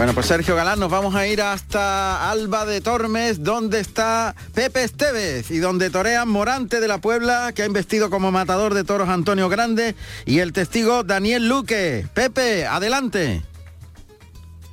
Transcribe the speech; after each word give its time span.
Bueno, 0.00 0.14
pues 0.14 0.28
Sergio 0.28 0.56
Galán, 0.56 0.80
nos 0.80 0.90
vamos 0.90 1.14
a 1.14 1.26
ir 1.26 1.42
hasta 1.42 2.30
Alba 2.30 2.64
de 2.64 2.80
Tormes, 2.80 3.44
donde 3.44 3.80
está 3.80 4.34
Pepe 4.54 4.82
Esteves 4.82 5.50
y 5.50 5.58
donde 5.58 5.90
torean 5.90 6.26
Morante 6.26 6.80
de 6.80 6.88
la 6.88 7.02
Puebla, 7.02 7.52
que 7.54 7.64
ha 7.64 7.66
investido 7.66 8.08
como 8.08 8.32
matador 8.32 8.72
de 8.72 8.82
toros 8.82 9.10
Antonio 9.10 9.50
Grande, 9.50 9.94
y 10.24 10.38
el 10.38 10.54
testigo 10.54 11.04
Daniel 11.04 11.50
Luque. 11.50 12.06
Pepe, 12.14 12.64
adelante 12.66 13.42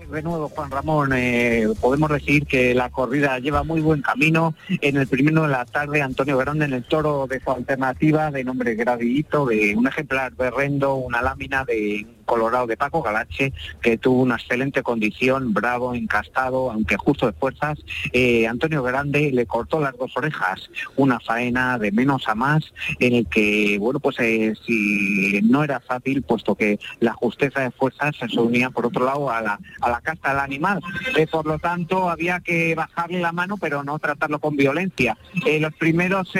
de 0.09 0.23
nuevo, 0.23 0.48
Juan 0.48 0.71
Ramón, 0.71 1.12
eh, 1.13 1.68
podemos 1.82 2.09
decir 2.09 2.46
que 2.46 2.73
la 2.73 2.89
corrida 2.89 3.39
lleva 3.39 3.64
muy 3.64 3.82
buen 3.82 4.02
camino. 4.02 4.55
En 4.70 4.96
el 4.96 5.05
primero 5.05 5.41
de 5.41 5.50
la 5.50 5.66
tarde, 5.66 6.02
Antonio 6.02 6.38
Grande 6.38 6.64
en 6.64 6.71
el 6.71 6.86
toro 6.86 7.28
de 7.28 7.41
su 7.41 7.52
alternativa, 7.52 8.32
de 8.32 8.46
nombre 8.46 8.75
Gradillito, 8.75 9.48
de 9.48 9.75
un 9.75 9.86
ejemplar 9.86 10.34
berrendo, 10.36 10.96
una 10.96 11.21
lámina 11.21 11.66
de 11.66 12.07
colorado 12.28 12.68
de 12.68 12.78
Paco 12.78 13.02
Galache, 13.02 13.54
que 13.82 13.98
tuvo 13.98 14.21
una 14.21 14.36
excelente 14.36 14.84
condición, 14.84 15.54
bravo, 15.54 15.95
encastado, 15.95 16.70
aunque 16.70 16.98
justo 16.98 17.26
de 17.26 17.34
fuerzas. 17.34 17.80
Eh, 18.13 18.45
Antonio 18.45 18.84
Grande 18.84 19.31
le 19.31 19.48
cortó 19.48 19.80
las 19.80 19.98
dos 19.98 20.16
orejas, 20.16 20.70
una 20.95 21.20
faena 21.20 21.80
de 21.80 21.91
menos 21.91 22.27
a 22.27 22.36
más, 22.36 22.72
en 23.00 23.16
el 23.16 23.27
que, 23.27 23.77
bueno, 23.80 24.00
pues 24.00 24.17
eh, 24.20 24.53
si 24.66 25.41
no 25.44 25.63
era 25.63 25.80
fácil, 25.80 26.22
puesto 26.22 26.53
que 26.53 26.80
la 27.00 27.13
justeza 27.13 27.62
de 27.62 27.72
fuerzas 27.72 28.16
se 28.17 28.39
unía, 28.39 28.70
por 28.70 28.86
otro 28.86 29.05
lado, 29.05 29.31
a 29.31 29.41
la, 29.41 29.59
a 29.81 29.89
la 29.89 30.02
casta 30.02 30.30
del 30.30 30.39
animal. 30.39 30.81
Eh, 31.16 31.25
por 31.25 31.45
lo 31.45 31.58
tanto, 31.58 32.09
había 32.09 32.41
que 32.41 32.75
bajarle 32.75 33.20
la 33.20 33.31
mano, 33.31 33.58
pero 33.58 33.84
no 33.84 33.98
tratarlo 33.98 34.39
con 34.39 34.55
violencia. 34.55 35.17
En 35.45 35.62
los 35.62 35.73
primeros 35.73 36.34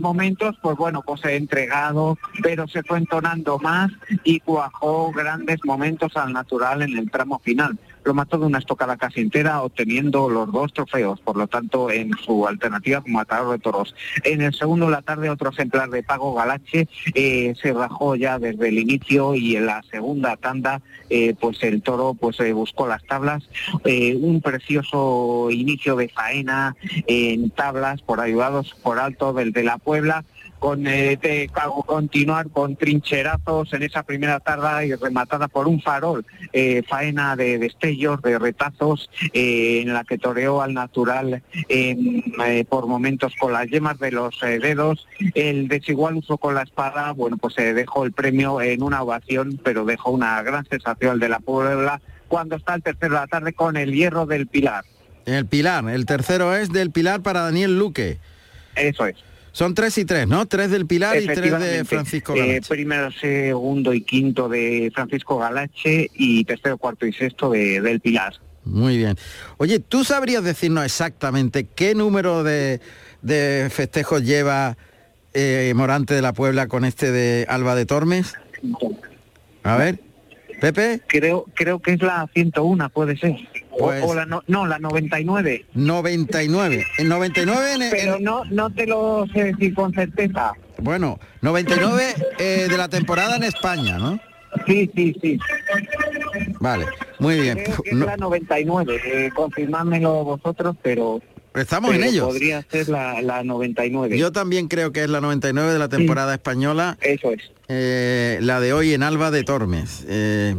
momentos, 0.00 0.56
pues 0.62 0.76
bueno, 0.76 1.02
pues 1.04 1.24
entregado, 1.24 2.18
pero 2.42 2.68
se 2.68 2.82
fue 2.82 2.98
entonando 2.98 3.58
más 3.58 3.90
y 4.22 4.40
cuajó 4.40 5.13
grandes 5.14 5.58
momentos 5.64 6.16
al 6.16 6.32
natural 6.32 6.82
en 6.82 6.96
el 6.98 7.10
tramo 7.10 7.38
final. 7.38 7.78
Lo 8.04 8.12
mató 8.12 8.38
de 8.38 8.44
una 8.44 8.58
estocada 8.58 8.98
casi 8.98 9.20
entera, 9.20 9.62
obteniendo 9.62 10.28
los 10.28 10.52
dos 10.52 10.74
trofeos, 10.74 11.20
por 11.20 11.36
lo 11.36 11.46
tanto, 11.46 11.90
en 11.90 12.12
su 12.18 12.46
alternativa 12.46 13.00
como 13.00 13.18
matador 13.18 13.52
de 13.52 13.58
toros. 13.58 13.94
En 14.24 14.42
el 14.42 14.52
segundo 14.52 14.86
de 14.86 14.92
la 14.92 15.02
tarde, 15.02 15.30
otro 15.30 15.50
ejemplar 15.50 15.88
de 15.88 16.02
Pago 16.02 16.34
Galache 16.34 16.86
eh, 17.14 17.54
se 17.60 17.72
rajó 17.72 18.14
ya 18.14 18.38
desde 18.38 18.68
el 18.68 18.78
inicio 18.78 19.34
y 19.34 19.56
en 19.56 19.66
la 19.66 19.82
segunda 19.90 20.36
tanda, 20.36 20.82
eh, 21.08 21.34
pues 21.40 21.62
el 21.62 21.80
toro 21.80 22.12
pues 22.12 22.38
eh, 22.40 22.52
buscó 22.52 22.86
las 22.86 23.02
tablas. 23.04 23.48
un 23.84 24.42
precioso 24.42 25.48
inicio 25.50 25.96
de 25.96 26.08
faena 26.08 26.76
en 27.06 27.50
tablas, 27.50 28.02
por 28.02 28.20
ayudados 28.20 28.74
por 28.82 28.98
alto 28.98 29.32
del 29.32 29.52
de 29.52 29.64
la 29.64 29.78
Puebla 29.78 30.24
con 30.58 30.86
eh, 30.86 31.18
de, 31.20 31.50
continuar 31.86 32.48
con 32.50 32.76
trincherazos 32.76 33.72
en 33.72 33.82
esa 33.82 34.02
primera 34.02 34.40
tarde 34.40 34.86
y 34.86 34.94
rematada 34.94 35.48
por 35.48 35.68
un 35.68 35.80
farol, 35.80 36.24
eh, 36.52 36.82
faena 36.88 37.36
de 37.36 37.58
destellos, 37.58 38.22
de 38.22 38.38
retazos, 38.38 39.10
eh, 39.32 39.82
en 39.82 39.92
la 39.92 40.04
que 40.04 40.18
toreó 40.18 40.62
al 40.62 40.74
natural 40.74 41.42
por 42.68 42.86
momentos 42.86 43.34
con 43.38 43.52
las 43.52 43.68
yemas 43.68 43.98
de 43.98 44.12
los 44.12 44.38
dedos, 44.40 45.06
el 45.34 45.68
desigual 45.68 46.16
uso 46.16 46.38
con 46.38 46.54
la 46.54 46.62
espada, 46.62 47.12
bueno, 47.12 47.36
pues 47.36 47.54
se 47.54 47.74
dejó 47.74 48.04
el 48.04 48.12
premio 48.12 48.60
en 48.60 48.82
una 48.82 49.02
ovación, 49.02 49.60
pero 49.62 49.84
dejó 49.84 50.10
una 50.10 50.42
gran 50.42 50.64
sensación 50.66 51.18
de 51.18 51.28
la 51.28 51.40
Puebla 51.40 52.00
cuando 52.28 52.56
está 52.56 52.74
el 52.74 52.82
tercero 52.82 53.14
de 53.14 53.20
la 53.20 53.26
tarde 53.26 53.52
con 53.52 53.76
el 53.76 53.92
hierro 53.92 54.26
del 54.26 54.46
Pilar. 54.46 54.84
El 55.26 55.46
Pilar, 55.46 55.88
el 55.88 56.06
tercero 56.06 56.54
es 56.54 56.70
del 56.70 56.90
Pilar 56.90 57.22
para 57.22 57.42
Daniel 57.42 57.78
Luque. 57.78 58.18
Eso 58.76 59.06
es. 59.06 59.16
Son 59.54 59.72
tres 59.72 59.96
y 59.98 60.04
tres, 60.04 60.26
¿no? 60.26 60.46
Tres 60.46 60.72
del 60.72 60.84
Pilar 60.84 61.16
y 61.16 61.26
tres 61.26 61.60
de 61.60 61.84
Francisco 61.84 62.34
Galache. 62.34 62.56
Eh, 62.56 62.60
primero, 62.68 63.12
segundo 63.12 63.94
y 63.94 64.00
quinto 64.00 64.48
de 64.48 64.90
Francisco 64.92 65.38
Galache 65.38 66.10
y 66.12 66.44
tercero, 66.44 66.76
cuarto 66.76 67.06
y 67.06 67.12
sexto 67.12 67.50
de, 67.50 67.80
del 67.80 68.00
Pilar. 68.00 68.34
Muy 68.64 68.96
bien. 68.96 69.16
Oye, 69.58 69.78
¿tú 69.78 70.02
sabrías 70.02 70.42
decirnos 70.42 70.84
exactamente 70.84 71.68
qué 71.72 71.94
número 71.94 72.42
de, 72.42 72.80
festejos 73.70 74.24
lleva 74.24 74.76
eh, 75.34 75.72
Morante 75.76 76.14
de 76.14 76.22
la 76.22 76.32
Puebla 76.32 76.66
con 76.66 76.84
este 76.84 77.12
de 77.12 77.46
Alba 77.48 77.76
de 77.76 77.86
Tormes? 77.86 78.34
A 79.62 79.76
ver, 79.76 80.00
Pepe. 80.60 81.00
Creo, 81.06 81.46
creo 81.54 81.78
que 81.78 81.92
es 81.92 82.02
la 82.02 82.28
101, 82.34 82.90
puede 82.90 83.16
ser. 83.16 83.36
Pues, 83.78 84.04
o, 84.04 84.14
la 84.14 84.26
no, 84.26 84.66
la 84.66 84.78
99. 84.78 85.66
99. 85.74 86.86
En 86.98 87.08
99 87.08 87.88
Pero 87.90 88.18
no, 88.20 88.44
no 88.46 88.70
te 88.70 88.86
lo 88.86 89.26
sé 89.32 89.44
decir 89.44 89.74
con 89.74 89.92
certeza. 89.92 90.52
Bueno, 90.78 91.18
99 91.42 92.14
eh, 92.38 92.66
de 92.68 92.76
la 92.76 92.88
temporada 92.88 93.36
en 93.36 93.44
España, 93.44 93.98
¿no? 93.98 94.18
Sí, 94.66 94.90
sí, 94.94 95.16
sí. 95.20 95.38
Vale, 96.60 96.86
muy 97.18 97.40
bien. 97.40 97.58
Creo 97.64 97.82
que 97.82 97.90
es 97.90 97.96
la 97.96 98.16
99, 98.16 99.00
eh, 99.04 99.30
confirmádmelo 99.34 100.24
vosotros, 100.24 100.76
pero... 100.82 101.20
Estamos 101.54 101.94
en 101.94 102.02
ello. 102.02 102.26
Podría 102.26 102.64
ser 102.68 102.88
la, 102.88 103.22
la, 103.22 103.44
99. 103.44 104.18
Yo 104.18 104.32
también 104.32 104.66
creo 104.66 104.92
que 104.92 105.04
es 105.04 105.10
la 105.10 105.20
99 105.20 105.72
de 105.72 105.78
la 105.78 105.88
temporada 105.88 106.34
española. 106.34 106.98
Eso 107.00 107.30
es. 107.32 107.42
Eh, 107.68 108.38
la 108.42 108.60
de 108.60 108.72
hoy 108.72 108.92
en 108.92 109.02
Alba 109.02 109.30
de 109.30 109.44
Tormes. 109.44 110.04
Eh, 110.08 110.56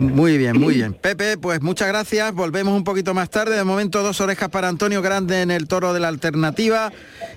muy 0.00 0.38
bien, 0.38 0.58
muy 0.58 0.74
bien. 0.74 0.94
Pepe, 0.94 1.36
pues 1.36 1.60
muchas 1.60 1.88
gracias. 1.88 2.32
Volvemos 2.34 2.74
un 2.74 2.84
poquito 2.84 3.12
más 3.12 3.28
tarde. 3.28 3.56
De 3.56 3.64
momento 3.64 4.02
dos 4.02 4.20
orejas 4.20 4.48
para 4.48 4.68
Antonio 4.68 5.02
Grande 5.02 5.42
en 5.42 5.50
el 5.50 5.68
toro 5.68 5.92
de 5.92 6.00
la 6.00 6.08
alternativa 6.08 6.92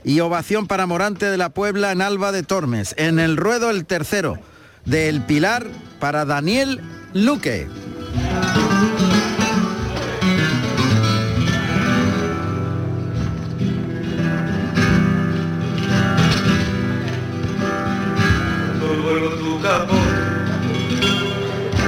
y 0.06 0.22
ovación 0.22 0.68
para 0.68 0.86
Morante 0.86 1.26
de 1.26 1.38
la 1.38 1.50
Puebla 1.50 1.92
en 1.92 2.02
Alba 2.02 2.32
de 2.32 2.44
Tormes. 2.44 2.96
En 2.98 3.20
el 3.20 3.36
ruedo 3.36 3.70
el 3.70 3.86
tercero 3.86 4.40
del 4.86 5.22
Pilar 5.22 5.68
para 6.00 6.26
Daniel 6.26 6.80
Luque. 7.14 7.68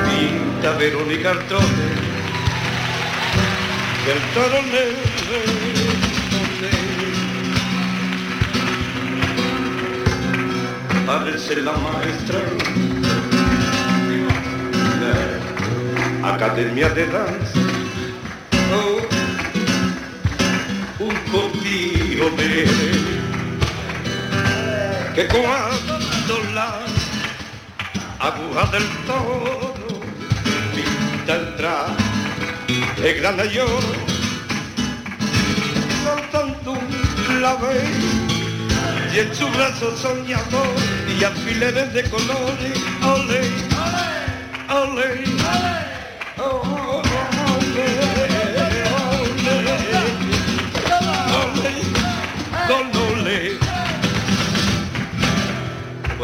Pinta 0.06 0.72
Verónica 0.78 1.32
Artrote 1.32 1.66
del 4.06 4.22
toro 4.36 4.62
parece 11.08 11.56
la 11.62 11.72
maestra 11.74 12.40
la 16.22 16.36
Academia 16.36 16.90
de 16.90 17.08
Danza. 17.08 17.60
Oh, 18.76 19.02
un 21.00 21.16
copio 21.32 22.30
de 22.38 22.68
que 25.16 25.28
cuando 25.28 26.44
la 26.54 26.83
aguja 28.24 28.66
del 28.72 28.88
toro, 29.06 29.74
pinta 30.74 31.36
el 31.36 31.56
traje 31.58 33.14
grana 33.20 33.44
y 33.46 33.58
oro, 33.60 33.94
soltando 36.06 36.72
un 36.72 36.88
clave 37.28 37.84
y 39.14 39.20
en 39.20 39.36
su 39.36 39.48
brazo 39.50 39.96
soñador 39.98 40.76
y 41.20 41.24
alfileres 41.24 41.94
de 41.94 42.04
colores, 42.10 42.80
ole, 43.04 43.42
ole, 44.70 45.24
ole, 45.50 45.93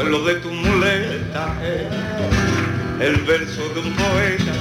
vuelo 0.01 0.23
de 0.23 0.35
tu 0.35 0.49
muleta 0.49 1.57
el 3.01 3.15
verso 3.23 3.67
de 3.73 3.81
un 3.81 3.93
poeta 3.95 4.53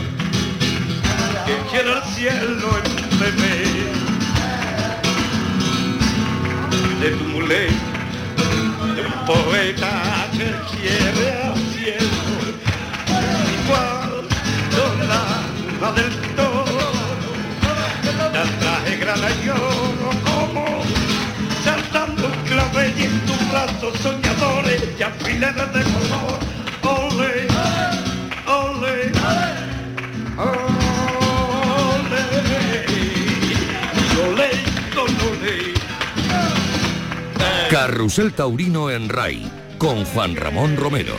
que 1.46 1.54
quiere 1.70 1.92
al 1.92 2.02
cielo 2.14 2.68
en 2.78 3.18
bebé. 3.20 3.56
De 7.00 7.10
tu 7.18 7.24
muleta 7.34 7.72
de 8.96 9.02
un 9.06 9.16
poeta 9.26 9.92
que 10.32 10.48
quiere 10.72 11.26
al 11.44 11.56
cielo 11.72 12.20
igual 13.62 14.12
la 15.80 15.92
del 15.92 16.14
toro 16.34 16.47
un 22.88 22.94
clave 22.94 22.94
y 22.96 23.04
en 23.04 23.20
tu 23.26 23.32
brazo 23.50 23.92
soñadores 24.02 24.82
y 24.98 25.02
alfileres 25.02 25.72
de 25.72 25.82
color. 25.82 26.38
Ole 26.82 27.48
ole 28.46 29.12
Carrusel 37.70 38.32
Taurino 38.32 38.90
en 38.90 39.08
RAI 39.08 39.50
con 39.76 40.04
Juan 40.06 40.36
Ramón 40.36 40.76
Romero. 40.76 41.14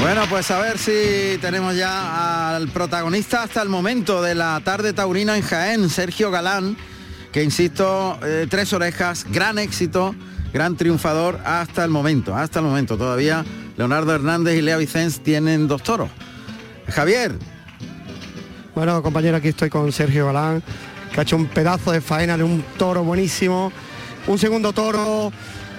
Bueno, 0.00 0.22
pues 0.28 0.50
a 0.50 0.58
ver 0.58 0.78
si 0.78 1.38
tenemos 1.40 1.76
ya 1.76 2.56
al 2.56 2.68
protagonista 2.68 3.44
hasta 3.44 3.62
el 3.62 3.68
momento 3.68 4.20
de 4.20 4.34
la 4.34 4.60
tarde 4.64 4.92
taurina 4.92 5.36
en 5.36 5.42
Jaén, 5.42 5.88
Sergio 5.88 6.32
Galán, 6.32 6.76
que 7.32 7.42
insisto, 7.42 8.18
eh, 8.22 8.46
tres 8.48 8.72
orejas, 8.72 9.26
gran 9.30 9.58
éxito, 9.58 10.14
gran 10.52 10.76
triunfador 10.76 11.40
hasta 11.44 11.82
el 11.84 11.90
momento, 11.90 12.36
hasta 12.36 12.58
el 12.58 12.66
momento. 12.66 12.96
Todavía 12.98 13.44
Leonardo 13.76 14.14
Hernández 14.14 14.58
y 14.58 14.62
Lea 14.62 14.76
Vicens 14.76 15.20
tienen 15.20 15.66
dos 15.66 15.82
toros. 15.82 16.10
Javier. 16.88 17.32
Bueno, 18.74 19.02
compañero, 19.02 19.36
aquí 19.36 19.48
estoy 19.48 19.70
con 19.70 19.90
Sergio 19.92 20.26
Galán, 20.26 20.62
que 21.12 21.20
ha 21.20 21.22
hecho 21.22 21.36
un 21.36 21.46
pedazo 21.46 21.92
de 21.92 22.00
faena 22.00 22.36
de 22.36 22.44
un 22.44 22.62
toro 22.76 23.02
buenísimo. 23.02 23.72
Un 24.26 24.38
segundo 24.38 24.72
toro 24.72 25.32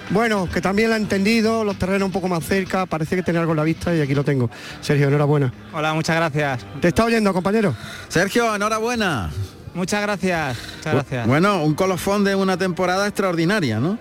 bueno, 0.09 0.49
que 0.51 0.61
también 0.61 0.89
lo 0.89 0.95
ha 0.95 0.97
entendido, 0.97 1.63
los 1.63 1.77
terrenos 1.77 2.05
un 2.07 2.11
poco 2.11 2.27
más 2.27 2.43
cerca, 2.43 2.85
parece 2.85 3.15
que 3.15 3.23
tiene 3.23 3.39
algo 3.39 3.53
en 3.53 3.57
la 3.57 3.63
vista 3.63 3.95
y 3.95 4.01
aquí 4.01 4.13
lo 4.13 4.23
tengo. 4.23 4.49
Sergio, 4.81 5.07
enhorabuena. 5.07 5.51
Hola, 5.73 5.93
muchas 5.93 6.15
gracias. 6.15 6.65
¿Te 6.81 6.89
está 6.89 7.05
oyendo, 7.05 7.33
compañero? 7.33 7.75
Sergio, 8.09 8.53
enhorabuena. 8.53 9.31
Muchas 9.73 10.01
gracias, 10.01 10.57
muchas 10.77 10.93
gracias. 10.93 11.27
Bueno, 11.27 11.63
un 11.63 11.73
colofón 11.73 12.23
de 12.23 12.35
una 12.35 12.57
temporada 12.57 13.07
extraordinaria, 13.07 13.79
¿no? 13.79 13.97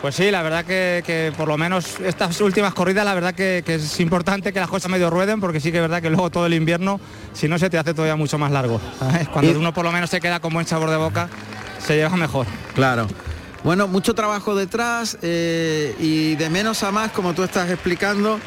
Pues 0.00 0.16
sí, 0.16 0.32
la 0.32 0.42
verdad 0.42 0.64
que, 0.64 1.32
por 1.36 1.46
lo 1.46 1.56
menos 1.56 2.00
estas 2.00 2.40
últimas 2.40 2.74
corridas, 2.74 3.04
la 3.04 3.14
verdad 3.14 3.34
que, 3.34 3.62
es 3.64 4.00
importante 4.00 4.52
que 4.52 4.58
las 4.58 4.68
cosas 4.68 4.90
medio 4.90 5.10
rueden, 5.10 5.40
porque 5.40 5.60
sí 5.60 5.70
que 5.70 5.78
es 5.78 5.82
verdad 5.82 6.02
que 6.02 6.10
luego 6.10 6.28
todo 6.28 6.46
el 6.46 6.54
invierno, 6.54 7.00
si 7.32 7.46
no 7.46 7.56
se 7.56 7.70
te 7.70 7.78
hace 7.78 7.94
todavía 7.94 8.16
mucho 8.16 8.36
más 8.36 8.50
largo. 8.50 8.80
Cuando 9.32 9.56
uno 9.56 9.72
por 9.72 9.84
lo 9.84 9.92
menos 9.92 10.10
se 10.10 10.20
queda 10.20 10.40
con 10.40 10.52
buen 10.52 10.66
sabor 10.66 10.90
de 10.90 10.96
boca, 10.96 11.28
se 11.78 11.94
lleva 11.94 12.16
mejor. 12.16 12.48
Claro. 12.74 13.06
Bueno, 13.62 13.86
mucho 13.86 14.12
trabajo 14.12 14.56
detrás 14.56 15.18
eh, 15.22 15.94
y 16.00 16.34
de 16.34 16.50
menos 16.50 16.82
a 16.82 16.90
más, 16.90 17.12
como 17.12 17.32
tú 17.32 17.44
estás 17.44 17.70
explicando. 17.70 18.40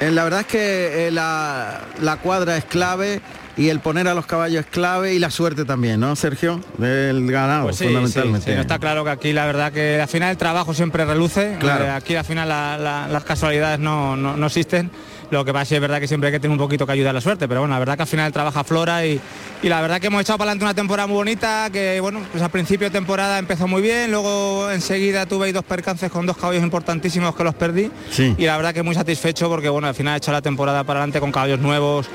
Eh, 0.00 0.10
la 0.10 0.24
verdad 0.24 0.40
es 0.40 0.46
que 0.46 1.08
eh, 1.08 1.10
la, 1.10 2.18
cuadra 2.22 2.56
es 2.56 2.64
clave 2.64 3.20
y 3.56 3.68
el 3.68 3.80
poner 3.80 4.08
a 4.08 4.14
los 4.14 4.26
caballos 4.26 4.64
es 4.64 4.70
clave 4.70 5.14
y 5.14 5.18
la 5.18 5.30
suerte 5.30 5.64
también, 5.64 6.00
¿no, 6.00 6.14
Sergio? 6.16 6.60
Del 6.78 7.30
ganado, 7.30 7.64
pues 7.64 7.78
fundamentalmente. 7.78 8.54
Sí, 8.54 8.58
está 8.58 8.78
claro 8.78 9.04
que 9.04 9.10
aquí 9.10 9.32
la 9.32 9.46
verdad 9.46 9.72
que 9.72 10.00
al 10.00 10.08
final 10.08 10.30
el 10.30 10.36
trabajo 10.36 10.74
siempre 10.74 11.04
reluce. 11.04 11.56
Claro. 11.58 11.92
aquí 11.92 12.14
al 12.14 12.24
final 12.24 12.48
las 12.48 13.24
casualidades 13.24 13.78
no, 13.78 14.16
no 14.16 14.46
existen 14.46 14.90
lo 15.30 15.44
que 15.44 15.52
pasa 15.52 15.76
es 15.76 15.80
verdad 15.80 16.00
que 16.00 16.08
siempre 16.08 16.28
hay 16.28 16.32
que 16.32 16.40
tener 16.40 16.52
un 16.52 16.58
poquito 16.58 16.86
que 16.86 16.92
ayudar 16.92 17.10
a 17.10 17.12
la 17.14 17.20
suerte, 17.20 17.46
pero 17.46 17.60
bueno, 17.60 17.72
la 17.72 17.78
verdad 17.78 17.96
que 17.96 18.02
al 18.02 18.08
final 18.08 18.32
trabaja 18.32 18.64
Flora 18.64 19.06
y, 19.06 19.20
la 19.62 19.80
verdad 19.80 20.00
que 20.00 20.08
hemos 20.08 20.22
echado 20.22 20.38
para 20.38 20.50
adelante 20.50 20.64
una 20.64 20.74
temporada 20.74 21.06
muy 21.06 21.16
bonita, 21.16 21.68
que 21.72 22.00
bueno, 22.00 22.20
pues 22.32 22.42
al 22.42 22.50
principio 22.50 22.88
de 22.88 22.90
temporada 22.90 23.38
empezó 23.38 23.68
muy 23.68 23.80
bien, 23.80 24.10
luego 24.10 24.70
enseguida 24.70 25.26
tuve 25.26 25.52
dos 25.52 25.64
percances 25.64 26.10
con 26.10 26.26
dos 26.26 26.36
caballos 26.36 26.64
importantísimos 26.64 27.34
que 27.36 27.44
los 27.44 27.54
perdí 27.54 27.90
y 28.18 28.44
la 28.44 28.56
verdad 28.56 28.74
que 28.74 28.82
muy 28.82 28.94
satisfecho 28.94 29.48
porque 29.48 29.68
bueno, 29.68 29.86
al 29.86 29.94
final 29.94 30.14
he 30.14 30.16
hecho 30.18 30.32
la 30.32 30.42
temporada 30.42 30.82
para 30.82 31.00
adelante 31.00 31.20
con 31.20 31.30
caballos 31.30 31.60
nuevos 31.60 32.08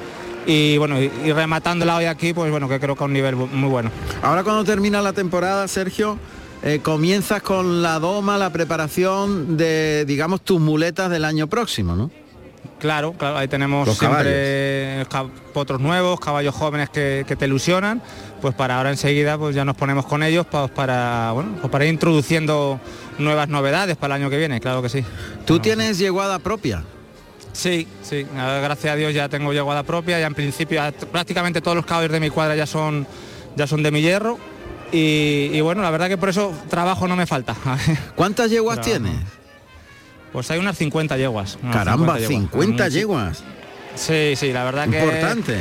y 0.45 0.77
bueno, 0.77 1.01
y, 1.01 1.09
rematándola 1.31 1.97
hoy 1.97 2.06
aquí, 2.06 2.33
pues 2.33 2.51
bueno, 2.51 2.69
que 2.69 2.80
creo 2.80 2.95
que 2.95 3.03
a 3.03 3.07
un 3.07 3.13
nivel 3.13 3.36
muy 3.36 3.69
bueno. 3.69 3.92
Ahora 4.21 4.44
cuando 4.44 4.63
termina 4.63 5.01
la 5.01 5.13
temporada, 5.13 5.68
Sergio, 5.68 6.18
eh, 6.63 6.80
comienzas 6.81 7.42
con 7.42 7.81
la 7.81 8.00
doma, 8.00 8.38
la 8.38 8.50
preparación 8.51 9.57
de, 9.57 10.06
digamos, 10.06 10.42
tus 10.42 10.59
muletas 10.59 11.09
del 11.09 11.25
año 11.25 11.47
próximo, 11.47 11.95
¿no? 11.95 12.09
Claro, 12.80 13.13
claro, 13.13 13.38
ahí 13.38 13.47
tenemos 13.47 13.97
siempre 13.97 15.06
potros 15.53 15.80
nuevos, 15.80 16.19
caballos 16.19 16.53
jóvenes 16.53 16.89
que, 16.89 17.24
te 17.25 17.45
ilusionan, 17.45 18.01
pues 18.42 18.53
para 18.53 18.77
ahora 18.77 18.89
enseguida 18.89 19.38
pues 19.38 19.56
ya 19.56 19.63
nos 19.63 19.75
ponemos 19.75 20.06
con 20.06 20.24
ellos 20.24 20.45
pues 20.45 20.69
para, 20.71 21.31
bueno, 21.31 21.51
pues 21.62 21.71
para 21.71 21.86
ir 21.86 21.94
introduciendo 21.94 22.80
nuevas 23.18 23.47
novedades 23.47 23.95
para 23.95 24.15
el 24.15 24.24
año 24.24 24.30
que 24.30 24.38
viene, 24.38 24.59
claro 24.59 24.81
que 24.81 24.89
sí. 24.89 25.06
¿Tú 25.45 25.59
tienes 25.59 26.00
yeguada 26.00 26.39
propia? 26.39 26.83
Sí, 27.56 27.88
sí, 28.04 28.28
gracias 28.36 28.94
a 28.94 28.96
Dios 28.98 29.13
ya 29.13 29.30
tengo 29.30 29.54
yeguada 29.54 29.84
propia, 29.84 30.19
ya 30.19 30.28
en 30.28 30.36
principio 30.36 30.81
prácticamente 31.12 31.62
todos 31.62 31.78
los 31.78 31.86
caballos 31.86 32.12
de 32.12 32.19
mi 32.19 32.30
cuadra 32.30 32.56
ya 32.56 32.66
son, 32.66 33.07
ya 33.56 33.66
son 33.66 33.81
de 33.81 33.92
mi 33.92 34.02
hierro 34.02 34.38
y, 34.92 35.60
bueno, 35.62 35.81
la 35.81 35.90
verdad 35.90 36.07
que 36.07 36.18
por 36.18 36.30
eso 36.30 36.54
trabajo 36.69 37.07
no 37.07 37.16
me 37.16 37.25
falta. 37.25 37.56
¿Cuántas 38.16 38.50
yeguas 38.50 38.81
tienes? 38.81 39.16
Pues 40.31 40.50
hay 40.52 40.60
unas 40.60 40.78
50 40.78 41.18
yeguas. 41.18 41.57
Caramba, 41.72 42.18
50 42.19 42.88
yeguas. 42.90 43.44
Sí, 43.96 44.34
sí, 44.36 44.52
la 44.52 44.66
verdad 44.66 44.90
que 44.90 45.00
importante. 45.00 45.57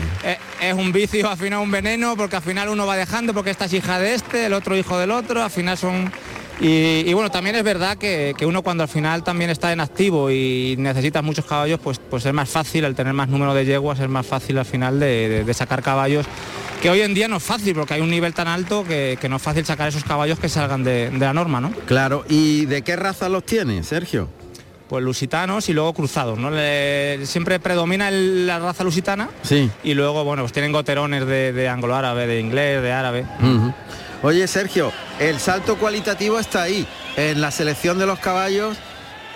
Es, 0.61 0.75
un 0.75 0.93
vicio, 0.93 1.31
al 1.31 1.37
final 1.37 1.61
un 1.61 1.71
veneno, 1.71 2.17
porque 2.17 2.37
al 2.37 2.43
final 2.43 2.69
uno 2.69 2.87
va 2.87 2.97
dejando, 2.97 3.33
porque 3.33 3.51
esta 3.51 3.67
es 3.67 3.73
hija 3.73 3.99
de 4.01 4.15
este, 4.15 4.47
el 4.47 4.53
otro 4.53 4.77
hijo 4.77 4.99
del 4.99 5.11
otro, 5.13 5.43
al 5.43 5.51
final 5.51 5.79
son... 5.79 6.13
Y, 6.61 7.13
bueno, 7.13 7.31
también 7.31 7.57
es 7.57 7.65
verdad 7.65 7.97
que, 7.99 8.35
uno 8.47 8.63
cuando 8.63 8.85
al 8.85 8.89
final 8.89 9.25
también 9.25 9.51
está 9.51 9.73
en 9.73 9.81
activo 9.81 10.31
y 10.31 10.77
necesitas 10.79 11.23
muchos 11.23 11.45
caballos, 11.45 11.81
pues, 11.83 11.99
pues 11.99 12.25
es 12.27 12.33
más 12.33 12.49
fácil, 12.49 12.85
el 12.85 12.95
tener 12.95 13.13
más 13.13 13.29
número 13.29 13.55
de 13.55 13.65
yeguas, 13.65 13.99
es 14.01 14.09
más 14.09 14.27
fácil 14.27 14.59
al 14.59 14.65
final 14.65 15.01
de, 15.01 15.53
sacar 15.55 15.83
caballos, 15.83 16.27
que 16.81 16.91
hoy 16.91 17.01
en 17.01 17.15
día 17.15 17.29
no 17.29 17.37
es 17.37 17.43
fácil, 17.43 17.75
porque 17.75 17.95
hay 17.95 18.01
un 18.01 18.11
nivel 18.11 18.35
tan 18.35 18.49
alto 18.49 18.85
que, 18.85 19.19
no 19.29 19.37
es 19.37 19.43
fácil 19.43 19.65
sacar 19.65 19.89
esos 19.89 20.05
caballos 20.05 20.39
que 20.39 20.49
salgan 20.49 20.85
de, 20.85 21.11
de 21.11 21.19
la 21.19 21.33
norma, 21.33 21.61
¿no? 21.61 21.73
Claro, 21.87 22.25
¿y 22.29 22.67
de 22.67 22.83
qué 22.83 22.97
raza 22.97 23.29
los 23.29 23.45
tiene, 23.45 23.83
Sergio? 23.83 24.29
pues 24.89 25.03
lusitanos 25.03 25.69
y 25.69 25.73
luego 25.73 25.95
cruzados, 25.95 26.39
¿no? 26.39 26.51
siempre 27.27 27.59
predomina 27.59 28.11
la 28.11 28.59
raza 28.59 28.85
lusitana 28.85 29.31
sí. 29.43 29.71
y 29.83 29.95
luego, 29.95 30.25
bueno, 30.25 30.43
pues 30.43 30.53
tienen 30.53 30.73
goterones 30.73 31.27
de, 31.27 31.69
anglo-árabe, 31.69 32.27
de 32.27 32.39
inglés, 32.39 32.83
de 32.83 32.93
árabe. 32.93 33.25
Oye, 34.25 34.49
Sergio, 34.49 34.91
el 35.21 35.39
salto 35.39 35.77
cualitativo 35.77 36.39
está 36.39 36.63
ahí, 36.63 36.87
en 37.19 37.43
la 37.43 37.51
selección 37.51 37.99
de 37.99 38.07
los 38.07 38.19
caballos 38.21 38.75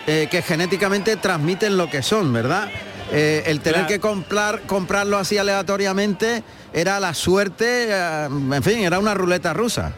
eh, 0.06 0.28
que 0.30 0.40
genéticamente 0.40 1.16
transmiten 1.16 1.76
lo 1.76 1.90
que 1.90 2.02
son, 2.02 2.32
¿verdad? 2.32 2.70
Eh, 3.12 3.42
el 3.44 3.60
tener 3.60 3.84
que 3.84 4.00
comprar, 4.00 4.62
comprarlo 4.62 5.18
así 5.18 5.36
aleatoriamente 5.36 6.42
era 6.72 7.00
la 7.00 7.12
suerte, 7.12 7.88
eh, 7.90 8.28
en 8.30 8.62
fin, 8.62 8.78
era 8.78 8.98
una 8.98 9.12
ruleta 9.12 9.52
rusa. 9.52 9.92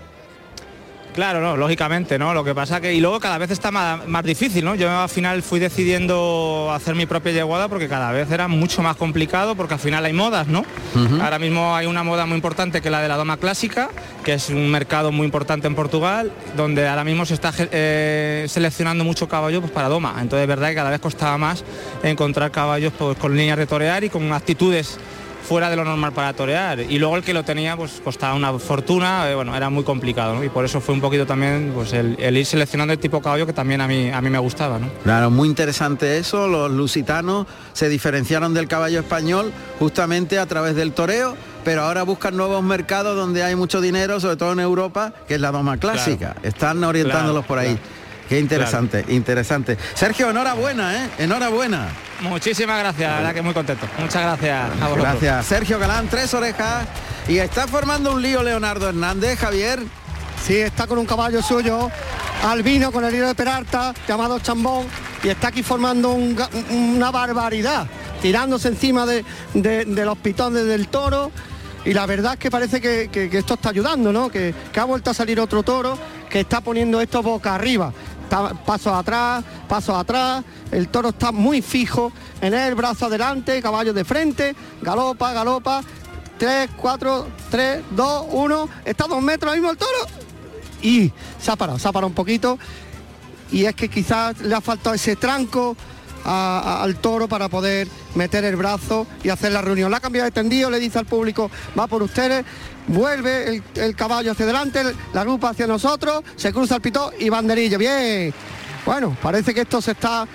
Claro, 1.15 1.41
no, 1.41 1.57
lógicamente, 1.57 2.19
¿no? 2.19 2.35
Lo 2.35 2.45
que 2.45 2.55
pasa 2.55 2.81
que 2.81 2.95
y 2.95 3.01
luego 3.01 3.19
cada 3.19 3.39
vez 3.39 3.51
está 3.51 3.71
más, 3.71 4.25
difícil, 4.25 4.65
¿no? 4.65 4.75
Yo 4.75 4.91
al 4.91 5.09
final 5.09 5.43
fui 5.43 5.59
decidiendo 5.59 6.71
hacer 6.73 6.95
mi 6.95 7.07
propia 7.07 7.33
yeguada 7.33 7.69
porque 7.69 7.89
cada 7.89 8.13
vez 8.13 8.31
era 8.31 8.49
mucho 8.49 8.83
más 8.83 8.97
complicado 8.97 9.55
porque 9.55 9.75
al 9.75 9.81
final 9.81 10.05
hay 10.05 10.13
modas, 10.13 10.47
¿no? 10.47 10.65
Ahora 11.23 11.39
mismo 11.39 11.75
hay 11.75 11.87
una 11.87 12.05
moda 12.05 12.27
muy 12.27 12.37
importante 12.37 12.81
que 12.81 12.89
es 12.89 12.93
la 12.93 13.03
de 13.03 13.09
la 13.09 13.17
doma 13.17 13.37
clásica, 13.39 13.91
que 14.25 14.35
es 14.35 14.51
un 14.51 14.71
mercado 14.71 15.11
muy 15.11 15.25
importante 15.25 15.67
en 15.67 15.75
Portugal, 15.75 16.31
donde 16.57 16.87
ahora 16.87 17.05
mismo 17.05 17.27
se 17.27 17.35
está 17.35 17.53
eh, 17.59 18.47
seleccionando 18.49 19.05
mucho 19.05 19.29
caballo 19.29 19.61
pues, 19.61 19.73
para 19.73 19.89
doma. 19.89 20.15
Entonces 20.21 20.43
es 20.43 20.49
verdad 20.49 20.69
que 20.69 20.75
cada 20.75 20.91
vez 20.91 21.01
costaba 21.01 21.39
más 21.39 21.65
encontrar 22.03 22.51
caballos 22.51 22.93
pues, 22.97 23.17
con 23.19 23.37
líneas 23.37 23.59
de 23.59 23.67
torear 23.67 24.05
y 24.05 24.11
con 24.11 24.33
actitudes 24.33 24.99
fuera 25.43 25.71
de 25.71 25.77
lo 25.77 25.85
normal 25.85 26.13
para 26.13 26.33
torear. 26.33 26.81
Y 26.81 26.99
luego 26.99 27.17
el 27.17 27.23
que 27.23 27.33
lo 27.33 27.43
tenía 27.45 27.77
pues 27.77 28.01
costaba 28.03 28.35
una 28.35 28.59
fortuna, 28.59 29.31
eh, 29.31 29.35
bueno, 29.35 29.57
era 29.57 29.71
muy 29.71 29.85
complicado, 29.85 30.43
Y 30.45 30.49
por 30.49 30.65
eso 30.65 30.81
fue 30.81 30.95
un 30.95 31.01
poquito 31.01 31.27
también 31.27 31.73
pues 31.75 31.93
el, 31.93 32.19
ir 32.19 32.47
seleccionando 32.47 32.93
el 32.93 32.99
tipo 32.99 33.21
caballo 33.21 33.47
que 33.47 33.53
también 33.53 33.81
a 33.81 33.89
mí, 33.89 34.11
a 34.11 34.21
mí 34.21 34.31
me 34.31 34.39
gustaba, 34.39 34.79
¿no? 34.79 34.89
Claro, 35.03 35.31
muy 35.31 35.49
interesante 35.49 36.19
eso, 36.19 36.49
los 36.49 36.71
lusitanos 36.71 37.47
se 37.73 37.89
diferenciaron 37.89 38.55
del 38.55 38.69
caballo 38.69 39.01
español 39.01 39.53
justamente 39.79 40.39
a 40.39 40.47
través 40.47 40.75
del 40.77 40.93
toreo, 40.93 41.37
pero 41.65 41.83
ahora 41.83 42.03
buscan 42.03 42.37
nuevos 42.37 42.63
mercados 42.63 43.17
donde 43.17 43.43
hay 43.43 43.55
mucho 43.55 43.81
dinero, 43.81 44.21
sobre 44.21 44.37
todo 44.37 44.53
en 44.53 44.61
Europa, 44.61 45.13
que 45.29 45.35
es 45.35 45.41
la 45.41 45.51
doma 45.51 45.77
clásica. 45.77 46.37
Están 46.43 46.83
orientándolos 46.85 47.45
por 47.45 47.59
ahí. 47.59 47.79
Qué 48.31 48.39
interesante, 48.39 49.05
interesante. 49.09 49.77
Sergio, 49.93 50.31
enhorabuena, 50.31 51.05
¿eh? 51.05 51.11
Enhorabuena. 51.19 51.89
Muchísimas 52.21 52.79
gracias, 52.79 53.11
la 53.11 53.17
verdad 53.17 53.35
que 53.35 53.43
muy 53.43 53.53
contento. 53.53 53.89
Muchas 53.99 54.23
gracias 54.23 54.71
a 54.71 54.87
vosotros. 54.87 54.99
Gracias. 54.99 55.47
Sergio 55.47 55.81
Galán, 55.81 56.07
tres 56.09 56.33
orejas. 56.33 56.87
Y 57.27 57.39
está 57.39 57.67
formando 57.67 58.13
un 58.13 58.23
lío 58.23 58.45
Leonardo 58.45 58.89
Hernández, 58.89 59.37
Javier. 59.37 59.81
Sí, 60.47 60.59
está 60.59 60.87
con 60.87 60.99
un 60.99 61.07
caballo 61.07 61.43
suyo, 61.43 61.91
albino 62.45 62.93
con 62.93 63.05
el 63.05 63.13
hilo 63.17 63.27
de 63.27 63.35
Peralta, 63.35 63.93
llamado 64.07 64.39
Chambón, 64.39 64.87
y 65.25 65.29
está 65.29 65.49
aquí 65.49 65.65
formando 65.65 66.13
una 66.13 67.11
barbaridad, 67.11 67.89
tirándose 68.23 68.69
encima 68.69 69.07
de, 69.07 69.25
los 69.87 70.19
pitones 70.19 70.67
del 70.67 70.87
toro. 70.87 71.33
Y 71.85 71.95
la 71.95 72.07
verdad 72.07 72.35
es 72.35 72.39
que 72.39 72.49
parece 72.49 72.81
que, 72.81 73.29
esto 73.33 73.55
está 73.55 73.71
ayudando, 73.71 74.13
¿no? 74.13 74.29
Que, 74.29 74.55
que 74.73 74.79
ha 74.79 74.85
vuelto 74.85 75.11
a 75.11 75.15
salir 75.15 75.41
otro 75.41 75.65
toro 75.65 75.99
que 76.29 76.39
está 76.39 76.61
poniendo 76.61 77.01
esto 77.01 77.25
boca 77.25 77.57
arriba 77.57 77.93
pasos 78.31 78.93
atrás, 78.93 79.45
pasos 79.69 79.97
atrás, 79.97 80.45
el 80.71 80.89
toro 80.89 81.11
está 81.11 81.33
muy 81.33 81.61
fijo 81.61 82.13
en 82.41 82.55
el 82.55 82.75
brazo 82.75 83.07
adelante, 83.07 83.61
caballo 83.61 83.93
de 83.93 84.05
frente, 84.05 84.55
galopa, 84.81 85.33
galopa, 85.33 85.83
3, 86.39 86.71
4, 86.77 87.29
3, 87.51 87.83
2, 87.91 88.27
1, 88.31 88.69
está 88.85 89.05
a 89.05 89.09
dos 89.09 89.23
metros 89.23 89.53
ahí 89.53 89.59
mismo 89.59 89.73
el 89.73 89.77
toro. 89.77 89.99
Y 90.81 91.13
se 91.39 91.51
ha 91.51 91.57
parado, 91.57 91.79
se 91.79 91.87
ha 91.87 91.93
parado 91.93 92.09
un 92.09 92.15
poquito. 92.15 92.59
Y 93.53 93.65
es 93.65 93.75
que 93.75 93.89
quizás 93.89 94.41
le 94.41 94.55
ha 94.55 94.61
faltado 94.61 94.95
ese 94.95 95.17
tranco 95.17 95.77
al 96.25 96.97
toro 96.97 97.29
para 97.29 97.49
poder 97.49 97.89
meter 98.15 98.45
el 98.45 98.57
brazo 98.57 99.07
y 99.23 99.29
hacer 99.29 99.53
la 99.53 99.63
reunión. 99.63 99.91
La 99.91 99.99
ha 99.99 100.01
cambiado 100.01 100.27
de 100.27 100.33
tendido, 100.33 100.71
le 100.71 100.79
dice 100.79 100.99
al 100.99 101.07
público, 101.07 101.51
va 101.79 101.87
por 101.87 102.03
ustedes, 102.03 102.45
vuelve 102.87 103.63
el, 103.75 103.95
caballo 103.95 104.33
hacia 104.33 104.45
adelante, 104.45 104.83
la 105.13 105.25
grupa 105.25 105.51
hacia 105.51 105.67
nosotros, 105.67 106.23
se 106.37 106.53
cruza 106.53 106.77
el 106.77 106.81
pitó 106.81 107.13
y 107.19 107.29
banderillo. 107.29 107.79
Bien. 107.79 108.33
Bueno, 108.85 109.17
parece 109.23 109.55
que 109.55 109.63
esto 109.63 109.81
se 109.81 109.93
está 109.93 110.27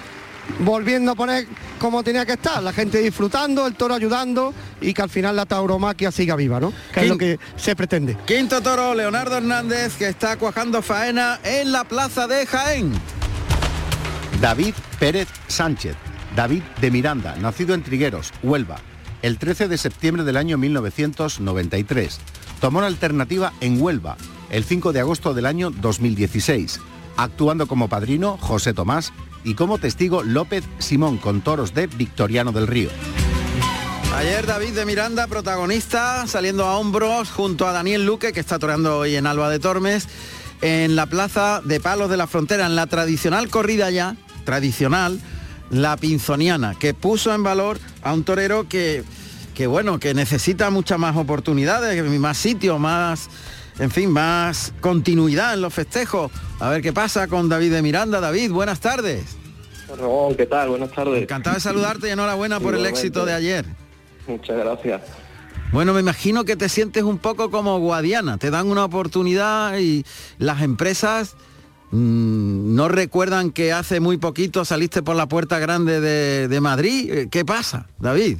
volviendo 0.59 1.11
a 1.11 1.15
poner 1.15 1.47
como 1.79 2.03
tenía 2.03 2.25
que 2.25 2.33
estar, 2.33 2.61
la 2.61 2.71
gente 2.71 2.99
disfrutando, 2.99 3.67
el 3.67 3.75
toro 3.75 3.95
ayudando 3.95 4.53
y 4.79 4.93
que 4.93 5.01
al 5.01 5.09
final 5.09 5.35
la 5.35 5.45
tauromaquia 5.45 6.11
siga 6.11 6.35
viva, 6.35 6.59
¿no? 6.59 6.71
Que 6.93 7.01
es 7.01 7.09
lo 7.09 7.17
que 7.17 7.39
se 7.57 7.75
pretende. 7.75 8.17
Quinto 8.25 8.61
toro, 8.61 8.93
Leonardo 8.93 9.37
Hernández, 9.37 9.95
que 9.97 10.07
está 10.07 10.37
cuajando 10.37 10.81
faena 10.81 11.39
en 11.43 11.71
la 11.71 11.83
plaza 11.83 12.27
de 12.27 12.45
Jaén. 12.45 12.93
David 14.45 14.75
Pérez 14.99 15.27
Sánchez, 15.47 15.95
David 16.35 16.61
de 16.79 16.91
Miranda, 16.91 17.35
nacido 17.37 17.73
en 17.73 17.81
Trigueros, 17.81 18.31
Huelva, 18.43 18.75
el 19.23 19.39
13 19.39 19.67
de 19.67 19.79
septiembre 19.79 20.23
del 20.23 20.37
año 20.37 20.59
1993. 20.59 22.19
Tomó 22.61 22.79
la 22.79 22.85
alternativa 22.85 23.53
en 23.59 23.81
Huelva, 23.81 24.17
el 24.51 24.63
5 24.63 24.93
de 24.93 24.99
agosto 24.99 25.33
del 25.33 25.47
año 25.47 25.71
2016, 25.71 26.79
actuando 27.17 27.65
como 27.65 27.89
padrino 27.89 28.37
José 28.37 28.75
Tomás 28.75 29.13
y 29.43 29.55
como 29.55 29.79
testigo 29.79 30.21
López 30.21 30.63
Simón 30.77 31.17
con 31.17 31.41
toros 31.41 31.73
de 31.73 31.87
Victoriano 31.87 32.51
del 32.51 32.67
Río. 32.67 32.91
Ayer 34.13 34.45
David 34.45 34.73
de 34.73 34.85
Miranda, 34.85 35.25
protagonista, 35.25 36.27
saliendo 36.27 36.65
a 36.65 36.77
hombros 36.77 37.31
junto 37.31 37.67
a 37.67 37.71
Daniel 37.71 38.05
Luque, 38.05 38.31
que 38.31 38.41
está 38.41 38.59
toreando 38.59 38.99
hoy 38.99 39.15
en 39.15 39.25
Alba 39.25 39.49
de 39.49 39.57
Tormes, 39.57 40.07
en 40.61 40.95
la 40.95 41.07
plaza 41.07 41.61
de 41.65 41.79
Palos 41.79 42.11
de 42.11 42.17
la 42.17 42.27
Frontera, 42.27 42.67
en 42.67 42.75
la 42.75 42.85
tradicional 42.85 43.49
corrida 43.49 43.89
ya, 43.89 44.15
tradicional, 44.45 45.19
la 45.69 45.97
pinzoniana, 45.97 46.75
que 46.79 46.93
puso 46.93 47.33
en 47.33 47.43
valor 47.43 47.79
a 48.03 48.13
un 48.13 48.23
torero 48.23 48.69
que, 48.69 49.03
que 49.53 49.67
bueno, 49.67 49.99
que 49.99 50.13
necesita 50.13 50.69
muchas 50.69 50.99
más 50.99 51.17
oportunidades, 51.17 52.03
más 52.19 52.37
sitios, 52.37 52.79
más, 52.79 53.29
en 53.79 53.91
fin, 53.91 54.09
más 54.11 54.73
continuidad 54.79 55.55
en 55.55 55.61
los 55.61 55.73
festejos. 55.73 56.31
A 56.59 56.69
ver 56.69 56.81
qué 56.81 56.93
pasa 56.93 57.27
con 57.27 57.49
David 57.49 57.73
de 57.73 57.81
Miranda. 57.81 58.21
David, 58.21 58.51
buenas 58.51 58.79
tardes. 58.79 59.23
Ramón, 59.89 60.35
¿qué 60.35 60.45
tal? 60.45 60.69
Buenas 60.69 60.91
tardes. 60.91 61.23
Encantado 61.23 61.55
de 61.55 61.61
saludarte 61.61 62.07
y 62.07 62.11
enhorabuena 62.11 62.59
por 62.59 62.75
el 62.75 62.85
éxito 62.85 63.25
de 63.25 63.33
ayer. 63.33 63.65
Muchas 64.27 64.57
gracias. 64.57 65.01
Bueno, 65.71 65.93
me 65.93 65.99
imagino 65.99 66.45
que 66.45 66.55
te 66.55 66.69
sientes 66.69 67.03
un 67.03 67.17
poco 67.17 67.51
como 67.51 67.79
Guadiana, 67.79 68.37
te 68.37 68.49
dan 68.49 68.67
una 68.67 68.85
oportunidad 68.85 69.77
y 69.77 70.05
las 70.37 70.61
empresas 70.61 71.35
no 71.95 72.87
recuerdan 72.87 73.51
que 73.51 73.71
hace 73.71 73.99
muy 73.99 74.17
poquito 74.17 74.65
saliste 74.65 75.01
por 75.01 75.15
la 75.15 75.27
puerta 75.27 75.59
grande 75.59 76.01
de, 76.01 76.61
Madrid. 76.61 77.11
Eh, 77.11 77.27
¿Qué 77.31 77.45
pasa, 77.45 77.87
David? 77.99 78.37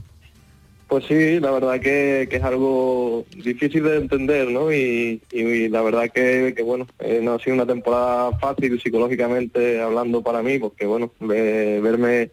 Pues 0.88 1.06
sí, 1.08 1.40
la 1.40 1.52
verdad 1.52 1.80
que, 1.80 2.28
es 2.30 2.44
algo 2.44 3.26
difícil 3.36 3.84
de 3.84 3.98
entender, 3.98 4.50
¿no? 4.52 4.72
Y, 4.72 5.22
y 5.32 5.68
la 5.70 5.82
verdad 5.82 6.12
que, 6.14 6.56
bueno, 6.64 6.88
eh, 7.00 7.22
no 7.24 7.34
ha 7.34 7.40
sido 7.40 7.56
una 7.56 7.66
temporada 7.66 8.38
fácil 8.38 8.80
psicológicamente 8.80 9.82
hablando 9.82 10.22
para 10.22 10.44
mí, 10.44 10.60
porque 10.60 10.86
bueno, 10.86 11.12
ve- 11.20 11.80
verme 11.82 12.30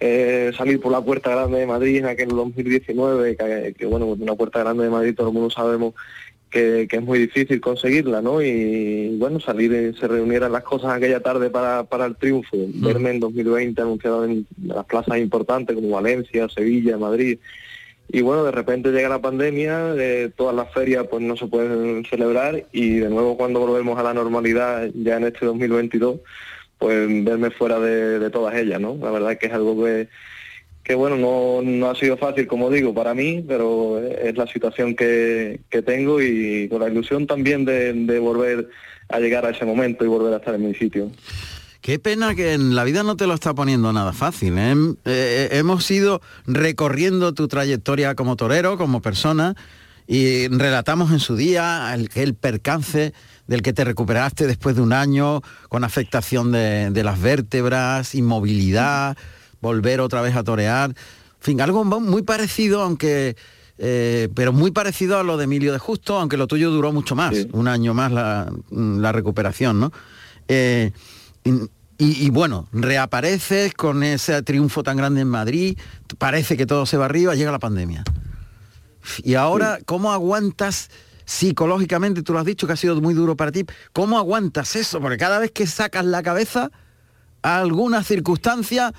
eh, 0.00 0.50
salir 0.56 0.80
por 0.80 0.92
la 0.92 1.00
puerta 1.00 1.30
grande 1.30 1.60
de 1.60 1.66
Madrid 1.66 1.98
en 1.98 2.06
aquel 2.06 2.28
2019, 2.28 3.36
que, 3.36 3.74
que, 3.78 3.86
bueno, 3.86 4.06
una 4.06 4.34
puerta 4.34 4.60
grande 4.60 4.84
de 4.84 4.90
Madrid 4.90 5.14
todo 5.14 5.28
el 5.28 5.34
mundo 5.34 5.50
sabemos 5.50 5.94
que, 6.50 6.86
que 6.88 6.96
es 6.96 7.02
muy 7.02 7.18
difícil 7.18 7.60
conseguirla, 7.60 8.22
¿no? 8.22 8.42
Y 8.42 9.16
bueno, 9.18 9.40
salir 9.40 9.72
y 9.72 9.98
se 9.98 10.08
reunieran 10.08 10.52
las 10.52 10.62
cosas 10.62 10.92
aquella 10.92 11.20
tarde 11.20 11.50
para, 11.50 11.84
para 11.84 12.06
el 12.06 12.16
triunfo, 12.16 12.56
verme 12.74 13.10
en 13.10 13.20
2020 13.20 13.80
anunciado 13.80 14.24
en 14.24 14.46
las 14.64 14.84
plazas 14.86 15.18
importantes 15.18 15.74
como 15.74 15.90
Valencia, 15.90 16.48
Sevilla, 16.48 16.96
Madrid. 16.98 17.38
Y 18.10 18.22
bueno, 18.22 18.44
de 18.44 18.52
repente 18.52 18.90
llega 18.90 19.08
la 19.08 19.20
pandemia, 19.20 19.94
eh, 19.98 20.30
todas 20.34 20.56
las 20.56 20.72
ferias 20.72 21.06
pues 21.10 21.22
no 21.22 21.36
se 21.36 21.46
pueden 21.46 22.04
celebrar 22.06 22.66
y 22.72 23.00
de 23.00 23.10
nuevo 23.10 23.36
cuando 23.36 23.60
volvemos 23.60 23.98
a 23.98 24.02
la 24.02 24.14
normalidad 24.14 24.88
ya 24.94 25.18
en 25.18 25.24
este 25.24 25.44
2022, 25.44 26.20
pues 26.78 27.24
verme 27.24 27.50
fuera 27.50 27.78
de, 27.78 28.18
de 28.18 28.30
todas 28.30 28.54
ellas, 28.54 28.80
¿no? 28.80 28.96
La 29.00 29.10
verdad 29.10 29.32
es 29.32 29.38
que 29.38 29.46
es 29.46 29.52
algo 29.52 29.84
que, 29.84 30.08
que 30.88 30.94
bueno, 30.94 31.18
no, 31.18 31.60
no 31.62 31.90
ha 31.90 31.94
sido 31.94 32.16
fácil, 32.16 32.46
como 32.46 32.70
digo, 32.70 32.94
para 32.94 33.12
mí, 33.12 33.44
pero 33.46 33.98
es 33.98 34.34
la 34.38 34.46
situación 34.46 34.96
que, 34.96 35.60
que 35.68 35.82
tengo 35.82 36.22
y 36.22 36.66
con 36.70 36.80
la 36.80 36.88
ilusión 36.88 37.26
también 37.26 37.66
de, 37.66 37.92
de 37.92 38.18
volver 38.18 38.70
a 39.10 39.20
llegar 39.20 39.44
a 39.44 39.50
ese 39.50 39.66
momento 39.66 40.06
y 40.06 40.08
volver 40.08 40.32
a 40.32 40.38
estar 40.38 40.54
en 40.54 40.66
mi 40.66 40.74
sitio. 40.74 41.10
Qué 41.82 41.98
pena 41.98 42.34
que 42.34 42.54
en 42.54 42.74
la 42.74 42.84
vida 42.84 43.02
no 43.02 43.16
te 43.16 43.26
lo 43.26 43.34
está 43.34 43.52
poniendo 43.52 43.92
nada 43.92 44.14
fácil. 44.14 44.54
¿eh? 44.56 44.74
Eh, 45.04 45.48
hemos 45.52 45.90
ido 45.90 46.22
recorriendo 46.46 47.34
tu 47.34 47.48
trayectoria 47.48 48.14
como 48.14 48.36
torero, 48.36 48.78
como 48.78 49.02
persona, 49.02 49.56
y 50.06 50.48
relatamos 50.48 51.12
en 51.12 51.18
su 51.18 51.36
día 51.36 51.92
el, 51.92 52.08
el 52.14 52.32
percance 52.32 53.12
del 53.46 53.60
que 53.60 53.74
te 53.74 53.84
recuperaste 53.84 54.46
después 54.46 54.74
de 54.74 54.80
un 54.80 54.94
año 54.94 55.42
con 55.68 55.84
afectación 55.84 56.50
de, 56.50 56.88
de 56.90 57.04
las 57.04 57.20
vértebras, 57.20 58.14
inmovilidad, 58.14 59.18
volver 59.60 60.00
otra 60.00 60.20
vez 60.22 60.36
a 60.36 60.44
torear. 60.44 60.90
En 60.90 60.96
fin, 61.40 61.60
algo 61.60 61.84
muy 61.84 62.22
parecido, 62.22 62.82
aunque... 62.82 63.36
Eh, 63.80 64.28
pero 64.34 64.52
muy 64.52 64.72
parecido 64.72 65.20
a 65.20 65.22
lo 65.22 65.36
de 65.36 65.44
Emilio 65.44 65.72
de 65.72 65.78
Justo, 65.78 66.18
aunque 66.18 66.36
lo 66.36 66.48
tuyo 66.48 66.72
duró 66.72 66.92
mucho 66.92 67.14
más, 67.14 67.36
Sí. 67.36 67.48
un 67.52 67.68
año 67.68 67.94
más 67.94 68.10
la, 68.10 68.50
la 68.72 69.12
recuperación, 69.12 69.78
¿no? 69.78 69.92
Eh, 70.48 70.90
y, 71.44 71.60
y 71.96 72.30
bueno, 72.30 72.66
reapareces 72.72 73.74
con 73.74 74.02
ese 74.02 74.42
triunfo 74.42 74.82
tan 74.82 74.96
grande 74.96 75.20
en 75.20 75.28
Madrid, 75.28 75.78
parece 76.18 76.56
que 76.56 76.66
todo 76.66 76.86
se 76.86 76.96
va 76.96 77.04
arriba, 77.04 77.36
llega 77.36 77.52
la 77.52 77.60
pandemia. 77.60 78.02
Y 79.22 79.34
ahora, 79.34 79.78
¿cómo 79.86 80.10
aguantas 80.10 80.90
psicológicamente? 81.24 82.22
Tú 82.24 82.32
lo 82.32 82.40
has 82.40 82.46
dicho 82.46 82.66
que 82.66 82.72
ha 82.72 82.76
sido 82.76 83.00
muy 83.00 83.14
duro 83.14 83.36
para 83.36 83.52
ti. 83.52 83.64
¿Cómo 83.92 84.18
aguantas 84.18 84.74
eso? 84.74 85.00
Porque 85.00 85.18
cada 85.18 85.38
vez 85.38 85.52
que 85.52 85.68
sacas 85.68 86.04
la 86.04 86.24
cabeza, 86.24 86.72
alguna 87.42 88.02
circunstancia 88.02 88.92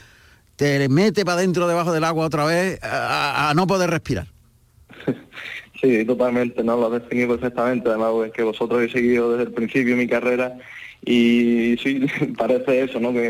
te 0.59 0.89
mete 0.89 1.23
para 1.23 1.39
dentro 1.39 1.69
debajo 1.69 1.93
del 1.93 2.03
agua 2.03 2.25
otra 2.25 2.43
vez 2.43 2.79
a, 2.83 3.53
no 3.55 3.65
poder 3.65 3.89
respirar. 3.89 4.27
Sí, 5.81 6.03
totalmente, 6.03 6.61
¿no? 6.61 6.75
Lo 6.75 6.87
has 6.87 7.01
definido 7.01 7.29
perfectamente, 7.29 7.87
además 7.87 8.11
es 8.25 8.33
que 8.33 8.43
vosotros 8.43 8.79
habéis 8.79 8.91
seguido 8.91 9.31
desde 9.31 9.43
el 9.45 9.53
principio 9.53 9.95
mi 9.95 10.07
carrera 10.07 10.57
y 11.05 11.77
sí, 11.81 12.05
parece 12.37 12.81
eso, 12.81 12.99
¿no? 12.99 13.13
Que 13.13 13.29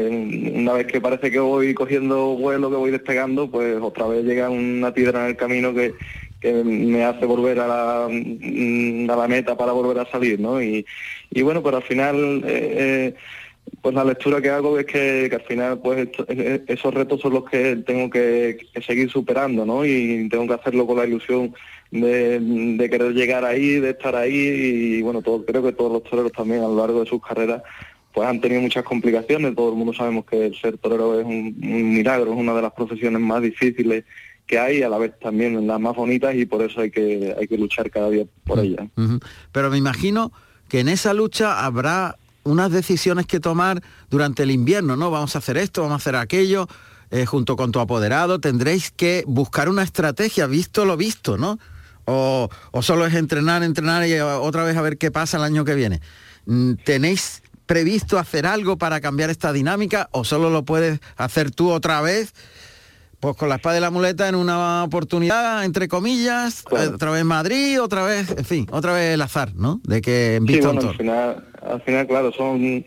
una 0.55 0.73
vez 0.73 0.87
que 0.87 0.99
parece 0.99 1.29
que 1.29 1.37
voy 1.37 1.75
cogiendo 1.75 2.35
vuelo, 2.37 2.71
que 2.71 2.75
voy 2.75 2.89
despegando, 2.89 3.51
pues 3.51 3.77
otra 3.79 4.07
vez 4.07 4.25
llega 4.25 4.49
una 4.49 4.91
piedra 4.91 5.25
en 5.25 5.27
el 5.27 5.37
camino 5.37 5.75
que, 5.75 5.93
que 6.41 6.51
me 6.51 7.03
hace 7.03 7.27
volver 7.27 7.59
a 7.59 7.67
la, 7.67 8.07
mm, 8.09 9.07
a 9.11 9.15
la 9.15 9.27
meta 9.27 9.55
para 9.55 9.71
volver 9.71 9.99
a 9.99 10.09
salir, 10.09 10.39
¿no? 10.39 10.59
Y, 10.59 10.83
y 11.29 11.41
bueno, 11.43 11.61
pero 11.61 11.77
al 11.77 11.83
final... 11.83 12.41
eh, 12.47 13.13
eh, 13.13 13.15
pues 13.81 13.95
la 13.95 14.03
lectura 14.03 14.41
que 14.41 14.49
hago 14.49 14.77
es 14.79 14.85
que, 14.85 15.27
que 15.29 15.35
al 15.35 15.41
final 15.43 15.79
pues 15.79 15.99
esto- 16.09 16.25
esos 16.27 16.93
retos 16.93 17.21
son 17.21 17.33
los 17.33 17.45
que 17.49 17.77
tengo 17.77 18.09
que, 18.09 18.57
que 18.73 18.81
seguir 18.81 19.09
superando, 19.09 19.65
¿no? 19.65 19.85
Y 19.85 20.27
tengo 20.29 20.47
que 20.47 20.53
hacerlo 20.53 20.85
con 20.85 20.97
la 20.97 21.05
ilusión 21.05 21.53
de, 21.91 22.39
de 22.39 22.89
querer 22.89 23.13
llegar 23.13 23.45
ahí, 23.45 23.79
de 23.79 23.91
estar 23.91 24.15
ahí 24.15 24.33
y 24.35 25.01
bueno, 25.01 25.21
todo, 25.21 25.45
creo 25.45 25.63
que 25.63 25.71
todos 25.71 25.91
los 25.91 26.03
toreros 26.03 26.31
también 26.31 26.59
a 26.61 26.67
lo 26.67 26.75
largo 26.75 27.03
de 27.03 27.09
sus 27.09 27.21
carreras 27.21 27.61
pues 28.13 28.27
han 28.27 28.41
tenido 28.41 28.61
muchas 28.61 28.83
complicaciones, 28.83 29.55
todo 29.55 29.69
el 29.69 29.75
mundo 29.75 29.93
sabemos 29.93 30.25
que 30.25 30.47
el 30.47 30.55
ser 30.59 30.77
torero 30.79 31.19
es 31.19 31.25
un, 31.25 31.55
un 31.61 31.93
milagro, 31.93 32.31
es 32.33 32.37
una 32.37 32.55
de 32.55 32.61
las 32.63 32.73
profesiones 32.73 33.21
más 33.21 33.41
difíciles 33.41 34.03
que 34.47 34.57
hay, 34.57 34.81
a 34.81 34.89
la 34.89 34.97
vez 34.97 35.13
también 35.19 35.65
las 35.67 35.79
más 35.79 35.95
bonitas 35.95 36.33
y 36.33 36.45
por 36.47 36.63
eso 36.63 36.81
hay 36.81 36.89
que, 36.89 37.35
hay 37.39 37.47
que 37.47 37.55
luchar 37.57 37.89
cada 37.91 38.09
día 38.09 38.25
por 38.45 38.59
ellas. 38.59 38.87
Ujú. 38.97 39.19
Pero 39.51 39.69
me 39.69 39.77
imagino 39.77 40.31
que 40.67 40.79
en 40.79 40.89
esa 40.89 41.13
lucha 41.13 41.63
habrá 41.63 42.17
unas 42.49 42.71
decisiones 42.71 43.25
que 43.25 43.39
tomar 43.39 43.81
durante 44.09 44.43
el 44.43 44.51
invierno, 44.51 44.95
¿no? 44.95 45.11
Vamos 45.11 45.35
a 45.35 45.39
hacer 45.39 45.57
esto, 45.57 45.81
vamos 45.81 45.93
a 45.93 45.97
hacer 45.97 46.15
aquello, 46.15 46.67
eh, 47.11 47.25
junto 47.25 47.55
con 47.55 47.71
tu 47.71 47.79
apoderado, 47.79 48.39
tendréis 48.39 48.91
que 48.91 49.23
buscar 49.27 49.69
una 49.69 49.83
estrategia, 49.83 50.47
visto 50.47 50.85
lo 50.85 50.97
visto, 50.97 51.37
¿no? 51.37 51.59
O, 52.05 52.49
o 52.71 52.81
solo 52.81 53.05
es 53.05 53.13
entrenar, 53.13 53.63
entrenar 53.63 54.07
y 54.07 54.13
eh, 54.13 54.21
otra 54.21 54.63
vez 54.63 54.75
a 54.77 54.81
ver 54.81 54.97
qué 54.97 55.11
pasa 55.11 55.37
el 55.37 55.43
año 55.43 55.65
que 55.65 55.75
viene. 55.75 56.01
Mm, 56.45 56.73
¿Tenéis 56.83 57.43
previsto 57.65 58.17
hacer 58.17 58.47
algo 58.47 58.77
para 58.77 58.99
cambiar 58.99 59.29
esta 59.29 59.53
dinámica 59.53 60.09
o 60.11 60.23
solo 60.23 60.49
lo 60.49 60.65
puedes 60.65 60.99
hacer 61.17 61.51
tú 61.51 61.71
otra 61.71 62.01
vez? 62.01 62.33
Pues 63.19 63.35
con 63.35 63.49
la 63.49 63.55
espada 63.55 63.77
y 63.77 63.81
la 63.81 63.91
muleta 63.91 64.29
en 64.29 64.35
una 64.35 64.83
oportunidad, 64.85 65.65
entre 65.65 65.87
comillas, 65.89 66.63
Claro. 66.63 66.95
otra 66.95 67.11
vez 67.11 67.25
Madrid, 67.25 67.81
otra 67.81 68.03
vez, 68.03 68.31
en 68.37 68.45
fin, 68.45 68.67
otra 68.71 68.93
vez 68.93 69.13
el 69.15 69.21
azar, 69.21 69.53
¿no? 69.55 69.81
De 69.83 70.01
que 70.01 70.37
Sí, 70.39 70.45
vista 70.53 70.69
un 70.69 70.75
bueno, 70.75 70.89
al 70.91 70.97
final, 70.97 71.45
al 71.61 71.81
final, 71.81 72.07
claro, 72.07 72.31
son 72.31 72.85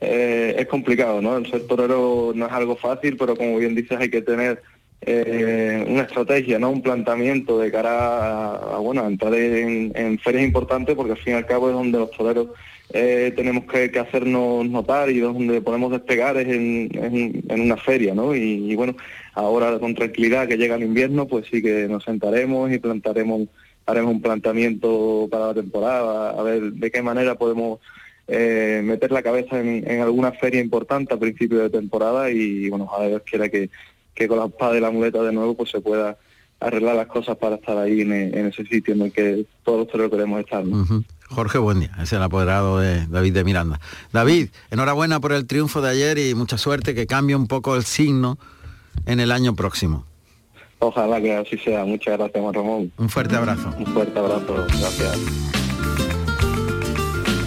eh, 0.00 0.56
es 0.58 0.66
complicado, 0.68 1.20
¿no? 1.20 1.36
El 1.36 1.50
ser 1.50 1.66
torero 1.66 2.32
no 2.34 2.46
es 2.46 2.52
algo 2.52 2.76
fácil, 2.76 3.16
pero 3.16 3.36
como 3.36 3.56
bien 3.58 3.74
dices, 3.74 3.98
hay 3.98 4.10
que 4.10 4.22
tener 4.22 4.62
eh, 5.00 5.84
una 5.88 6.02
estrategia, 6.02 6.58
¿no? 6.58 6.70
Un 6.70 6.80
planteamiento 6.82 7.58
de 7.58 7.70
cara 7.70 7.90
a, 7.92 8.76
a, 8.76 8.78
bueno, 8.78 9.02
a 9.02 9.06
entrar 9.06 9.34
en, 9.34 9.92
en 9.94 10.18
ferias 10.18 10.44
importantes, 10.44 10.94
porque 10.94 11.12
al 11.12 11.18
fin 11.18 11.34
y 11.34 11.36
al 11.36 11.46
cabo 11.46 11.68
es 11.68 11.74
donde 11.74 11.98
los 11.98 12.10
toreros 12.12 12.48
eh, 12.96 13.32
tenemos 13.34 13.64
que, 13.64 13.90
que 13.90 13.98
hacernos 13.98 14.64
notar 14.68 15.10
y 15.10 15.18
donde 15.18 15.60
podemos 15.60 15.90
despegar 15.90 16.36
es 16.36 16.46
en, 16.46 16.88
en- 16.94 17.42
en 17.48 17.60
una 17.60 17.76
feria, 17.76 18.14
¿no? 18.14 18.34
Y, 18.36 18.72
bueno, 18.76 18.94
ahora 19.34 19.80
con 19.80 19.96
tranquilidad 19.96 20.46
que 20.46 20.56
llega 20.56 20.76
el 20.76 20.84
invierno, 20.84 21.26
pues 21.26 21.46
sí 21.50 21.60
que 21.60 21.88
nos 21.88 22.04
sentaremos 22.04 22.70
y 22.72 22.78
plantaremos 22.78 23.48
haremos 23.86 24.14
un 24.14 24.22
planteamiento 24.22 25.28
para 25.30 25.48
la 25.48 25.54
temporada, 25.54 26.30
a 26.30 26.42
ver 26.42 26.72
de 26.72 26.90
qué 26.90 27.02
manera 27.02 27.34
podemos 27.34 27.80
eh, 28.28 28.80
meter 28.82 29.10
la 29.12 29.22
cabeza 29.22 29.60
en, 29.60 29.84
en, 29.90 30.00
alguna 30.00 30.32
feria 30.32 30.60
importante 30.60 31.12
a 31.12 31.18
principio 31.18 31.58
de 31.58 31.68
temporada 31.68 32.30
y 32.30 32.70
bueno, 32.70 32.88
a 32.96 33.06
Dios 33.06 33.22
quiera 33.28 33.48
que, 33.50 33.68
que 34.14 34.26
con 34.28 34.38
la 34.38 34.46
espada 34.46 34.78
y 34.78 34.80
la 34.80 34.90
muleta 34.90 35.22
de 35.22 35.32
nuevo 35.32 35.54
pues 35.54 35.70
se 35.70 35.80
pueda 35.82 36.16
arreglar 36.60 36.94
las 36.96 37.08
cosas 37.08 37.36
para 37.36 37.56
estar 37.56 37.76
ahí 37.76 38.00
en, 38.00 38.12
ese 38.12 38.64
sitio 38.64 38.94
en 38.94 39.02
el 39.02 39.12
que 39.12 39.44
todos 39.64 39.86
los 39.92 40.10
queremos 40.10 40.40
estar. 40.40 40.64
¿no? 40.64 41.04
Jorge 41.30 41.58
Buendía, 41.58 41.90
es 42.00 42.12
el 42.12 42.22
apoderado 42.22 42.78
de 42.78 43.06
David 43.06 43.34
de 43.34 43.44
Miranda. 43.44 43.80
David, 44.12 44.50
enhorabuena 44.70 45.20
por 45.20 45.32
el 45.32 45.46
triunfo 45.46 45.80
de 45.80 45.90
ayer 45.90 46.18
y 46.18 46.34
mucha 46.34 46.58
suerte 46.58 46.94
que 46.94 47.06
cambie 47.06 47.34
un 47.34 47.46
poco 47.46 47.76
el 47.76 47.84
signo 47.84 48.38
en 49.06 49.20
el 49.20 49.32
año 49.32 49.54
próximo. 49.54 50.04
Ojalá 50.78 51.20
que 51.20 51.34
así 51.34 51.56
sea. 51.58 51.84
Muchas 51.84 52.18
gracias, 52.18 52.54
Ramón. 52.54 52.92
Un 52.98 53.08
fuerte 53.08 53.36
abrazo. 53.36 53.72
Un 53.78 53.86
fuerte 53.86 54.18
abrazo. 54.18 54.66
Gracias. 54.68 55.18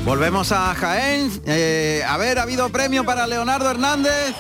Volvemos 0.06 0.52
a 0.52 0.74
Jaén. 0.74 1.30
Eh, 1.46 2.02
a 2.08 2.18
ver, 2.18 2.40
ha 2.40 2.44
habido 2.44 2.70
premio 2.70 3.04
para 3.04 3.28
Leonardo 3.28 3.70
Hernández. 3.70 4.34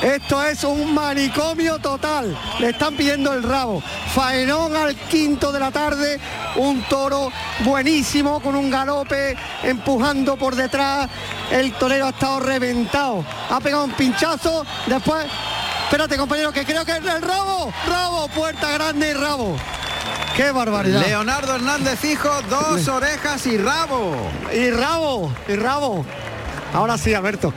Esto 0.00 0.42
es 0.42 0.64
un 0.64 0.94
manicomio 0.94 1.78
total. 1.78 2.36
Le 2.58 2.70
están 2.70 2.96
pidiendo 2.96 3.32
el 3.32 3.42
rabo. 3.42 3.82
Faenón 4.14 4.74
al 4.74 4.96
quinto 4.96 5.52
de 5.52 5.60
la 5.60 5.70
tarde. 5.70 6.18
Un 6.56 6.82
toro 6.84 7.30
buenísimo 7.60 8.40
con 8.40 8.54
un 8.56 8.70
galope 8.70 9.36
empujando 9.62 10.36
por 10.36 10.56
detrás. 10.56 11.08
El 11.50 11.72
torero 11.74 12.06
ha 12.06 12.10
estado 12.10 12.40
reventado. 12.40 13.24
Ha 13.50 13.60
pegado 13.60 13.84
un 13.84 13.92
pinchazo. 13.92 14.64
Después, 14.86 15.26
espérate 15.84 16.16
compañero, 16.16 16.52
que 16.52 16.64
creo 16.64 16.84
que 16.84 16.92
es 16.92 17.04
el 17.04 17.22
rabo. 17.22 17.72
Rabo, 17.86 18.28
puerta 18.28 18.70
grande 18.70 19.10
y 19.10 19.12
rabo. 19.12 19.56
¡Qué 20.36 20.50
barbaridad! 20.50 21.04
Leonardo 21.04 21.54
Hernández, 21.54 22.02
hijo, 22.04 22.30
dos 22.48 22.88
orejas 22.88 23.46
y 23.46 23.58
rabo. 23.58 24.16
Y 24.52 24.70
rabo, 24.70 25.30
y 25.46 25.56
rabo. 25.56 26.06
Ahora 26.72 26.96
sí, 26.96 27.12
Alberto. 27.12 27.52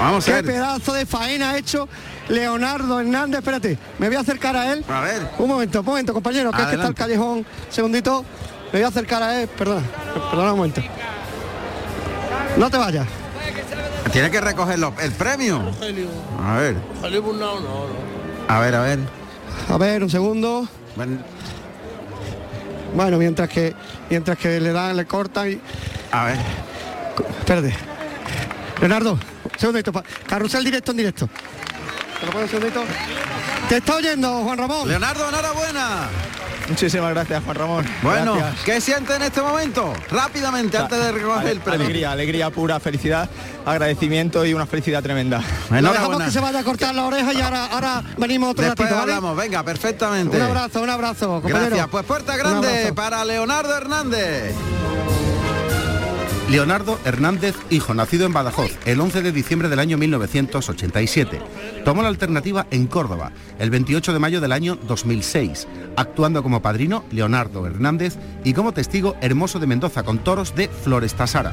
Vamos 0.00 0.24
a 0.24 0.26
Qué 0.26 0.32
ver. 0.42 0.44
pedazo 0.44 0.92
de 0.92 1.06
faena 1.06 1.50
ha 1.50 1.58
hecho 1.58 1.88
Leonardo 2.28 3.00
Hernández. 3.00 3.38
Espérate, 3.38 3.78
me 3.98 4.08
voy 4.08 4.16
a 4.16 4.20
acercar 4.20 4.56
a 4.56 4.72
él. 4.72 4.84
A 4.88 5.00
ver. 5.00 5.28
Un 5.38 5.48
momento, 5.48 5.80
un 5.80 5.86
momento, 5.86 6.12
compañero, 6.12 6.50
que 6.52 6.62
es 6.62 6.68
que 6.68 6.74
está 6.74 6.88
el 6.88 6.94
callejón. 6.94 7.46
Segundito. 7.70 8.24
Me 8.72 8.80
voy 8.80 8.82
a 8.82 8.88
acercar 8.88 9.22
a 9.22 9.40
él. 9.42 9.48
Perdona, 9.48 9.82
perdona 10.30 10.52
un 10.52 10.58
momento. 10.58 10.82
No 12.56 12.70
te 12.70 12.76
vayas. 12.76 13.06
Tiene 14.12 14.30
que 14.30 14.40
recoger 14.40 14.78
el 15.02 15.12
premio. 15.12 15.62
A 16.42 16.56
ver. 16.56 16.76
A 18.48 18.60
ver, 18.60 18.74
a 18.74 18.80
ver. 18.80 18.98
A 19.68 19.78
ver, 19.78 20.02
un 20.02 20.10
segundo. 20.10 20.68
Bueno, 22.94 23.18
mientras 23.18 23.48
que 23.48 23.74
mientras 24.08 24.38
que 24.38 24.60
le 24.60 24.72
dan, 24.72 24.96
le 24.96 25.06
cortan 25.06 25.52
y. 25.52 25.60
A 26.12 26.24
ver. 26.24 26.38
Espérate. 27.40 27.74
Leonardo, 28.80 29.18
segundito. 29.56 29.92
Carrusel 30.26 30.64
directo 30.64 30.90
en 30.92 30.96
directo. 30.96 31.28
¿Te 32.20 32.26
lo 32.26 32.38
un 32.38 32.48
segundito? 32.48 32.84
Te 33.68 33.76
está 33.76 33.96
oyendo, 33.96 34.42
Juan 34.42 34.58
Ramón. 34.58 34.88
Leonardo, 34.88 35.28
enhorabuena. 35.28 36.08
Muchísimas 36.68 37.10
gracias, 37.10 37.44
Juan 37.44 37.56
Ramón. 37.56 37.86
Bueno, 38.02 38.34
Gracias. 38.34 38.64
¿qué 38.64 38.80
siente 38.80 39.14
en 39.14 39.22
este 39.22 39.40
momento? 39.40 39.92
Rápidamente, 40.10 40.76
antes 40.76 40.98
de 40.98 41.12
recoger 41.12 41.46
el 41.48 41.60
premio. 41.60 41.84
Alegría, 41.84 42.12
alegría 42.12 42.50
pura, 42.50 42.80
felicidad, 42.80 43.28
agradecimiento 43.64 44.44
y 44.44 44.52
una 44.52 44.66
felicidad 44.66 45.02
tremenda. 45.02 45.42
Lo 45.70 45.92
dejamos 45.92 46.22
que 46.24 46.30
se 46.30 46.40
vaya 46.40 46.60
a 46.60 46.64
cortar 46.64 46.94
la 46.94 47.04
oreja 47.04 47.32
y 47.32 47.40
ahora, 47.40 47.66
ahora 47.66 48.02
venimos 48.16 48.50
otro 48.50 48.64
Después 48.64 48.88
ratito, 48.88 49.00
¿vale? 49.00 49.12
hablamos, 49.12 49.36
venga, 49.36 49.62
perfectamente. 49.62 50.36
Un 50.36 50.42
abrazo, 50.42 50.82
un 50.82 50.90
abrazo, 50.90 51.26
compañero. 51.40 51.66
Gracias. 51.66 51.88
Pues 51.88 52.04
puerta 52.04 52.36
grande 52.36 52.92
para 52.94 53.24
Leonardo 53.24 53.76
Hernández. 53.76 54.54
Leonardo 56.48 57.00
Hernández 57.04 57.56
Hijo, 57.70 57.92
nacido 57.92 58.24
en 58.24 58.32
Badajoz 58.32 58.70
el 58.84 59.00
11 59.00 59.22
de 59.22 59.32
diciembre 59.32 59.68
del 59.68 59.80
año 59.80 59.98
1987. 59.98 61.40
Tomó 61.84 62.02
la 62.02 62.08
alternativa 62.08 62.66
en 62.70 62.86
Córdoba 62.86 63.32
el 63.58 63.70
28 63.70 64.12
de 64.12 64.18
mayo 64.20 64.40
del 64.40 64.52
año 64.52 64.76
2006, 64.76 65.66
actuando 65.96 66.44
como 66.44 66.62
padrino 66.62 67.04
Leonardo 67.10 67.66
Hernández 67.66 68.16
y 68.44 68.54
como 68.54 68.72
testigo 68.72 69.16
Hermoso 69.20 69.58
de 69.58 69.66
Mendoza 69.66 70.04
con 70.04 70.18
toros 70.18 70.54
de 70.54 70.68
Florestasara. 70.68 71.52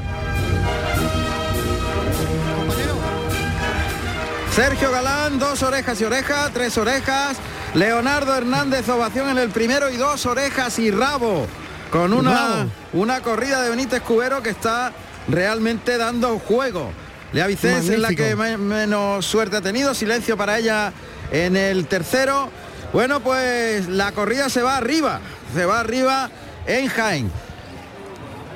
Sergio 4.52 4.92
Galán, 4.92 5.40
dos 5.40 5.64
orejas 5.64 6.00
y 6.00 6.04
oreja, 6.04 6.48
tres 6.54 6.78
orejas. 6.78 7.38
Leonardo 7.74 8.36
Hernández, 8.36 8.88
ovación 8.88 9.28
en 9.30 9.38
el 9.38 9.50
primero 9.50 9.90
y 9.90 9.96
dos 9.96 10.24
orejas 10.26 10.78
y 10.78 10.92
rabo. 10.92 11.48
Con 11.90 12.12
una, 12.12 12.66
una 12.92 13.20
corrida 13.20 13.62
de 13.62 13.70
Benítez 13.70 14.02
Cubero 14.02 14.42
que 14.42 14.50
está 14.50 14.92
realmente 15.28 15.96
dando 15.96 16.38
juego. 16.38 16.90
Lea 17.32 17.46
Vicens 17.46 17.88
es 17.88 17.98
la 17.98 18.08
que 18.10 18.34
me- 18.36 18.56
menos 18.56 19.24
suerte 19.26 19.56
ha 19.56 19.60
tenido. 19.60 19.94
Silencio 19.94 20.36
para 20.36 20.58
ella 20.58 20.92
en 21.30 21.56
el 21.56 21.86
tercero. 21.86 22.50
Bueno, 22.92 23.20
pues 23.20 23.88
la 23.88 24.12
corrida 24.12 24.48
se 24.48 24.62
va 24.62 24.76
arriba. 24.76 25.20
Se 25.54 25.64
va 25.66 25.80
arriba 25.80 26.30
en 26.66 26.88
Jaén. 26.88 27.30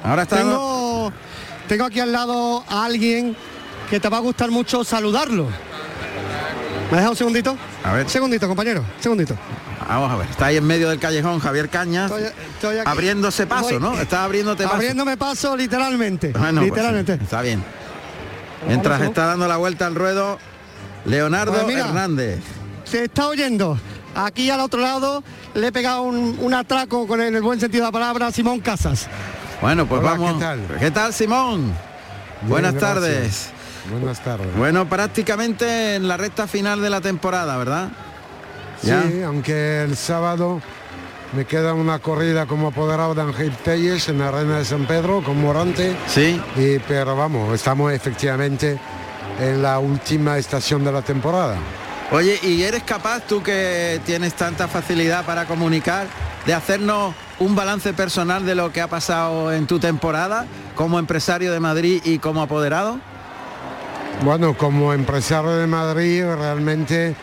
Ahora 0.05 0.23
está 0.23 0.37
Tengo, 0.37 1.13
tengo 1.69 1.85
aquí 1.85 2.01
al 2.01 2.13
lado 2.13 2.65
a 2.69 2.85
alguien 2.85 3.37
que 3.91 3.99
te 4.01 4.09
va 4.09 4.19
a 4.19 4.21
gustar 4.21 4.51
mucho 4.51 4.85
saludarlo. 4.85 5.47
¿Me 6.91 6.97
deja 6.99 7.11
un 7.11 7.17
segundito? 7.17 7.57
A 7.85 7.93
ver. 7.95 8.09
Segundito, 8.09 8.47
compañero. 8.49 8.85
Segundito. 9.01 9.35
Vamos 9.87 10.11
a 10.11 10.17
ver. 10.17 10.29
Está 10.31 10.47
ahí 10.47 10.57
en 10.57 10.67
medio 10.67 10.89
del 10.89 10.99
callejón 10.99 11.39
Javier 11.41 11.69
Cañas. 11.69 12.11
Estoy- 12.11 12.33
estoy 12.55 12.79
aquí. 12.79 12.91
abriéndose 12.91 13.47
paso, 13.47 13.65
Voy. 13.71 13.79
¿no? 13.81 13.95
Está 14.01 14.25
abriéndote 14.25 14.65
paso. 14.65 14.75
Abriéndome 14.77 15.17
paso 15.17 15.57
literalmente. 15.57 16.33
Bueno, 16.33 16.61
pues, 16.61 16.71
literalmente. 16.71 17.15
está 17.15 17.43
bien. 17.43 17.63
Mientras 18.67 19.01
está 19.03 19.27
dando 19.27 19.47
la 19.47 19.57
vuelta 19.57 19.87
al 19.87 19.95
ruedo, 19.95 20.39
Leonardo 21.05 21.53
Pues 21.53 21.67
mira. 21.67 21.87
Hernández. 21.87 22.41
Se 22.85 23.05
está 23.05 23.29
oyendo. 23.29 23.79
Aquí 24.15 24.51
al 24.51 24.61
otro 24.61 24.81
lado 24.81 25.23
le 25.55 25.69
he 25.69 25.73
pegado 25.73 26.03
un, 26.03 26.37
un 26.41 26.55
atraco 26.55 27.07
con 27.07 27.21
el, 27.21 27.35
el 27.37 27.43
buen 27.43 27.61
sentido 27.61 27.85
de 27.85 27.89
la 27.89 27.93
palabra 27.93 28.33
Simón 28.33 28.61
Casas. 28.61 29.07
Bueno, 29.61 29.87
pues 29.87 30.01
Hola, 30.01 30.11
vamos. 30.11 30.35
¿qué 30.35 30.41
tal? 30.41 30.61
¿Qué 30.81 30.91
tal, 30.91 31.13
Simón? 31.15 31.67
Bien, 31.67 32.49
Buenas 32.49 32.75
gracias. 32.75 32.95
tardes. 32.95 33.51
Buenas 33.91 34.21
tardes. 34.25 34.57
Bueno, 34.57 34.89
prácticamente 34.89 35.95
en 35.95 36.09
la 36.09 36.17
recta 36.17 36.47
final 36.47 36.81
de 36.83 36.91
la 36.91 37.01
temporada, 37.01 37.57
¿verdad? 37.57 37.89
Ya. 38.83 39.03
Sí, 39.03 39.23
aunque 39.23 39.83
el 39.83 39.97
sábado 39.97 40.61
me 41.33 41.45
queda 41.45 41.75
una 41.75 41.99
corrida 41.99 42.47
como 42.47 42.69
apoderado 42.69 43.15
de 43.15 43.23
Ángel 43.23 43.53
Telles 43.57 44.09
en 44.09 44.19
la 44.19 44.29
Arena 44.29 44.59
de 44.59 44.65
San 44.65 44.87
Pedro 44.87 45.23
con 45.23 45.41
Morante. 45.41 45.97
Sí. 46.07 46.41
Y, 46.57 46.79
pero 46.81 47.17
vamos, 47.17 47.55
estamos 47.55 47.93
efectivamente 47.93 48.79
en 49.41 49.63
la 49.63 49.79
última 49.79 50.39
estación 50.39 50.85
de 50.85 50.93
la 50.93 51.03
temporada. 51.03 51.57
Oye, 52.11 52.39
¿y 52.43 52.63
eres 52.63 52.83
capaz, 52.85 53.21
tú 53.27 53.43
que 53.43 54.01
tienes 54.07 54.33
tanta 54.35 54.67
facilidad 54.67 55.27
para 55.27 55.45
comunicar, 55.45 56.07
de 56.47 56.55
hacernos 56.55 57.15
un 57.39 57.55
balance 57.55 57.93
personal 57.93 58.47
de 58.47 58.55
lo 58.55 58.73
que 58.73 58.81
ha 58.81 58.89
pasado 58.89 59.53
en 59.53 59.67
tu 59.67 59.79
temporada 59.79 60.47
como 60.75 60.99
empresario 60.99 61.53
de 61.53 61.61
Madrid 61.61 62.01
y 62.05 62.19
como 62.19 62.41
apoderado? 62.41 62.99
Bueno, 64.23 64.55
como 64.57 64.95
empresario 64.95 65.51
de 65.51 65.67
Madrid 65.67 66.25
realmente 66.25 67.15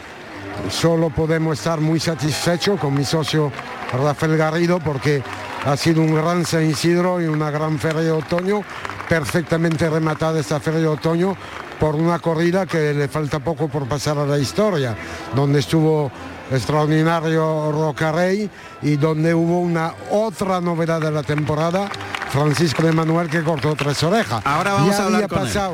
solo 0.70 1.10
podemos 1.10 1.58
estar 1.58 1.80
muy 1.80 2.00
satisfechos 2.00 2.80
con 2.80 2.94
mi 2.94 3.06
socio 3.06 3.52
Rafael 3.94 4.38
Garrido 4.38 4.80
porque 4.80 5.24
ha 5.66 5.78
sido 5.78 6.02
un 6.02 6.14
gran 6.14 6.46
San 6.46 6.70
Isidro 6.70 7.22
y 7.22 7.26
una 7.26 7.50
gran 7.50 7.80
feria 7.80 8.02
de 8.02 8.12
otoño, 8.12 8.62
perfectamente 9.10 9.90
rematada 9.90 10.40
esta 10.40 10.60
feria 10.60 10.82
de 10.82 10.88
otoño 10.88 11.36
por 11.80 11.96
una 11.96 12.20
corrida 12.20 12.66
que 12.66 12.94
le 12.94 13.08
falta 13.08 13.40
poco 13.40 13.68
por 13.68 13.88
pasar 13.88 14.18
a 14.18 14.26
la 14.26 14.38
historia, 14.38 14.96
donde 15.36 15.60
estuvo 15.60 16.12
extraordinario 16.52 17.72
Rocarey 17.72 18.50
y 18.82 18.96
donde 18.98 19.34
hubo 19.34 19.60
una 19.60 19.94
otra 20.12 20.62
novedad 20.62 21.02
de 21.02 21.12
la 21.12 21.24
temporada, 21.24 21.90
Francisco 22.30 22.84
de 22.84 22.92
Manuel 22.92 23.30
que 23.30 23.44
cortó 23.44 23.76
tres 23.76 24.02
orejas. 24.04 24.42
Ahora 24.46 24.74
vamos 24.74 24.96
Ya 24.96 25.02
a 25.02 25.06
hablar 25.06 25.24
había 25.24 25.28
con 25.28 25.40
él. 25.40 25.46
pasado 25.46 25.74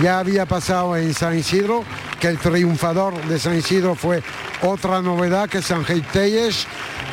ya 0.00 0.18
había 0.18 0.46
pasado 0.46 0.96
en 0.96 1.12
San 1.14 1.36
Isidro, 1.38 1.84
que 2.22 2.28
el 2.28 2.38
triunfador 2.38 3.20
de 3.24 3.36
San 3.36 3.58
Isidro 3.58 3.96
fue 3.96 4.22
otra 4.62 5.02
novedad 5.02 5.48
que 5.48 5.60
San 5.60 5.84
Telles 5.84 6.68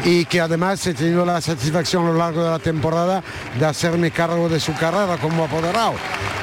y 0.06 0.24
que 0.26 0.40
además 0.40 0.86
he 0.86 0.94
tenido 0.94 1.26
la 1.26 1.42
satisfacción 1.42 2.06
a 2.06 2.12
lo 2.12 2.14
largo 2.14 2.44
de 2.44 2.52
la 2.52 2.60
temporada 2.60 3.24
de 3.58 3.66
hacerme 3.66 4.12
cargo 4.12 4.48
de 4.50 4.60
su 4.60 4.72
carrera 4.76 5.18
como 5.18 5.46
apoderado. 5.46 5.96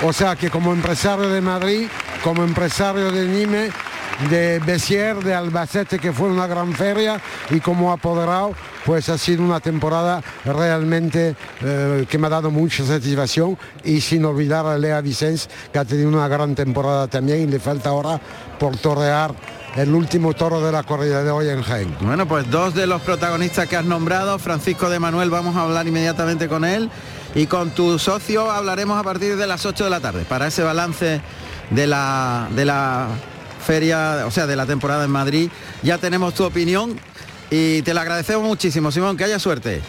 O 0.02 0.12
sea 0.12 0.34
que 0.34 0.50
como 0.50 0.72
empresario 0.72 1.28
de 1.28 1.40
Madrid, 1.40 1.86
como 2.24 2.42
empresario 2.42 3.12
de 3.12 3.28
Nime, 3.28 3.70
de 4.30 4.60
Bessier, 4.60 5.16
de 5.22 5.34
Albacete, 5.34 5.98
que 5.98 6.12
fue 6.12 6.28
una 6.28 6.46
gran 6.46 6.72
feria, 6.72 7.20
y 7.50 7.60
como 7.60 7.92
apoderado, 7.92 8.54
pues 8.84 9.08
ha 9.08 9.18
sido 9.18 9.42
una 9.42 9.60
temporada 9.60 10.22
realmente 10.44 11.36
eh, 11.62 12.06
que 12.08 12.18
me 12.18 12.26
ha 12.26 12.30
dado 12.30 12.50
mucha 12.50 12.84
satisfacción 12.84 13.58
y 13.84 14.00
sin 14.00 14.24
olvidar 14.24 14.66
a 14.66 14.78
Lea 14.78 15.00
Vicens, 15.00 15.48
que 15.72 15.78
ha 15.78 15.84
tenido 15.84 16.08
una 16.08 16.28
gran 16.28 16.54
temporada 16.54 17.08
también 17.08 17.40
y 17.42 17.46
le 17.46 17.60
falta 17.60 17.90
ahora 17.90 18.20
por 18.58 18.76
torear 18.76 19.34
el 19.76 19.94
último 19.94 20.32
toro 20.32 20.60
de 20.64 20.72
la 20.72 20.82
corrida 20.82 21.22
de 21.22 21.30
hoy 21.30 21.48
en 21.50 21.62
Jaén. 21.62 21.94
Bueno, 22.00 22.26
pues 22.26 22.50
dos 22.50 22.74
de 22.74 22.86
los 22.86 23.02
protagonistas 23.02 23.68
que 23.68 23.76
has 23.76 23.84
nombrado, 23.84 24.38
Francisco 24.38 24.88
de 24.88 24.98
Manuel, 24.98 25.28
vamos 25.28 25.54
a 25.56 25.62
hablar 25.62 25.86
inmediatamente 25.86 26.48
con 26.48 26.64
él. 26.64 26.90
y 27.34 27.46
con 27.46 27.70
tu 27.70 27.98
socio 27.98 28.50
hablaremos 28.50 28.98
a 28.98 29.02
partir 29.02 29.36
de 29.36 29.46
las 29.46 29.66
8 29.66 29.84
de 29.84 29.90
la 29.90 30.00
tarde 30.00 30.24
para 30.24 30.46
ese 30.46 30.62
balance 30.62 31.20
de 31.68 31.86
la, 31.86 32.48
de 32.52 32.64
la 32.64 33.08
feria, 33.66 34.24
o 34.26 34.30
sea, 34.30 34.46
de 34.46 34.56
la 34.56 34.64
temporada 34.64 35.04
en 35.04 35.10
Madrid. 35.10 35.50
Ya 35.82 35.98
tenemos 35.98 36.34
tu 36.34 36.44
opinión 36.44 36.98
y 37.50 37.82
te 37.82 37.92
la 37.92 38.02
agradecemos 38.02 38.44
muchísimo, 38.44 38.90
Simón, 38.92 39.16
que 39.16 39.24
haya 39.24 39.38
suerte. 39.38 39.82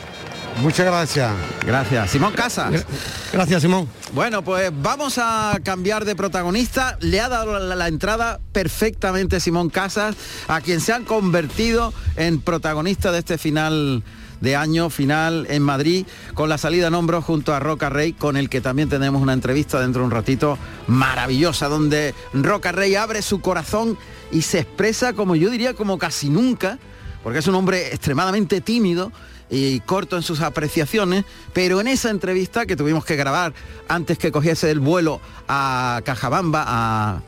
Muchas 0.62 0.88
gracias. 0.88 1.32
Gracias. 1.66 2.10
Simón 2.10 2.34
Casas. 2.34 2.84
Gracias, 3.32 3.62
Simón. 3.62 3.88
Bueno, 4.14 4.44
pues 4.44 4.72
vamos 4.82 5.20
a 5.20 5.60
cambiar 5.64 6.04
de 6.04 6.16
protagonista. 6.16 6.98
Le 7.00 7.22
ha 7.22 7.30
dado 7.30 7.60
la, 7.60 7.76
la, 7.76 7.88
entrada 7.88 8.40
perfectamente 8.54 9.40
Simón 9.40 9.70
Casas, 9.70 10.16
a 10.48 10.62
quien 10.62 10.82
se 10.82 10.94
han 10.94 11.06
convertido 11.06 11.94
en 12.16 12.42
protagonista 12.42 13.12
de 13.12 13.20
este 13.20 13.38
final 13.38 14.04
de 14.42 14.56
año 14.56 14.90
final 14.90 15.48
en 15.50 15.62
Madrid 15.62 16.06
con 16.34 16.50
la 16.50 16.58
salida 16.58 16.88
en 16.88 16.94
hombros 16.94 17.26
junto 17.26 17.54
a 17.54 17.60
Roca 17.60 17.90
Rey 17.90 18.14
con 18.14 18.38
el 18.38 18.50
que 18.50 18.62
también 18.62 18.90
tenemos 18.90 19.22
una 19.22 19.34
entrevista 19.34 19.80
dentro 19.80 20.02
de 20.02 20.06
un 20.06 20.12
ratito 20.12 20.58
maravillosa 20.88 21.68
donde 21.68 22.14
Roca 22.34 22.72
Rey 22.72 22.96
abre 22.96 23.22
su 23.22 23.42
corazón 23.42 23.98
y 24.32 24.42
se 24.42 24.60
expresa 24.60 25.14
como 25.14 25.36
yo 25.36 25.50
diría 25.50 25.74
como 25.74 25.98
casi 25.98 26.30
nunca 26.30 26.78
porque 27.24 27.40
es 27.40 27.48
un 27.48 27.56
hombre 27.56 27.88
extremadamente 27.88 28.62
tímido 28.62 29.12
y 29.50 29.80
corto 29.82 30.18
en 30.18 30.24
sus 30.24 30.42
apreciaciones, 30.42 31.26
pero 31.54 31.80
en 31.80 31.88
esa 31.88 32.10
entrevista 32.10 32.66
que 32.66 32.76
tuvimos 32.76 33.06
que 33.06 33.16
grabar 33.16 33.54
antes 33.88 34.18
que 34.18 34.32
cogiese 34.32 34.70
el 34.72 34.80
vuelo 34.80 35.22
a 35.48 36.02
Cajabamba, 36.04 36.64
a, 36.68 37.22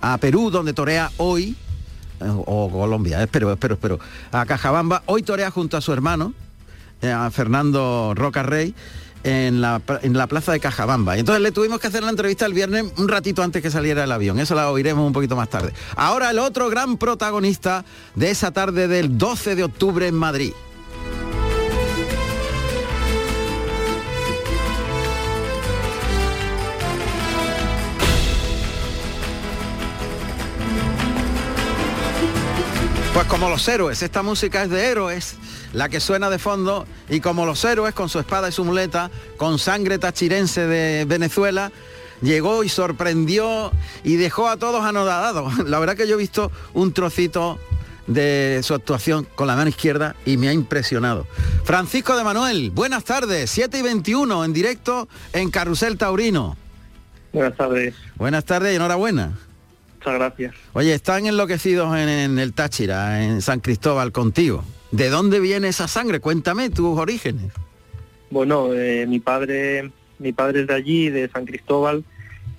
a 0.00 0.18
Perú, 0.18 0.50
donde 0.50 0.72
torea 0.72 1.10
hoy, 1.16 1.56
eh, 2.20 2.26
o 2.28 2.70
Colombia, 2.70 3.22
espero, 3.22 3.52
espero, 3.52 3.74
espero, 3.74 3.98
a 4.30 4.46
Cajabamba, 4.46 5.02
hoy 5.06 5.22
torea 5.22 5.50
junto 5.50 5.76
a 5.76 5.80
su 5.80 5.92
hermano, 5.92 6.32
eh, 6.32 6.43
a 7.02 7.30
Fernando 7.30 8.12
Roca 8.14 8.42
Rey, 8.42 8.74
en 9.24 9.60
la, 9.62 9.80
en 10.02 10.16
la 10.16 10.26
plaza 10.26 10.52
de 10.52 10.60
Cajabamba. 10.60 11.16
Entonces 11.16 11.42
le 11.42 11.50
tuvimos 11.50 11.80
que 11.80 11.86
hacer 11.86 12.02
la 12.02 12.10
entrevista 12.10 12.46
el 12.46 12.52
viernes 12.52 12.84
un 12.98 13.08
ratito 13.08 13.42
antes 13.42 13.62
que 13.62 13.70
saliera 13.70 14.04
el 14.04 14.12
avión. 14.12 14.38
Eso 14.38 14.54
la 14.54 14.70
oiremos 14.70 15.06
un 15.06 15.12
poquito 15.12 15.34
más 15.34 15.48
tarde. 15.48 15.72
Ahora 15.96 16.30
el 16.30 16.38
otro 16.38 16.68
gran 16.68 16.98
protagonista 16.98 17.84
de 18.14 18.30
esa 18.30 18.52
tarde 18.52 18.86
del 18.86 19.18
12 19.18 19.56
de 19.56 19.64
octubre 19.64 20.06
en 20.06 20.14
Madrid. 20.14 20.52
Pues 33.14 33.28
como 33.28 33.48
los 33.48 33.66
héroes, 33.68 34.02
esta 34.02 34.24
música 34.24 34.64
es 34.64 34.70
de 34.70 34.86
héroes, 34.86 35.36
la 35.74 35.88
que 35.88 36.00
suena 36.00 36.30
de 36.30 36.38
fondo, 36.38 36.86
y 37.10 37.20
como 37.20 37.44
los 37.44 37.62
héroes 37.64 37.94
con 37.94 38.08
su 38.08 38.18
espada 38.18 38.48
y 38.48 38.52
su 38.52 38.64
muleta, 38.64 39.10
con 39.36 39.58
sangre 39.58 39.98
tachirense 39.98 40.66
de 40.66 41.04
Venezuela, 41.04 41.70
llegó 42.22 42.64
y 42.64 42.68
sorprendió 42.68 43.72
y 44.04 44.16
dejó 44.16 44.48
a 44.48 44.56
todos 44.56 44.84
anodados. 44.84 45.58
La 45.68 45.78
verdad 45.78 45.96
que 45.96 46.06
yo 46.06 46.14
he 46.14 46.18
visto 46.18 46.50
un 46.72 46.92
trocito 46.92 47.58
de 48.06 48.60
su 48.62 48.74
actuación 48.74 49.26
con 49.34 49.46
la 49.46 49.56
mano 49.56 49.70
izquierda 49.70 50.14
y 50.26 50.36
me 50.36 50.48
ha 50.48 50.52
impresionado. 50.52 51.26
Francisco 51.64 52.16
de 52.16 52.22
Manuel, 52.22 52.70
buenas 52.70 53.04
tardes, 53.04 53.50
7 53.50 53.78
y 53.78 53.82
21 53.82 54.44
en 54.44 54.52
directo 54.52 55.08
en 55.32 55.50
Carrusel 55.50 55.96
Taurino. 55.96 56.56
Buenas 57.32 57.56
tardes. 57.56 57.94
Buenas 58.16 58.44
tardes 58.44 58.72
y 58.74 58.76
enhorabuena. 58.76 59.32
Muchas 59.98 60.14
gracias. 60.14 60.54
Oye, 60.74 60.94
están 60.94 61.26
enloquecidos 61.26 61.96
en, 61.96 62.08
en, 62.08 62.38
el 62.38 62.52
Táchira, 62.52 63.24
en 63.24 63.40
San 63.40 63.60
Cristóbal 63.60 64.12
contigo. 64.12 64.62
¿De 64.94 65.10
dónde 65.10 65.40
viene 65.40 65.66
esa 65.66 65.88
sangre? 65.88 66.20
Cuéntame 66.20 66.70
tus 66.70 66.96
orígenes. 66.96 67.52
Bueno, 68.30 68.72
eh, 68.72 69.06
mi 69.08 69.18
padre, 69.18 69.90
mi 70.20 70.32
padre 70.32 70.60
es 70.60 70.66
de 70.68 70.74
allí, 70.74 71.10
de 71.10 71.28
San 71.30 71.46
Cristóbal, 71.46 72.04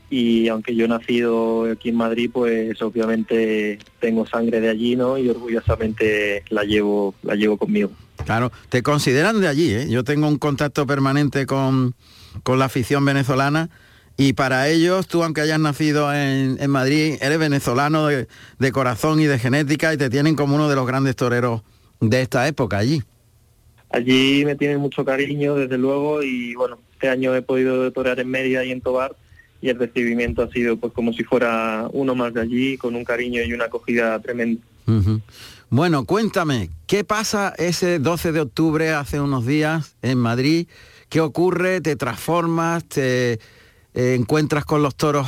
y 0.09 0.49
aunque 0.49 0.75
yo 0.75 0.83
he 0.83 0.87
nacido 0.89 1.71
aquí 1.71 1.89
en 1.89 1.95
Madrid, 1.95 2.29
pues 2.33 2.81
obviamente 2.81 3.79
tengo 4.01 4.27
sangre 4.27 4.59
de 4.59 4.69
allí, 4.69 4.97
¿no? 4.97 5.17
Y 5.17 5.29
orgullosamente 5.29 6.43
la 6.49 6.65
llevo, 6.65 7.15
la 7.23 7.35
llevo 7.35 7.55
conmigo. 7.55 7.91
Claro, 8.25 8.51
te 8.67 8.83
consideran 8.83 9.39
de 9.39 9.47
allí, 9.47 9.73
¿eh? 9.73 9.87
Yo 9.89 10.03
tengo 10.03 10.27
un 10.27 10.37
contacto 10.37 10.85
permanente 10.85 11.45
con, 11.45 11.95
con 12.43 12.59
la 12.59 12.65
afición 12.65 13.05
venezolana 13.05 13.69
y 14.17 14.33
para 14.33 14.67
ellos, 14.67 15.07
tú 15.07 15.23
aunque 15.23 15.39
hayas 15.39 15.61
nacido 15.61 16.13
en, 16.13 16.57
en 16.59 16.69
Madrid, 16.69 17.15
eres 17.21 17.39
venezolano 17.39 18.07
de, 18.07 18.27
de, 18.59 18.71
corazón 18.73 19.21
y 19.21 19.25
de 19.25 19.39
genética 19.39 19.93
y 19.93 19.97
te 19.97 20.09
tienen 20.09 20.35
como 20.35 20.55
uno 20.55 20.67
de 20.67 20.75
los 20.75 20.85
grandes 20.85 21.15
toreros 21.15 21.61
de 21.99 22.21
esta 22.21 22.47
época 22.47 22.77
allí. 22.77 23.01
Allí 23.89 24.43
me 24.45 24.55
tienen 24.55 24.79
mucho 24.79 25.05
cariño, 25.05 25.55
desde 25.55 25.77
luego, 25.77 26.21
y 26.23 26.55
bueno, 26.55 26.79
este 26.93 27.09
año 27.09 27.35
he 27.35 27.41
podido 27.41 27.91
torear 27.91 28.19
en 28.19 28.29
Mérida 28.29 28.63
y 28.65 28.71
en 28.71 28.81
Tobar 28.81 29.15
y 29.61 29.69
el 29.69 29.79
recibimiento 29.79 30.43
ha 30.43 30.51
sido 30.51 30.77
pues 30.77 30.93
como 30.93 31.13
si 31.13 31.23
fuera 31.23 31.87
uno 31.91 32.13
más 32.13 32.33
de 32.33 32.41
allí, 32.41 32.77
con 32.77 32.95
un 32.95 33.03
cariño 33.03 33.41
y 33.41 33.53
una 33.53 33.65
acogida 33.65 34.19
tremenda. 34.19 34.61
Uh 34.85 34.91
-huh. 34.91 35.21
Bueno, 35.69 36.05
cuéntame, 36.05 36.69
¿qué 36.85 37.03
pasa 37.03 37.53
ese 37.57 37.99
12 37.99 38.31
de 38.31 38.41
octubre 38.41 38.91
hace 38.91 39.19
unos 39.19 39.45
días 39.45 39.95
en 40.03 40.19
Madrid? 40.19 40.67
¿Qué 41.09 41.21
ocurre? 41.21 41.81
¿Te 41.81 41.95
transformas? 41.95 42.85
¿Te 42.85 43.33
eh, 43.33 44.13
encuentras 44.13 44.65
con 44.65 44.83
los 44.83 44.95
toros 44.95 45.27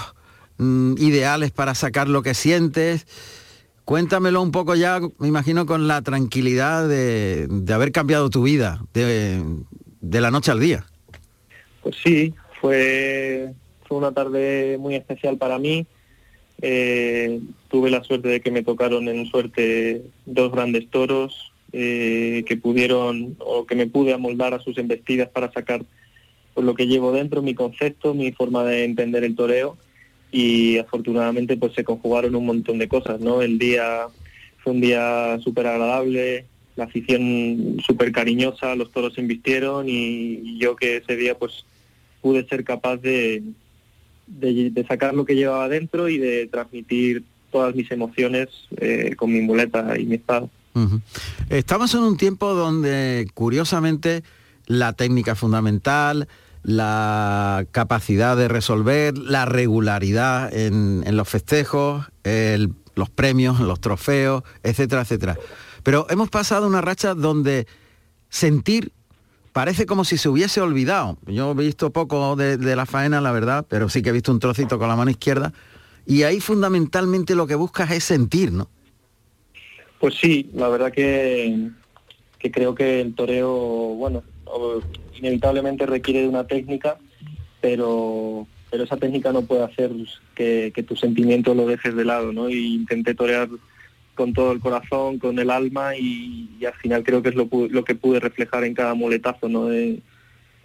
mmm, 0.58 0.94
ideales 1.00 1.52
para 1.52 1.74
sacar 1.74 2.08
lo 2.08 2.22
que 2.22 2.34
sientes? 2.34 3.08
Cuéntamelo 3.88 4.42
un 4.42 4.52
poco 4.52 4.76
ya, 4.76 5.00
me 5.18 5.30
imagino, 5.30 5.66
con 5.66 5.88
la 5.88 6.02
tranquilidad 6.02 6.90
de, 6.90 7.48
de 7.50 7.74
haber 7.74 7.94
cambiado 7.94 8.30
tu 8.30 8.44
vida 8.44 8.84
de, 8.94 9.42
de, 10.02 10.20
la 10.20 10.30
noche 10.30 10.52
al 10.52 10.60
día. 10.60 10.84
Pues 11.82 11.96
sí, 12.04 12.34
fue, 12.60 13.54
fue 13.88 13.98
una 13.98 14.12
tarde 14.12 14.76
muy 14.78 14.96
especial 14.96 15.38
para 15.38 15.58
mí. 15.58 15.88
Eh, 16.62 17.40
tuve 17.70 17.90
la 17.90 18.04
suerte 18.04 18.28
de 18.28 18.42
que 18.42 18.52
me 18.52 18.62
tocaron 18.62 19.08
en 19.08 19.26
suerte 19.28 20.02
dos 20.26 20.52
grandes 20.52 20.90
toros 20.90 21.54
eh, 21.72 22.44
que 22.46 22.58
pudieron 22.58 23.38
o 23.40 23.66
que 23.66 23.76
me 23.76 23.88
pude 23.88 24.12
amoldar 24.12 24.54
a 24.54 24.60
sus 24.60 24.78
embestidas 24.78 25.30
para 25.30 25.50
sacar 25.54 25.86
pues, 26.54 26.66
lo 26.66 26.76
que 26.76 26.88
llevo 26.88 27.14
dentro, 27.14 27.42
mi 27.42 27.56
concepto, 27.56 28.14
mi 28.14 28.34
forma 28.34 28.66
de 28.66 28.84
entender 28.84 29.24
el 29.24 29.38
toreo 29.38 29.78
y 30.32 30.78
afortunadamente 30.78 31.58
pues 31.58 31.74
se 31.74 31.84
conjugaron 31.84 32.36
un 32.36 32.46
montón 32.46 32.78
de 32.78 32.88
cosas, 32.88 33.20
¿no? 33.20 33.42
El 33.42 33.60
día 33.60 34.08
fue 34.60 34.74
un 34.74 34.82
día 34.82 35.40
súper 35.44 35.68
agradable, 35.68 36.46
la 36.76 36.86
afición 36.86 37.78
súper 37.86 38.12
cariñosa, 38.12 38.76
los 38.76 38.92
toros 38.92 39.14
se 39.16 39.22
invistieron 39.22 39.88
y, 39.90 40.58
yo 40.58 40.76
que 40.76 40.98
ese 40.98 41.16
día 41.16 41.38
pues 41.38 41.66
pude 42.22 42.48
ser 42.48 42.64
capaz 42.64 42.98
de, 42.98 43.44
de, 44.28 44.86
sacar 44.88 45.14
lo 45.14 45.26
que 45.26 45.36
llevaba 45.36 45.70
dentro 45.70 46.10
y 46.10 46.18
de 46.18 46.48
transmitir 46.48 47.24
todas 47.52 47.76
mis 47.76 47.90
emociones 47.92 48.50
eh, 48.78 49.16
con 49.16 49.32
mi 49.32 49.42
muleta 49.42 49.98
y 49.98 50.06
mi 50.06 50.18
-huh. 50.18 51.02
Estamos 51.50 51.94
en 51.94 52.02
un 52.02 52.18
tiempo 52.18 52.54
donde 52.54 53.28
curiosamente 53.34 54.24
la 54.66 54.94
técnica 54.94 55.36
fundamental, 55.36 56.28
la 56.68 57.66
capacidad 57.72 58.36
de 58.36 58.50
resolver, 58.50 59.18
la 59.18 59.46
regularidad 59.46 60.54
en, 60.54 61.02
en 61.08 61.16
los 61.16 61.30
festejos, 61.30 62.08
los 62.94 63.10
premios, 63.10 63.62
los 63.62 63.80
trofeos, 63.80 64.44
etcétera, 64.64 65.04
etcétera. 65.04 65.38
Pero 65.84 66.08
hemos 66.10 66.30
pasado 66.30 66.68
una 66.68 66.82
racha 66.82 67.14
donde 67.14 67.68
sentir 68.28 68.92
parece 69.54 69.86
como 69.86 70.04
si 70.04 70.18
se 70.18 70.28
hubiese 70.28 70.60
olvidado. 70.60 71.18
Yo 71.26 71.52
he 71.52 71.54
visto 71.54 71.92
poco 71.92 72.36
de, 72.36 72.58
de, 72.58 72.76
la 72.76 72.86
faena, 72.86 73.22
la 73.22 73.32
verdad, 73.32 73.66
pero 73.70 73.88
sí 73.88 74.02
que 74.02 74.10
he 74.10 74.12
visto 74.12 74.34
un 74.34 74.40
trocito 74.40 74.78
con 74.78 74.90
la 74.90 74.98
mano 74.98 75.10
izquierda. 75.10 75.54
Y 76.06 76.24
ahí 76.24 76.42
fundamentalmente 76.42 77.34
lo 77.34 77.48
que 77.48 77.56
buscas 77.56 77.92
es 77.92 78.04
sentir, 78.04 78.52
¿no? 78.52 78.68
Pues 80.02 80.16
sí, 80.16 80.50
la 80.54 80.68
verdad 80.68 80.92
que, 80.92 81.70
que 82.38 82.52
creo 82.52 82.76
que 82.76 83.00
el 83.00 83.16
toreo, 83.16 83.56
bueno, 83.96 84.22
inevitablemente 85.16 85.86
requiere 85.86 86.22
de 86.22 86.28
una 86.28 86.48
técnica, 86.48 86.98
pero, 87.62 88.48
pero 88.70 88.84
esa 88.84 88.98
técnica 88.98 89.32
no 89.32 89.44
puede 89.44 89.64
hacer 89.64 89.92
que, 90.36 90.72
que 90.74 90.84
tu 90.84 90.96
sentimiento 90.96 91.54
lo 91.54 91.66
dejes 91.66 91.96
de 91.96 92.06
lado, 92.06 92.34
¿no? 92.34 92.50
Y 92.50 92.76
intenté 92.76 93.14
torear 93.14 93.50
con 94.18 94.34
todo 94.34 94.52
el 94.52 94.60
corazón, 94.60 95.20
con 95.20 95.40
el 95.40 95.50
alma 95.50 95.96
y, 95.96 96.50
al 96.66 96.74
final 96.74 97.04
creo 97.04 97.22
que 97.22 97.30
es 97.30 97.36
lo, 97.36 97.48
lo, 97.70 97.86
que 97.86 97.96
pude 97.96 98.20
reflejar 98.20 98.66
en 98.66 98.74
cada 98.74 98.96
muletazo, 98.96 99.48
¿no? 99.48 99.68
De, 99.68 100.02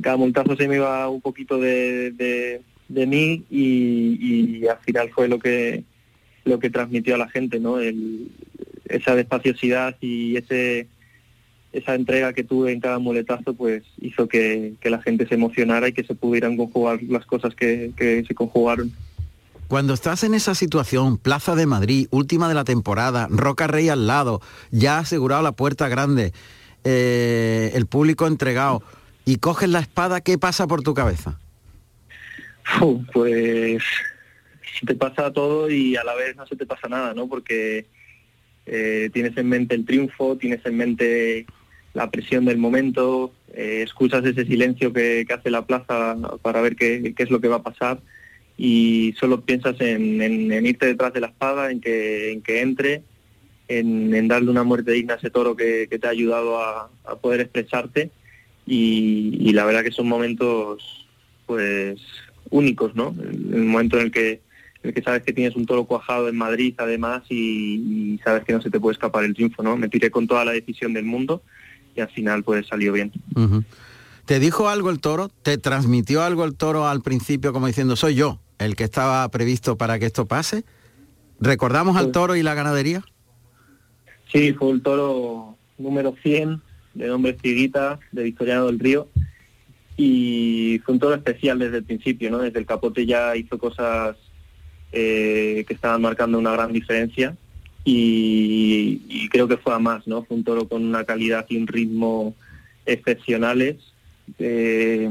cada 0.00 0.16
muletazo 0.16 0.56
se 0.56 0.66
me 0.66 0.76
iba 0.76 1.08
un 1.08 1.20
poquito 1.20 1.58
de, 1.58 2.60
mí 2.88 3.44
y, 3.50 4.66
al 4.66 4.78
final 4.78 5.10
fue 5.10 5.28
lo 5.28 5.38
que 5.38 5.84
lo 6.44 6.58
que 6.58 6.70
transmitió 6.70 7.14
a 7.14 7.18
la 7.18 7.28
gente, 7.28 7.60
¿no? 7.60 7.78
Esa 7.78 9.14
despaciosidad 9.14 9.96
y 10.00 10.36
ese 10.36 10.88
esa 11.72 11.94
entrega 11.94 12.32
que 12.32 12.44
tuve 12.44 12.72
en 12.72 12.80
cada 12.80 12.98
muletazo 12.98 13.54
pues 13.54 13.82
hizo 14.00 14.28
que, 14.28 14.74
que, 14.80 14.90
la 14.90 15.00
gente 15.00 15.26
se 15.26 15.34
emocionara 15.34 15.88
y 15.88 15.92
que 15.92 16.04
se 16.04 16.14
pudieran 16.14 16.56
conjugar 16.56 17.02
las 17.04 17.24
cosas 17.26 17.54
que, 17.54 17.92
que, 17.96 18.24
se 18.26 18.34
conjugaron. 18.34 18.92
Cuando 19.68 19.94
estás 19.94 20.22
en 20.22 20.34
esa 20.34 20.54
situación, 20.54 21.16
Plaza 21.16 21.54
de 21.54 21.64
Madrid, 21.64 22.06
última 22.10 22.48
de 22.48 22.54
la 22.54 22.64
temporada, 22.64 23.26
Roca 23.30 23.66
Rey 23.66 23.88
al 23.88 24.06
lado, 24.06 24.42
ya 24.70 24.98
asegurado 24.98 25.42
la 25.42 25.52
puerta 25.52 25.88
grande, 25.88 26.32
eh, 26.84 27.70
el 27.74 27.86
público 27.86 28.26
entregado, 28.26 28.82
y 29.24 29.36
coges 29.36 29.70
la 29.70 29.80
espada, 29.80 30.20
¿qué 30.20 30.36
pasa 30.36 30.66
por 30.66 30.82
tu 30.82 30.92
cabeza? 30.92 31.38
Pues 33.12 33.82
te 34.86 34.94
pasa 34.94 35.32
todo 35.32 35.70
y 35.70 35.96
a 35.96 36.04
la 36.04 36.14
vez 36.14 36.36
no 36.36 36.46
se 36.46 36.56
te 36.56 36.66
pasa 36.66 36.88
nada, 36.88 37.14
¿no? 37.14 37.28
Porque 37.28 37.86
eh, 38.66 39.10
tienes 39.12 39.36
en 39.36 39.48
mente 39.48 39.74
el 39.74 39.84
triunfo, 39.84 40.36
tienes 40.36 40.64
en 40.66 40.76
mente 40.76 41.46
la 41.94 42.10
presión 42.10 42.44
del 42.44 42.58
momento, 42.58 43.32
eh, 43.54 43.82
escuchas 43.84 44.24
ese 44.24 44.46
silencio 44.46 44.92
que, 44.92 45.24
que 45.26 45.32
hace 45.34 45.50
la 45.50 45.66
plaza 45.66 46.16
para 46.42 46.60
ver 46.60 46.76
qué, 46.76 47.12
qué 47.16 47.22
es 47.22 47.30
lo 47.30 47.40
que 47.40 47.48
va 47.48 47.56
a 47.56 47.62
pasar 47.62 48.00
y 48.56 49.14
solo 49.18 49.40
piensas 49.40 49.80
en, 49.80 50.20
en- 50.22 50.66
irte 50.66 50.86
detrás 50.86 51.12
de 51.12 51.20
la 51.20 51.28
espada, 51.28 51.70
en 51.70 51.80
que, 51.80 52.32
en 52.32 52.42
que 52.42 52.60
entre, 52.60 53.02
en, 53.68 54.28
darle 54.28 54.50
una 54.50 54.64
muerte 54.64 54.92
digna 54.92 55.14
a 55.14 55.16
ese 55.16 55.30
toro 55.30 55.56
que, 55.56 55.86
que 55.90 55.98
te 55.98 56.06
ha 56.06 56.10
ayudado 56.10 56.60
a, 56.60 56.90
a 57.04 57.16
poder 57.16 57.40
expresarte 57.40 58.10
y, 58.66 59.52
la 59.52 59.64
verdad 59.64 59.82
que 59.82 59.90
son 59.90 60.08
momentos 60.08 61.06
pues 61.46 62.00
únicos, 62.50 62.94
¿no? 62.94 63.14
El, 63.20 63.64
momento 63.64 63.98
en 63.98 64.06
el 64.06 64.12
que 64.12 64.40
el 64.82 64.92
que 64.92 65.02
sabes 65.02 65.22
que 65.22 65.32
tienes 65.32 65.54
un 65.54 65.64
toro 65.66 65.84
cuajado 65.84 66.28
en 66.28 66.36
Madrid 66.36 66.74
además 66.78 67.22
y, 67.28 68.14
y 68.14 68.20
sabes 68.24 68.44
que 68.44 68.52
no 68.52 68.60
se 68.60 68.70
te 68.70 68.80
puede 68.80 68.94
escapar 68.94 69.24
el 69.24 69.34
triunfo, 69.34 69.62
¿no? 69.62 69.76
Me 69.76 69.88
tiré 69.88 70.10
con 70.10 70.26
toda 70.26 70.44
la 70.44 70.52
decisión 70.52 70.92
del 70.92 71.04
mundo 71.04 71.42
y 71.94 72.00
al 72.00 72.08
final 72.08 72.42
pues 72.42 72.66
salió 72.66 72.92
bien. 72.92 73.12
¿Te 74.24 74.38
dijo 74.38 74.68
algo 74.68 74.90
el 74.90 75.00
toro? 75.00 75.30
¿Te 75.42 75.58
transmitió 75.58 76.22
algo 76.22 76.44
el 76.44 76.54
toro 76.54 76.86
al 76.86 77.02
principio 77.02 77.52
como 77.52 77.66
diciendo, 77.66 77.96
soy 77.96 78.14
yo 78.14 78.40
el 78.58 78.76
que 78.76 78.84
estaba 78.84 79.28
previsto 79.28 79.76
para 79.76 79.98
que 79.98 80.06
esto 80.06 80.26
pase? 80.26 80.64
¿Recordamos 81.40 81.96
al 81.96 82.12
toro 82.12 82.36
y 82.36 82.42
la 82.42 82.54
ganadería? 82.54 83.02
Sí, 84.32 84.52
fue 84.52 84.70
el 84.70 84.82
toro 84.82 85.56
número 85.76 86.14
100 86.22 86.62
de 86.94 87.06
nombre 87.06 87.36
Ciguita, 87.40 87.98
de 88.12 88.24
Victoriano 88.24 88.66
del 88.66 88.78
Río. 88.78 89.08
Y 89.96 90.80
fue 90.84 90.94
un 90.94 91.00
toro 91.00 91.14
especial 91.14 91.58
desde 91.58 91.78
el 91.78 91.84
principio, 91.84 92.30
¿no? 92.30 92.38
Desde 92.38 92.58
el 92.58 92.66
capote 92.66 93.04
ya 93.06 93.36
hizo 93.36 93.58
cosas 93.58 94.16
eh, 94.92 95.64
que 95.66 95.74
estaban 95.74 96.00
marcando 96.00 96.38
una 96.38 96.52
gran 96.52 96.72
diferencia. 96.72 97.36
Y, 97.84 99.02
y 99.08 99.28
creo 99.28 99.48
que 99.48 99.56
fue 99.56 99.74
a 99.74 99.78
más, 99.78 100.06
¿no? 100.06 100.24
Fue 100.24 100.36
un 100.36 100.44
toro 100.44 100.68
con 100.68 100.84
una 100.84 101.04
calidad 101.04 101.46
y 101.48 101.56
un 101.56 101.66
ritmo 101.66 102.34
excepcionales. 102.86 103.76
eh, 104.38 105.10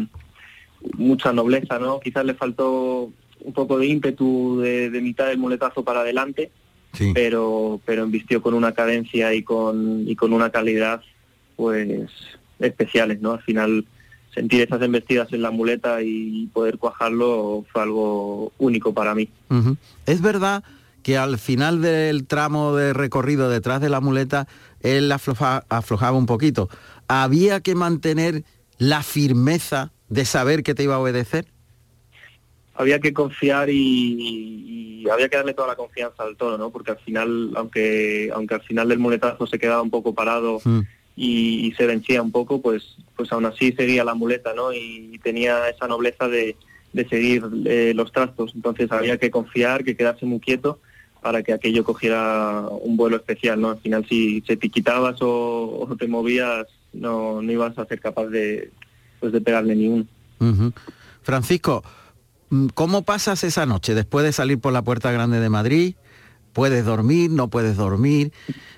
mucha 0.97 1.31
nobleza, 1.31 1.77
¿no? 1.79 1.99
Quizás 1.99 2.25
le 2.25 2.33
faltó 2.33 3.11
un 3.41 3.53
poco 3.53 3.77
de 3.77 3.85
ímpetu 3.87 4.59
de, 4.61 4.89
de 4.89 5.01
mitad 5.01 5.27
del 5.27 5.37
muletazo 5.37 5.83
para 5.83 6.01
adelante, 6.01 6.49
pero 7.13 7.79
pero 7.85 8.03
embistió 8.03 8.41
con 8.41 8.53
una 8.53 8.71
cadencia 8.73 9.33
y 9.33 9.43
con 9.43 10.07
y 10.07 10.15
con 10.15 10.33
una 10.33 10.49
calidad 10.49 11.01
pues 11.55 12.09
especiales 12.59 13.21
no 13.21 13.33
al 13.33 13.41
final 13.41 13.85
sentir 14.33 14.61
esas 14.61 14.81
embestidas 14.81 15.31
en 15.33 15.41
la 15.41 15.51
muleta 15.51 16.01
y 16.01 16.47
poder 16.53 16.77
cuajarlo 16.77 17.65
fue 17.71 17.81
algo 17.83 18.51
único 18.57 18.93
para 18.93 19.13
mí. 19.13 19.29
¿Es 20.05 20.21
verdad 20.21 20.63
que 21.03 21.17
al 21.17 21.37
final 21.37 21.81
del 21.81 22.25
tramo 22.27 22.75
de 22.75 22.93
recorrido 22.93 23.49
detrás 23.49 23.81
de 23.81 23.89
la 23.89 24.01
muleta 24.01 24.47
él 24.81 25.11
afloja- 25.11 25.63
aflojaba 25.69 26.17
un 26.17 26.25
poquito? 26.25 26.69
¿Había 27.07 27.59
que 27.61 27.75
mantener 27.75 28.43
la 28.77 29.03
firmeza 29.03 29.91
de 30.09 30.25
saber 30.25 30.63
que 30.63 30.73
te 30.75 30.83
iba 30.83 30.95
a 30.95 30.99
obedecer? 30.99 31.45
había 32.73 32.99
que 32.99 33.13
confiar 33.13 33.69
y, 33.69 35.03
y 35.03 35.09
había 35.09 35.29
que 35.29 35.37
darle 35.37 35.53
toda 35.53 35.67
la 35.67 35.75
confianza 35.75 36.23
al 36.23 36.35
toro 36.35 36.57
no 36.57 36.71
porque 36.71 36.91
al 36.91 36.97
final 36.99 37.51
aunque 37.55 38.31
aunque 38.33 38.55
al 38.55 38.61
final 38.63 38.87
del 38.89 38.97
muletazo 38.97 39.45
se 39.45 39.59
quedaba 39.59 39.81
un 39.83 39.91
poco 39.91 40.15
parado 40.15 40.59
y, 41.15 41.67
y 41.67 41.73
se 41.73 41.85
vencía 41.85 42.21
un 42.23 42.31
poco, 42.31 42.61
pues, 42.61 42.95
pues 43.15 43.31
aún 43.33 43.45
así 43.45 43.73
seguía 43.73 44.03
la 44.05 44.15
muleta, 44.15 44.53
¿no? 44.55 44.71
Y 44.73 45.19
tenía 45.21 45.69
esa 45.69 45.85
nobleza 45.87 46.27
de, 46.29 46.55
de 46.93 47.07
seguir 47.09 47.43
eh, 47.65 47.91
los 47.93 48.11
trastos. 48.13 48.53
Entonces 48.55 48.89
había 48.91 49.17
que 49.17 49.29
confiar, 49.29 49.83
que 49.83 49.95
quedarse 49.97 50.25
muy 50.25 50.39
quieto 50.39 50.79
para 51.21 51.43
que 51.43 51.53
aquello 51.53 51.83
cogiera 51.83 52.65
un 52.81 52.97
vuelo 52.97 53.17
especial, 53.17 53.61
¿no? 53.61 53.69
Al 53.69 53.79
final 53.79 54.05
si, 54.09 54.41
se 54.41 54.57
te 54.57 54.69
quitabas 54.69 55.21
o, 55.21 55.87
o 55.87 55.95
te 55.95 56.07
movías, 56.07 56.65
no, 56.93 57.41
no 57.41 57.51
ibas 57.51 57.77
a 57.77 57.85
ser 57.85 57.99
capaz 58.01 58.27
de, 58.27 58.71
pues, 59.19 59.31
de 59.31 59.41
pegarle 59.41 59.75
ni 59.75 59.87
uno. 59.87 60.05
Francisco, 61.21 61.83
mm, 62.49 62.67
¿cómo 62.73 63.03
pasas 63.03 63.43
esa 63.43 63.65
noche 63.65 63.93
después 63.93 64.25
de 64.25 64.33
salir 64.33 64.59
por 64.59 64.73
la 64.73 64.81
Puerta 64.81 65.11
Grande 65.11 65.39
de 65.39 65.49
Madrid? 65.49 65.95
¿Puedes 66.53 66.83
dormir? 66.83 67.29
¿No 67.29 67.49
puedes 67.49 67.77
dormir? 67.77 68.33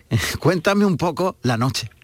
Cuéntame 0.40 0.86
un 0.86 0.98
poco 0.98 1.38
la 1.42 1.58
noche. 1.58 1.90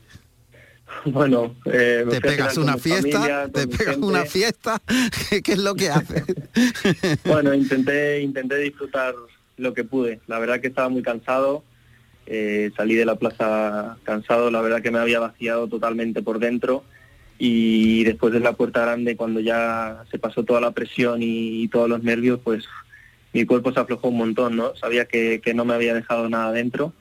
Bueno, 1.06 1.56
eh, 1.66 2.04
me 2.06 2.14
¿Te 2.14 2.20
pegas 2.20 2.58
una 2.58 2.78
fiesta? 2.78 3.20
familia, 3.20 3.48
¿Te 3.54 3.68
pegas 3.68 3.96
gente. 3.96 4.06
una 4.08 4.26
fiesta? 4.26 4.82
¿Qué, 5.30 5.42
qué 5.42 5.54
es 5.54 5.60
lo 5.60 5.74
que 5.76 5.90
haces? 5.90 6.24
Bueno, 7.24 7.54
intenté, 7.54 8.22
intenté 8.22 8.58
disfrutar 8.58 9.14
lo 9.60 9.74
que 9.74 9.84
pude. 9.84 10.20
La 10.28 10.40
verdad 10.40 10.60
que 10.62 10.68
estaba 10.68 10.90
muy 10.90 11.02
cansado. 11.02 11.64
eh, 12.26 12.72
salí 12.78 12.96
de 12.96 13.06
la 13.06 13.16
plaza 13.16 13.98
cansado. 14.04 14.52
La 14.52 14.62
verdad 14.62 14.82
que 14.82 14.92
me 14.92 15.00
había 15.00 15.20
vaciado 15.20 15.68
totalmente 15.68 16.22
por 16.22 16.40
dentro. 16.40 16.84
Y 17.38 18.04
después 18.04 18.34
de 18.34 18.40
la 18.42 18.54
puerta 18.54 18.82
grande, 18.82 19.16
cuando 19.16 19.40
ya 19.40 20.04
se 20.12 20.20
pasó 20.20 20.44
toda 20.44 20.60
la 20.62 20.72
presión 20.72 21.20
y, 21.24 21.68
todos 21.70 21.90
los 21.90 22.04
nervios, 22.04 22.40
pues 22.44 22.66
mi 23.34 23.46
cuerpo 23.46 23.72
se 23.72 23.80
aflojó 23.80 24.10
un 24.10 24.18
montón, 24.18 24.58
¿no? 24.58 24.76
Sabía 24.76 25.06
que, 25.06 25.40
que 25.44 25.54
no 25.54 25.64
me 25.64 25.74
había 25.74 25.94
dejado 25.94 26.28
nada 26.30 26.52
dentro 26.52 26.94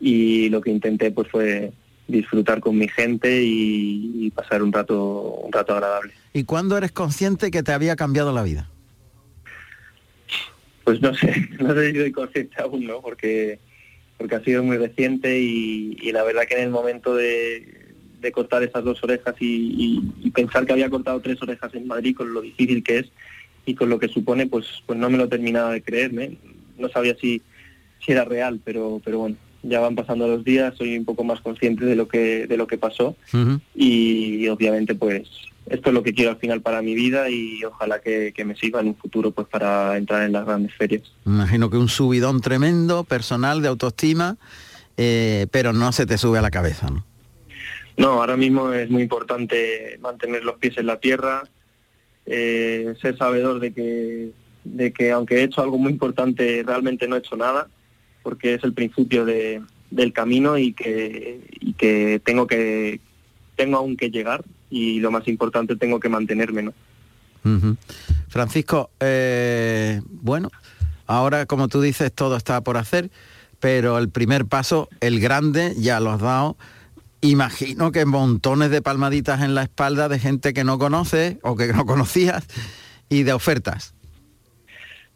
y 0.00 0.48
lo 0.48 0.60
que 0.60 0.70
intenté 0.70 1.10
pues 1.10 1.28
fue 1.28 1.72
disfrutar 2.08 2.60
con 2.60 2.76
mi 2.76 2.88
gente 2.88 3.42
y, 3.42 4.26
y 4.26 4.30
pasar 4.30 4.62
un 4.62 4.72
rato 4.72 5.40
un 5.44 5.52
rato 5.52 5.74
agradable. 5.74 6.12
¿Y 6.32 6.44
cuándo 6.44 6.76
eres 6.76 6.92
consciente 6.92 7.50
que 7.50 7.62
te 7.62 7.72
había 7.72 7.96
cambiado 7.96 8.32
la 8.32 8.42
vida? 8.42 8.68
Pues 10.84 11.00
no 11.00 11.14
sé, 11.14 11.34
no 11.60 11.74
sé 11.74 11.92
si 11.92 11.98
soy 11.98 12.12
consciente 12.12 12.56
aún, 12.60 12.86
¿no? 12.86 13.00
Porque, 13.00 13.58
porque 14.18 14.34
ha 14.36 14.44
sido 14.44 14.62
muy 14.62 14.76
reciente 14.76 15.40
y, 15.40 15.96
y 16.00 16.12
la 16.12 16.22
verdad 16.24 16.42
que 16.48 16.54
en 16.54 16.64
el 16.64 16.70
momento 16.70 17.14
de, 17.14 17.92
de 18.20 18.32
cortar 18.32 18.62
esas 18.62 18.84
dos 18.84 19.02
orejas 19.02 19.34
y, 19.40 19.46
y- 19.46 20.26
y 20.26 20.30
pensar 20.30 20.66
que 20.66 20.72
había 20.72 20.90
cortado 20.90 21.20
tres 21.20 21.40
orejas 21.42 21.74
en 21.74 21.86
Madrid 21.86 22.14
con 22.16 22.32
lo 22.32 22.40
difícil 22.42 22.82
que 22.82 22.98
es 22.98 23.06
y 23.66 23.74
con 23.74 23.88
lo 23.88 23.98
que 23.98 24.08
supone, 24.08 24.46
pues, 24.46 24.66
pues 24.86 24.98
no 24.98 25.08
me 25.08 25.16
lo 25.18 25.28
terminaba 25.28 25.72
de 25.72 25.82
creerme. 25.82 26.36
No 26.78 26.88
sabía 26.90 27.16
si, 27.20 27.40
si 28.04 28.12
era 28.12 28.24
real, 28.24 28.60
pero, 28.62 29.00
pero 29.02 29.18
bueno, 29.20 29.36
ya 29.62 29.80
van 29.80 29.94
pasando 29.94 30.28
los 30.28 30.44
días, 30.44 30.74
soy 30.76 30.98
un 30.98 31.06
poco 31.06 31.24
más 31.24 31.40
consciente 31.40 31.86
de 31.86 31.96
lo 31.96 32.06
que, 32.08 32.46
de 32.46 32.56
lo 32.58 32.66
que 32.66 32.76
pasó 32.76 33.16
y 33.74 34.46
obviamente 34.48 34.94
pues 34.94 35.22
esto 35.66 35.90
es 35.90 35.94
lo 35.94 36.02
que 36.02 36.14
quiero 36.14 36.30
al 36.30 36.36
final 36.36 36.60
para 36.60 36.82
mi 36.82 36.94
vida 36.94 37.30
y 37.30 37.64
ojalá 37.64 38.00
que, 38.00 38.32
que 38.34 38.44
me 38.44 38.54
sirva 38.54 38.80
en 38.80 38.88
un 38.88 38.96
futuro 38.96 39.30
pues 39.30 39.48
para 39.48 39.96
entrar 39.96 40.22
en 40.22 40.32
las 40.32 40.44
grandes 40.44 40.74
ferias. 40.74 41.02
Me 41.24 41.34
imagino 41.34 41.70
que 41.70 41.78
un 41.78 41.88
subidón 41.88 42.40
tremendo, 42.40 43.04
personal, 43.04 43.62
de 43.62 43.68
autoestima, 43.68 44.36
eh, 44.96 45.46
pero 45.50 45.72
no 45.72 45.92
se 45.92 46.06
te 46.06 46.18
sube 46.18 46.38
a 46.38 46.42
la 46.42 46.50
cabeza, 46.50 46.90
¿no? 46.90 47.04
No, 47.96 48.20
ahora 48.20 48.36
mismo 48.36 48.72
es 48.72 48.90
muy 48.90 49.02
importante 49.02 49.98
mantener 50.02 50.44
los 50.44 50.56
pies 50.56 50.76
en 50.78 50.86
la 50.86 50.98
tierra, 50.98 51.44
eh, 52.26 52.94
ser 53.00 53.16
sabedor 53.16 53.60
de 53.60 53.72
que, 53.72 54.30
de 54.64 54.92
que 54.92 55.12
aunque 55.12 55.36
he 55.36 55.42
hecho 55.44 55.62
algo 55.62 55.78
muy 55.78 55.92
importante, 55.92 56.64
realmente 56.66 57.06
no 57.06 57.14
he 57.14 57.20
hecho 57.20 57.36
nada, 57.36 57.68
porque 58.22 58.54
es 58.54 58.64
el 58.64 58.72
principio 58.72 59.24
de, 59.24 59.62
del 59.90 60.12
camino 60.12 60.58
y 60.58 60.72
que, 60.72 61.40
y 61.60 61.74
que 61.74 62.20
tengo 62.24 62.46
que 62.46 63.00
tengo 63.54 63.76
aún 63.76 63.96
que 63.96 64.10
llegar 64.10 64.44
y 64.74 64.98
lo 64.98 65.12
más 65.12 65.28
importante 65.28 65.76
tengo 65.76 66.00
que 66.00 66.08
mantenerme, 66.08 66.62
¿no? 66.64 66.74
Francisco, 68.28 68.90
eh, 68.98 70.00
bueno, 70.08 70.50
ahora 71.06 71.46
como 71.46 71.68
tú 71.68 71.80
dices 71.80 72.12
todo 72.12 72.36
está 72.36 72.60
por 72.62 72.76
hacer, 72.76 73.10
pero 73.60 73.98
el 73.98 74.08
primer 74.08 74.46
paso, 74.46 74.88
el 75.00 75.20
grande, 75.20 75.74
ya 75.76 76.00
lo 76.00 76.10
has 76.10 76.20
dado. 76.20 76.56
Imagino 77.20 77.92
que 77.92 78.04
montones 78.04 78.70
de 78.70 78.82
palmaditas 78.82 79.42
en 79.42 79.54
la 79.54 79.62
espalda 79.62 80.08
de 80.08 80.18
gente 80.18 80.52
que 80.52 80.64
no 80.64 80.76
conoces 80.80 81.36
o 81.42 81.54
que 81.54 81.68
no 81.72 81.86
conocías 81.86 82.44
y 83.08 83.22
de 83.22 83.32
ofertas. 83.32 83.94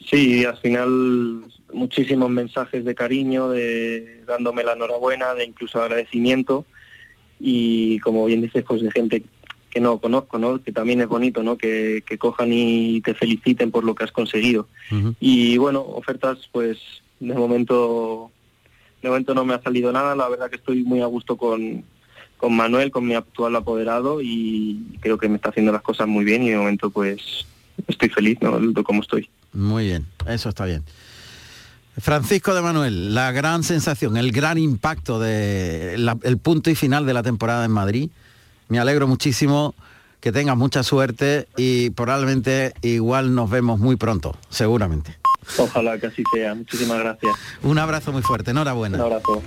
Sí, 0.08 0.44
al 0.44 0.56
final 0.58 1.42
muchísimos 1.72 2.30
mensajes 2.30 2.84
de 2.84 2.94
cariño, 2.94 3.48
de 3.48 4.22
dándome 4.24 4.62
la 4.62 4.74
enhorabuena, 4.74 5.34
de 5.34 5.46
incluso 5.46 5.82
agradecimiento 5.82 6.64
y 7.40 7.98
como 8.00 8.24
bien 8.26 8.40
dices, 8.40 8.64
pues 8.66 8.82
de 8.82 8.90
gente 8.90 9.22
que 9.70 9.80
no 9.80 9.98
conozco, 9.98 10.38
¿no? 10.38 10.62
Que 10.62 10.72
también 10.72 11.00
es 11.00 11.08
bonito, 11.08 11.42
¿no? 11.42 11.56
Que, 11.58 12.02
que 12.06 12.16
cojan 12.18 12.50
y 12.52 13.00
te 13.02 13.14
feliciten 13.14 13.70
por 13.70 13.84
lo 13.84 13.94
que 13.94 14.04
has 14.04 14.12
conseguido. 14.12 14.66
Y 15.20 15.58
bueno, 15.58 15.80
ofertas, 15.82 16.38
pues 16.52 16.78
de 17.20 17.34
momento, 17.34 18.30
de 19.02 19.08
momento 19.08 19.34
no 19.34 19.44
me 19.44 19.54
ha 19.54 19.62
salido 19.62 19.92
nada. 19.92 20.14
La 20.16 20.28
verdad 20.28 20.48
que 20.50 20.56
estoy 20.56 20.82
muy 20.84 21.02
a 21.02 21.06
gusto 21.06 21.36
con, 21.36 21.84
con 22.38 22.56
Manuel, 22.56 22.90
con 22.90 23.06
mi 23.06 23.14
actual 23.14 23.56
apoderado 23.56 24.20
y 24.22 24.96
creo 25.00 25.18
que 25.18 25.28
me 25.28 25.36
está 25.36 25.50
haciendo 25.50 25.72
las 25.72 25.82
cosas 25.82 26.08
muy 26.08 26.24
bien 26.24 26.42
y 26.42 26.50
de 26.50 26.56
momento 26.56 26.88
pues 26.90 27.20
estoy 27.86 28.08
feliz, 28.08 28.38
¿no? 28.40 28.58
De 28.58 28.82
cómo 28.82 29.02
estoy. 29.02 29.28
Muy 29.52 29.86
bien, 29.86 30.06
eso 30.26 30.48
está 30.48 30.64
bien. 30.64 30.82
Francisco 32.00 32.54
de 32.54 32.62
Manuel, 32.62 33.12
la 33.14 33.32
gran 33.32 33.64
sensación, 33.64 34.16
el 34.16 34.30
gran 34.30 34.56
impacto 34.56 35.18
de 35.18 35.96
la- 35.98 36.16
el 36.22 36.38
punto 36.38 36.70
y 36.70 36.76
final 36.76 37.04
de 37.06 37.12
la 37.12 37.22
temporada 37.24 37.64
en 37.64 37.72
Madrid. 37.72 38.08
Me 38.68 38.78
alegro 38.78 39.06
muchísimo 39.06 39.74
que 40.20 40.32
tengas 40.32 40.56
mucha 40.56 40.82
suerte 40.82 41.48
y 41.56 41.90
probablemente 41.90 42.74
igual 42.82 43.34
nos 43.34 43.48
vemos 43.48 43.78
muy 43.78 43.96
pronto, 43.96 44.36
seguramente. 44.50 45.18
Ojalá 45.56 45.98
que 45.98 46.08
así 46.08 46.22
sea. 46.32 46.54
Muchísimas 46.54 46.98
gracias. 46.98 47.34
Un 47.62 47.78
abrazo 47.78 48.12
muy 48.12 48.22
fuerte, 48.22 48.50
enhorabuena. 48.50 48.98
Un 48.98 49.04
abrazo. 49.04 49.42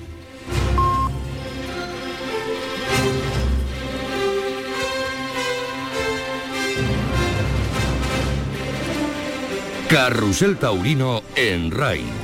Carrusel 9.88 10.58
Taurino 10.58 11.22
en 11.36 11.70
RAI. 11.70 12.21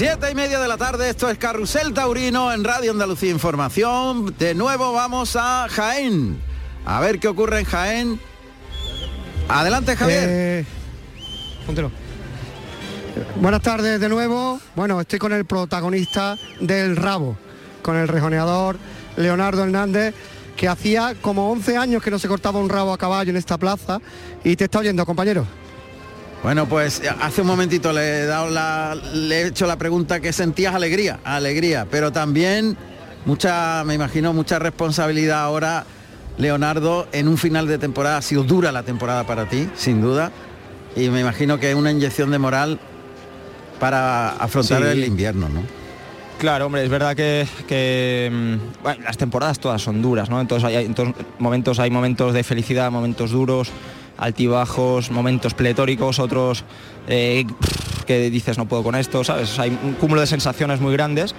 Siete 0.00 0.30
y 0.30 0.34
media 0.34 0.58
de 0.58 0.66
la 0.66 0.78
tarde, 0.78 1.10
esto 1.10 1.28
es 1.28 1.36
Carrusel 1.36 1.92
Taurino 1.92 2.50
en 2.54 2.64
Radio 2.64 2.92
Andalucía 2.92 3.30
Información. 3.30 4.34
De 4.38 4.54
nuevo 4.54 4.94
vamos 4.94 5.36
a 5.38 5.66
Jaén. 5.68 6.40
A 6.86 7.00
ver 7.00 7.20
qué 7.20 7.28
ocurre 7.28 7.58
en 7.58 7.66
Jaén. 7.66 8.20
Adelante, 9.46 9.94
Javier. 9.96 10.24
Eh. 10.26 10.64
Buenas 13.36 13.60
tardes 13.60 14.00
de 14.00 14.08
nuevo. 14.08 14.58
Bueno, 14.74 15.02
estoy 15.02 15.18
con 15.18 15.34
el 15.34 15.44
protagonista 15.44 16.38
del 16.62 16.96
rabo, 16.96 17.36
con 17.82 17.96
el 17.96 18.08
rejoneador 18.08 18.78
Leonardo 19.18 19.64
Hernández, 19.64 20.14
que 20.56 20.66
hacía 20.66 21.14
como 21.20 21.52
11 21.52 21.76
años 21.76 22.02
que 22.02 22.10
no 22.10 22.18
se 22.18 22.26
cortaba 22.26 22.58
un 22.58 22.70
rabo 22.70 22.94
a 22.94 22.96
caballo 22.96 23.28
en 23.28 23.36
esta 23.36 23.58
plaza. 23.58 24.00
Y 24.44 24.56
te 24.56 24.64
está 24.64 24.78
oyendo, 24.78 25.04
compañero. 25.04 25.59
Bueno, 26.42 26.66
pues 26.66 27.02
hace 27.20 27.42
un 27.42 27.46
momentito 27.48 27.92
le 27.92 28.20
he, 28.22 28.26
dado 28.26 28.48
la, 28.48 28.96
le 29.12 29.42
he 29.42 29.46
hecho 29.48 29.66
la 29.66 29.76
pregunta 29.76 30.20
que 30.20 30.32
sentías 30.32 30.74
alegría, 30.74 31.20
alegría, 31.22 31.86
pero 31.90 32.12
también 32.12 32.78
mucha, 33.26 33.84
me 33.84 33.94
imagino, 33.94 34.32
mucha 34.32 34.58
responsabilidad 34.58 35.42
ahora, 35.42 35.84
Leonardo, 36.38 37.06
en 37.12 37.28
un 37.28 37.36
final 37.36 37.66
de 37.66 37.76
temporada. 37.76 38.16
Ha 38.16 38.22
sido 38.22 38.42
dura 38.42 38.72
la 38.72 38.82
temporada 38.84 39.24
para 39.26 39.50
ti, 39.50 39.68
sin 39.76 40.00
duda, 40.00 40.32
y 40.96 41.10
me 41.10 41.20
imagino 41.20 41.58
que 41.60 41.70
es 41.70 41.76
una 41.76 41.90
inyección 41.90 42.30
de 42.30 42.38
moral 42.38 42.80
para 43.78 44.30
afrontar 44.30 44.82
Sí. 44.82 44.88
el 44.88 45.04
invierno, 45.04 45.48
¿no? 45.50 45.62
Claro, 46.38 46.66
hombre, 46.66 46.82
es 46.82 46.88
verdad 46.88 47.14
que, 47.14 47.46
que, 47.68 48.30
mm, 48.32 48.82
bueno, 48.82 49.02
las 49.04 49.18
temporadas 49.18 49.58
todas 49.60 49.82
son 49.82 50.00
duras, 50.00 50.30
¿no? 50.30 50.40
Entonces 50.40 50.66
hay, 50.66 50.76
hay- 50.76 50.86
entonces, 50.86 51.14
momentos, 51.38 51.78
hay 51.78 51.90
momentos 51.90 52.32
de 52.32 52.42
felicidad, 52.44 52.90
momentos 52.90 53.30
duros, 53.30 53.68
altibajos, 54.20 55.10
momentos 55.10 55.54
pletóricos, 55.54 56.18
otros 56.18 56.64
eh, 57.08 57.44
que 58.06 58.30
dices 58.30 58.58
no 58.58 58.66
puedo 58.66 58.82
con 58.82 58.94
esto, 58.94 59.24
¿sabes? 59.24 59.58
Hay 59.58 59.76
un 59.82 59.94
cúmulo 59.94 60.20
de 60.20 60.26
sensaciones 60.26 60.80
muy 60.80 60.92
grandes, 60.92 61.34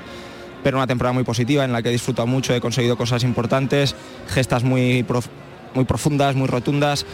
pero 0.64 0.78
una 0.78 0.88
temporada 0.88 1.14
muy 1.14 1.24
positiva 1.24 1.64
en 1.64 1.72
la 1.72 1.82
que 1.82 1.90
he 1.90 1.92
disfrutado 1.92 2.28
mucho, 2.28 2.54
he 2.54 2.62
conseguido 2.62 2.98
cosas 2.98 3.24
importantes, 3.24 3.96
gestas 4.28 4.64
muy, 4.64 5.06
muy 5.74 5.86
profundas, 5.86 6.36
muy 6.36 6.48
rotundas. 6.48 7.06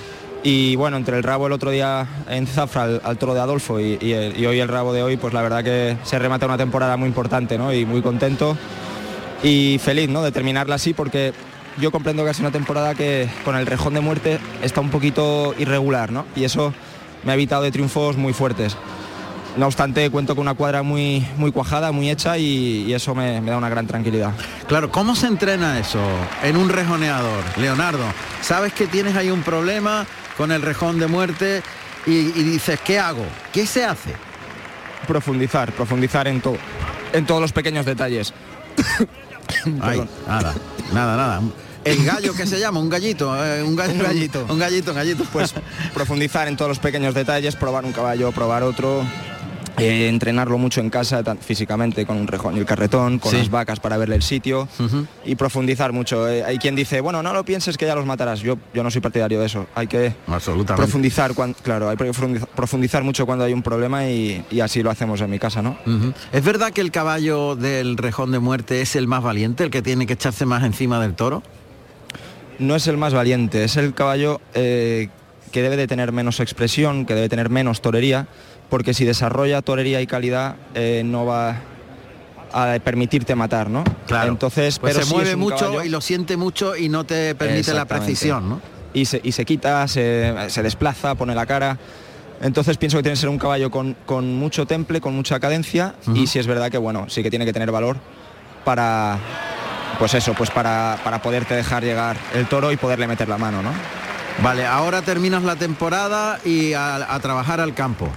Y 0.44 0.76
bueno, 0.76 0.98
entre 0.98 1.18
el 1.18 1.24
rabo 1.24 1.48
el 1.48 1.54
otro 1.54 1.72
día 1.72 2.08
en 2.30 2.48
Zafra 2.48 2.84
al, 3.04 3.18
toro 3.18 3.34
de 3.34 3.42
Adolfo 3.42 3.80
y, 3.80 3.98
y 4.02 4.46
hoy 4.46 4.60
el 4.60 4.68
rabo 4.68 4.94
de 4.94 5.04
hoy, 5.04 5.18
pues 5.18 5.34
la 5.34 5.42
verdad 5.42 5.64
que 5.64 5.98
se 6.04 6.20
remata 6.20 6.46
una 6.46 6.58
temporada 6.58 6.96
muy 6.96 7.08
importante 7.08 7.58
¿no? 7.58 7.74
y 7.74 7.86
muy 7.86 8.02
contento 8.02 8.56
y 9.44 9.80
feliz 9.84 10.10
¿no? 10.10 10.24
de 10.24 10.32
terminarla 10.32 10.76
así 10.76 10.94
porque 10.94 11.34
yo 11.80 11.92
comprendo 11.92 12.24
que 12.24 12.30
ha 12.30 12.34
sido 12.34 12.48
una 12.48 12.54
temporada 12.54 12.96
que 12.96 13.30
con 13.46 13.56
el 13.56 13.66
rejón 13.66 13.94
de 13.94 14.02
muerte 14.02 14.40
está 14.62 14.82
un 14.82 14.90
poquito 14.90 15.54
irregular 15.58 16.12
¿no? 16.12 16.26
y 16.36 16.44
eso 16.44 16.74
me 17.24 17.32
ha 17.32 17.36
evitado 17.36 17.64
de 17.64 17.72
triunfos 17.72 18.18
muy 18.18 18.34
fuertes. 18.34 18.78
No 19.58 19.66
obstante, 19.66 20.12
cuento 20.12 20.36
con 20.36 20.44
una 20.44 20.54
cuadra 20.54 20.84
muy, 20.84 21.26
muy 21.38 21.52
cuajada, 21.52 21.92
muy 21.92 22.12
hecha 22.12 22.38
y, 22.38 22.86
y 22.88 22.94
eso 22.94 23.16
me, 23.16 23.42
me 23.42 23.50
da 23.50 23.58
una 23.58 23.70
gran 23.70 23.88
tranquilidad. 23.88 24.34
Claro, 24.68 24.92
¿cómo 24.92 25.16
se 25.16 25.26
entrena 25.26 25.80
eso 25.80 26.00
en 26.44 26.58
un 26.58 26.70
rejoneador, 26.70 27.44
Leonardo? 27.58 28.04
Sabes 28.42 28.72
que 28.74 28.86
tienes 28.86 29.16
ahí 29.16 29.32
un 29.32 29.42
problema 29.42 30.06
con 30.38 30.52
el 30.52 30.62
rejón 30.62 31.00
de 31.00 31.08
muerte 31.08 31.64
y, 32.06 32.12
y 32.12 32.44
dices, 32.44 32.80
¿qué 32.86 33.00
hago? 33.00 33.26
¿Qué 33.52 33.66
se 33.66 33.84
hace? 33.84 34.14
Profundizar, 35.08 35.72
profundizar 35.72 36.28
en 36.28 36.40
todo, 36.40 36.58
en 37.12 37.26
todos 37.26 37.42
los 37.42 37.52
pequeños 37.52 37.86
detalles. 37.86 38.34
Ay, 39.82 40.08
nada, 40.28 40.54
nada, 40.94 41.18
nada. 41.18 41.42
El 41.84 42.04
gallo 42.04 42.34
que 42.34 42.46
se 42.46 42.60
llama, 42.60 42.82
un 42.82 42.90
gallito, 42.90 43.34
eh, 43.44 43.64
un, 43.64 43.76
gallo, 43.76 43.94
Un 43.94 44.00
gallito. 44.00 44.46
un 44.50 44.60
gallito, 44.60 44.92
un 44.92 44.98
gallito. 44.98 45.24
Pues 45.32 45.54
profundizar 45.94 46.48
en 46.48 46.58
todos 46.58 46.68
los 46.70 46.80
pequeños 46.80 47.14
detalles, 47.14 47.56
probar 47.56 47.86
un 47.86 47.94
caballo, 47.94 48.32
probar 48.34 48.64
otro, 48.64 49.06
eh, 49.78 50.08
entrenarlo 50.10 50.58
mucho 50.58 50.82
en 50.82 50.90
casa, 50.90 51.24
físicamente, 51.40 52.06
con 52.06 52.18
un 52.18 52.28
rejón 52.28 52.56
y 52.56 52.60
el 52.60 52.66
carretón, 52.66 53.20
con 53.20 53.32
Sí. 53.32 53.38
las 53.38 53.50
vacas 53.50 53.80
para 53.80 53.98
verle 53.98 54.16
el 54.16 54.24
sitio 54.24 54.68
y 55.26 55.36
profundizar 55.36 55.94
mucho. 55.94 56.28
Eh, 56.28 56.44
hay 56.44 56.58
quien 56.58 56.76
dice, 56.76 57.00
bueno, 57.02 57.22
no 57.22 57.32
lo 57.34 57.44
pienses 57.46 57.78
que 57.78 57.86
ya 57.86 57.94
los 57.96 58.06
matarás. 58.06 58.40
Yo, 58.42 58.58
yo 58.74 58.84
no 58.84 58.90
soy 58.92 59.02
partidario 59.02 59.40
de 59.40 59.46
eso. 59.46 59.68
Hay 59.76 59.88
que 59.88 60.14
Absolutamente. 60.28 60.82
profundizar, 60.84 61.32
claro, 61.64 61.90
hay 61.90 61.98
que 61.98 62.12
profundizar 62.56 63.04
mucho 63.04 63.26
cuando 63.26 63.46
hay 63.46 63.54
un 63.54 63.62
problema 63.64 64.08
y, 64.10 64.44
y 64.50 64.60
así 64.62 64.82
lo 64.82 64.90
hacemos 64.90 65.22
en 65.22 65.30
mi 65.30 65.40
casa, 65.40 65.62
¿no? 65.62 65.78
¿Es 66.32 66.44
verdad 66.44 66.72
que 66.72 66.82
el 66.82 66.92
caballo 66.92 67.56
del 67.56 67.98
rejón 67.98 68.32
de 68.32 68.40
muerte 68.40 68.82
es 68.82 68.96
el 68.96 69.08
más 69.08 69.22
valiente, 69.24 69.64
el 69.64 69.70
que 69.70 69.82
tiene 69.82 70.08
que 70.08 70.14
echarse 70.14 70.46
más 70.46 70.64
encima 70.64 71.00
del 71.00 71.14
toro? 71.14 71.44
no 72.60 72.76
es 72.76 72.88
el 72.88 72.98
más 72.98 73.14
valiente, 73.14 73.64
es 73.64 73.78
el 73.78 73.94
caballo 73.94 74.42
eh, 74.56 75.10
que 75.52 75.62
debe 75.62 75.78
de 75.78 75.86
tener 75.86 76.12
menos 76.12 76.40
expresión, 76.40 77.06
que 77.06 77.14
debe 77.14 77.30
tener 77.30 77.52
menos 77.52 77.82
torería, 77.82 78.28
porque 78.70 78.94
si 78.94 79.06
desarrolla 79.06 79.62
torería 79.62 80.02
y 80.02 80.08
calidad 80.08 80.56
eh, 80.76 81.02
no 81.06 81.26
va 81.26 81.56
a 82.54 82.78
permitirte 82.84 83.36
matar, 83.36 83.70
¿no? 83.70 83.84
Claro. 84.08 84.30
Entonces, 84.30 84.80
Pues 84.80 84.94
pero 84.94 85.04
se 85.06 85.10
sí 85.10 85.16
mueve 85.16 85.36
mucho 85.36 85.58
caballo- 85.58 85.84
y 85.84 85.90
lo 85.90 86.02
siente 86.02 86.38
mucho 86.38 86.76
y 86.76 86.90
no 86.90 87.04
te 87.06 87.36
permite 87.36 87.74
la 87.74 87.86
precisión, 87.86 88.50
¿no? 88.50 88.62
Y 88.94 89.06
se, 89.06 89.20
y 89.24 89.32
se 89.34 89.46
quita, 89.46 89.88
se, 89.88 90.34
se 90.50 90.64
desplaza, 90.64 91.14
pone 91.16 91.36
la 91.36 91.46
cara. 91.46 91.78
Entonces 92.42 92.78
pienso 92.78 92.98
que 92.98 93.04
tiene 93.04 93.14
que 93.16 93.20
ser 93.22 93.30
un 93.30 93.38
caballo 93.38 93.70
con, 93.72 93.96
con 94.06 94.36
mucho 94.36 94.66
temple, 94.66 95.02
con 95.02 95.14
mucha 95.16 95.40
cadencia 95.40 95.96
y 96.14 96.28
si 96.28 96.40
es 96.40 96.48
verdad 96.48 96.70
que 96.72 96.78
bueno, 96.78 97.06
sí 97.10 97.24
que 97.24 97.30
tiene 97.30 97.46
que 97.46 97.54
tener 97.54 97.72
valor 97.72 97.98
para 98.64 99.18
pues 100.00 100.14
eso, 100.14 100.34
pues 100.34 100.52
para, 100.52 101.00
para 101.04 101.22
poderte 101.22 101.56
dejar 101.56 101.84
llegar 101.84 102.16
el 102.36 102.48
toro 102.48 102.72
y 102.72 102.78
poderle 102.78 103.08
meter 103.08 103.28
la 103.28 103.38
mano, 103.38 103.64
¿no? 103.64 103.72
Vale, 104.44 104.66
ahora 104.68 105.02
terminas 105.02 105.42
la 105.44 105.56
temporada 105.56 106.40
y 106.46 106.74
a, 106.74 106.96
a 107.14 107.20
trabajar 107.20 107.60
al 107.60 107.74
campo. 107.74 108.08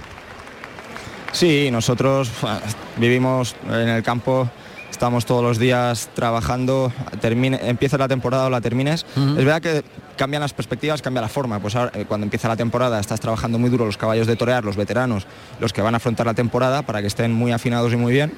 Sí, 1.31 1.69
nosotros 1.71 2.29
bueno, 2.41 2.59
vivimos 2.97 3.55
en 3.69 3.89
el 3.89 4.03
campo, 4.03 4.49
estamos 4.89 5.25
todos 5.25 5.43
los 5.43 5.57
días 5.57 6.09
trabajando, 6.13 6.91
termine, 7.21 7.59
empieces 7.63 7.97
la 7.99 8.07
temporada 8.07 8.45
o 8.45 8.49
la 8.49 8.61
termines. 8.61 9.05
Es 9.15 9.45
verdad 9.45 9.61
que 9.61 9.83
cambian 10.17 10.41
las 10.41 10.53
perspectivas, 10.53 11.01
cambia 11.01 11.21
la 11.21 11.29
forma. 11.29 11.59
Pues 11.59 11.75
ahora, 11.75 11.91
eh, 11.95 12.05
cuando 12.07 12.25
empieza 12.25 12.47
la 12.47 12.57
temporada 12.57 12.99
estás 12.99 13.19
trabajando 13.19 13.57
muy 13.57 13.69
duro 13.69 13.85
los 13.85 13.97
caballos 13.97 14.27
de 14.27 14.35
torear, 14.35 14.63
los 14.63 14.75
veteranos, 14.75 15.25
los 15.59 15.73
que 15.73 15.81
van 15.81 15.95
a 15.95 15.97
afrontar 15.97 16.25
la 16.25 16.33
temporada 16.33 16.83
para 16.83 17.01
que 17.01 17.07
estén 17.07 17.33
muy 17.33 17.51
afinados 17.51 17.93
y 17.93 17.95
muy 17.95 18.13
bien. 18.13 18.33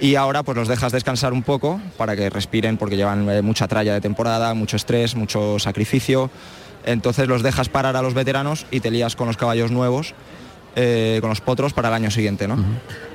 Y 0.00 0.14
ahora 0.14 0.44
pues 0.44 0.56
los 0.56 0.68
dejas 0.68 0.92
descansar 0.92 1.32
un 1.32 1.42
poco 1.42 1.80
para 1.96 2.14
que 2.14 2.30
respiren 2.30 2.76
porque 2.76 2.96
llevan 2.96 3.28
eh, 3.28 3.42
mucha 3.42 3.66
tralla 3.66 3.92
de 3.92 4.00
temporada, 4.00 4.54
mucho 4.54 4.76
estrés, 4.76 5.16
mucho 5.16 5.58
sacrificio. 5.58 6.30
Entonces 6.84 7.26
los 7.26 7.42
dejas 7.42 7.68
parar 7.68 7.96
a 7.96 8.02
los 8.02 8.14
veteranos 8.14 8.64
y 8.70 8.80
te 8.80 8.90
lías 8.90 9.16
con 9.16 9.26
los 9.26 9.36
caballos 9.36 9.70
nuevos, 9.70 10.14
eh, 10.80 11.18
con 11.20 11.28
los 11.30 11.40
potros 11.40 11.72
para 11.72 11.88
el 11.88 11.94
año 11.94 12.10
siguiente, 12.10 12.46
¿no? 12.46 12.56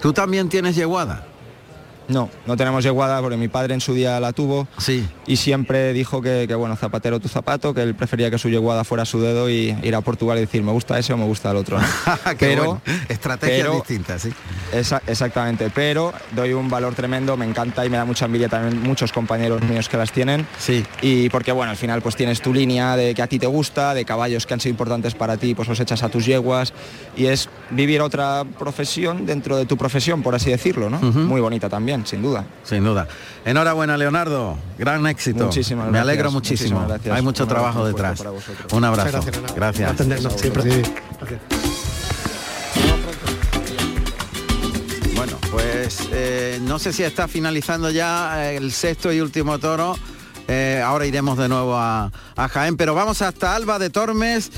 ¿Tú 0.02 0.12
también 0.12 0.50
tienes 0.50 0.76
yeguada? 0.76 1.26
No, 2.08 2.30
no 2.46 2.58
tenemos 2.58 2.84
yeguada 2.84 3.22
porque 3.22 3.38
mi 3.38 3.48
padre 3.48 3.74
en 3.74 3.82
su 3.82 3.94
día 3.94 4.20
la 4.20 4.34
tuvo 4.34 4.68
Sí. 4.78 5.08
y 5.26 5.38
siempre 5.38 5.94
dijo 5.94 6.22
que, 6.22 6.46
que, 6.48 6.56
bueno, 6.56 6.76
zapatero 6.76 7.20
tu 7.20 7.28
zapato, 7.30 7.74
que 7.74 7.82
él 7.82 7.96
prefería 7.96 8.30
que 8.30 8.38
su 8.38 8.50
yeguada 8.50 8.84
fuera 8.84 9.06
su 9.06 9.22
dedo 9.22 9.50
y 9.50 9.76
ir 9.84 9.96
a 9.96 10.02
Portugal 10.02 10.38
y 10.38 10.42
decir 10.42 10.64
me 10.64 10.72
gusta 10.72 10.98
ese 11.00 11.14
o 11.14 11.18
me 11.18 11.26
gusta 11.26 11.52
el 11.52 11.58
otro. 11.58 11.78
bueno. 12.40 12.82
Estrategias 13.10 13.60
pero- 13.62 13.74
distintas, 13.76 14.22
sí. 14.24 14.30
Esa- 14.72 15.02
exactamente, 15.08 15.70
pero 15.74 16.14
doy 16.36 16.54
un 16.54 16.70
valor 16.70 16.96
tremendo, 16.96 17.38
me 17.38 17.46
encanta 17.46 17.86
y 17.86 17.90
me 17.90 17.98
da 17.98 18.06
mucha 18.06 18.26
envidia 18.26 18.50
también 18.50 18.82
muchos 18.84 19.12
compañeros 19.12 19.62
míos 19.64 19.88
que 19.88 19.98
las 19.98 20.12
tienen. 20.12 20.46
Sí. 20.60 20.84
Y 21.02 21.30
porque 21.30 21.52
bueno, 21.52 21.72
al 21.72 21.78
final 21.78 22.02
pues 22.02 22.16
tienes 22.16 22.42
tu 22.42 22.54
línea 22.54 22.96
de 22.96 23.14
que 23.14 23.22
a 23.22 23.28
ti 23.28 23.40
te 23.40 23.48
gusta, 23.48 23.94
de 23.94 24.04
caballos 24.06 24.46
que 24.46 24.54
han 24.54 24.60
sido 24.60 24.72
importantes 24.72 25.14
para 25.16 25.38
ti, 25.38 25.54
pues 25.56 25.68
los 25.68 25.80
echas 25.80 26.04
a 26.04 26.10
tus 26.10 26.26
yeguas 26.26 26.74
y 27.16 27.28
es 27.28 27.50
vivir 27.70 28.02
otra 28.02 28.44
profesión 28.60 29.26
dentro 29.26 29.58
de 29.58 29.66
tu 29.66 29.78
profesión, 29.78 30.22
por 30.24 30.36
así 30.36 30.50
decirlo, 30.50 30.90
¿no? 30.90 31.00
Muy 31.00 31.40
bonita 31.42 31.70
también, 31.70 31.93
sin 32.06 32.22
duda. 32.22 32.46
Sin 32.64 32.84
duda. 32.84 33.08
Enhorabuena, 33.46 33.98
Leonardo. 33.98 34.58
Gran 34.78 35.06
éxito. 35.08 35.46
Muchísimas 35.46 35.90
Me 35.92 36.00
alegro 36.00 36.32
muchísimo. 36.32 36.86
gracias. 36.88 37.16
Hay 37.16 37.22
mucho 37.22 37.48
trabajo 37.48 37.86
detrás. 37.86 38.24
Un 38.72 38.84
abrazo. 38.84 39.20
Gracias, 39.56 39.92
atendernos 39.92 40.34
siempre. 40.34 40.84
Bueno, 45.16 45.38
pues 45.52 46.00
eh, 46.12 46.60
no 46.64 46.80
sé 46.80 46.92
si 46.92 47.04
está 47.04 47.28
finalizando 47.28 47.90
ya 47.90 48.52
eh, 48.52 48.58
el 48.58 48.72
sexto 48.72 49.12
y 49.14 49.22
último 49.22 49.60
toro. 49.60 49.96
Eh, 50.48 50.82
ahora 50.84 51.06
iremos 51.06 51.38
de 51.38 51.48
nuevo 51.48 51.76
a, 51.78 52.12
a 52.36 52.50
Jaén, 52.50 52.76
pero 52.76 52.94
vamos 52.96 53.22
hasta 53.22 53.56
Alba 53.56 53.80
de 53.80 53.90
Tormes. 53.90 54.52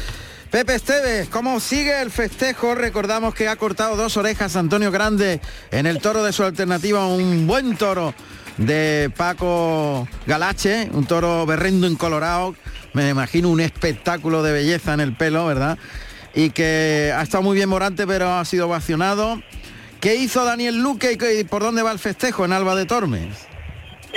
Pepe 0.56 0.76
Esteves, 0.76 1.28
¿cómo 1.28 1.60
sigue 1.60 2.01
el 2.01 2.10
festejo? 2.10 2.76
Recordamos 2.76 3.36
que 3.36 3.49
ha 3.49 3.58
cortado 3.58 3.97
dos 3.97 4.16
orejas 4.16 4.56
Antonio 4.56 4.89
Grande 4.89 5.41
en 5.70 5.86
el 5.86 5.99
toro 5.99 6.24
de 6.24 6.32
su 6.32 6.45
alternativa, 6.45 7.08
un 7.08 7.45
buen 7.45 7.76
toro 7.76 8.14
de 8.58 9.12
Paco 9.18 10.08
Galache, 10.26 10.89
un 10.93 11.06
toro 11.08 11.45
berrendo 11.45 11.88
incolorado, 11.88 12.56
me 12.93 13.10
imagino 13.10 13.49
un 13.49 13.60
espectáculo 13.60 14.43
de 14.43 14.53
belleza 14.53 14.93
en 14.93 15.01
el 15.01 15.14
pelo, 15.18 15.45
¿verdad? 15.45 15.78
Y 16.34 16.51
que 16.51 17.14
ha 17.14 17.22
estado 17.22 17.43
muy 17.43 17.58
bien 17.58 17.68
Morante, 17.68 18.08
pero 18.08 18.32
ha 18.32 18.45
sido 18.45 18.68
ovacionado. 18.68 19.41
¿Qué 19.99 20.16
hizo 20.16 20.45
Daniel 20.45 20.82
Luque 20.82 21.18
y 21.38 21.43
por 21.43 21.64
dónde 21.64 21.82
va 21.82 21.91
el 21.91 21.99
festejo 21.99 22.45
en 22.45 22.53
Alba 22.53 22.78
de 22.78 22.86
Tormes? 22.86 23.55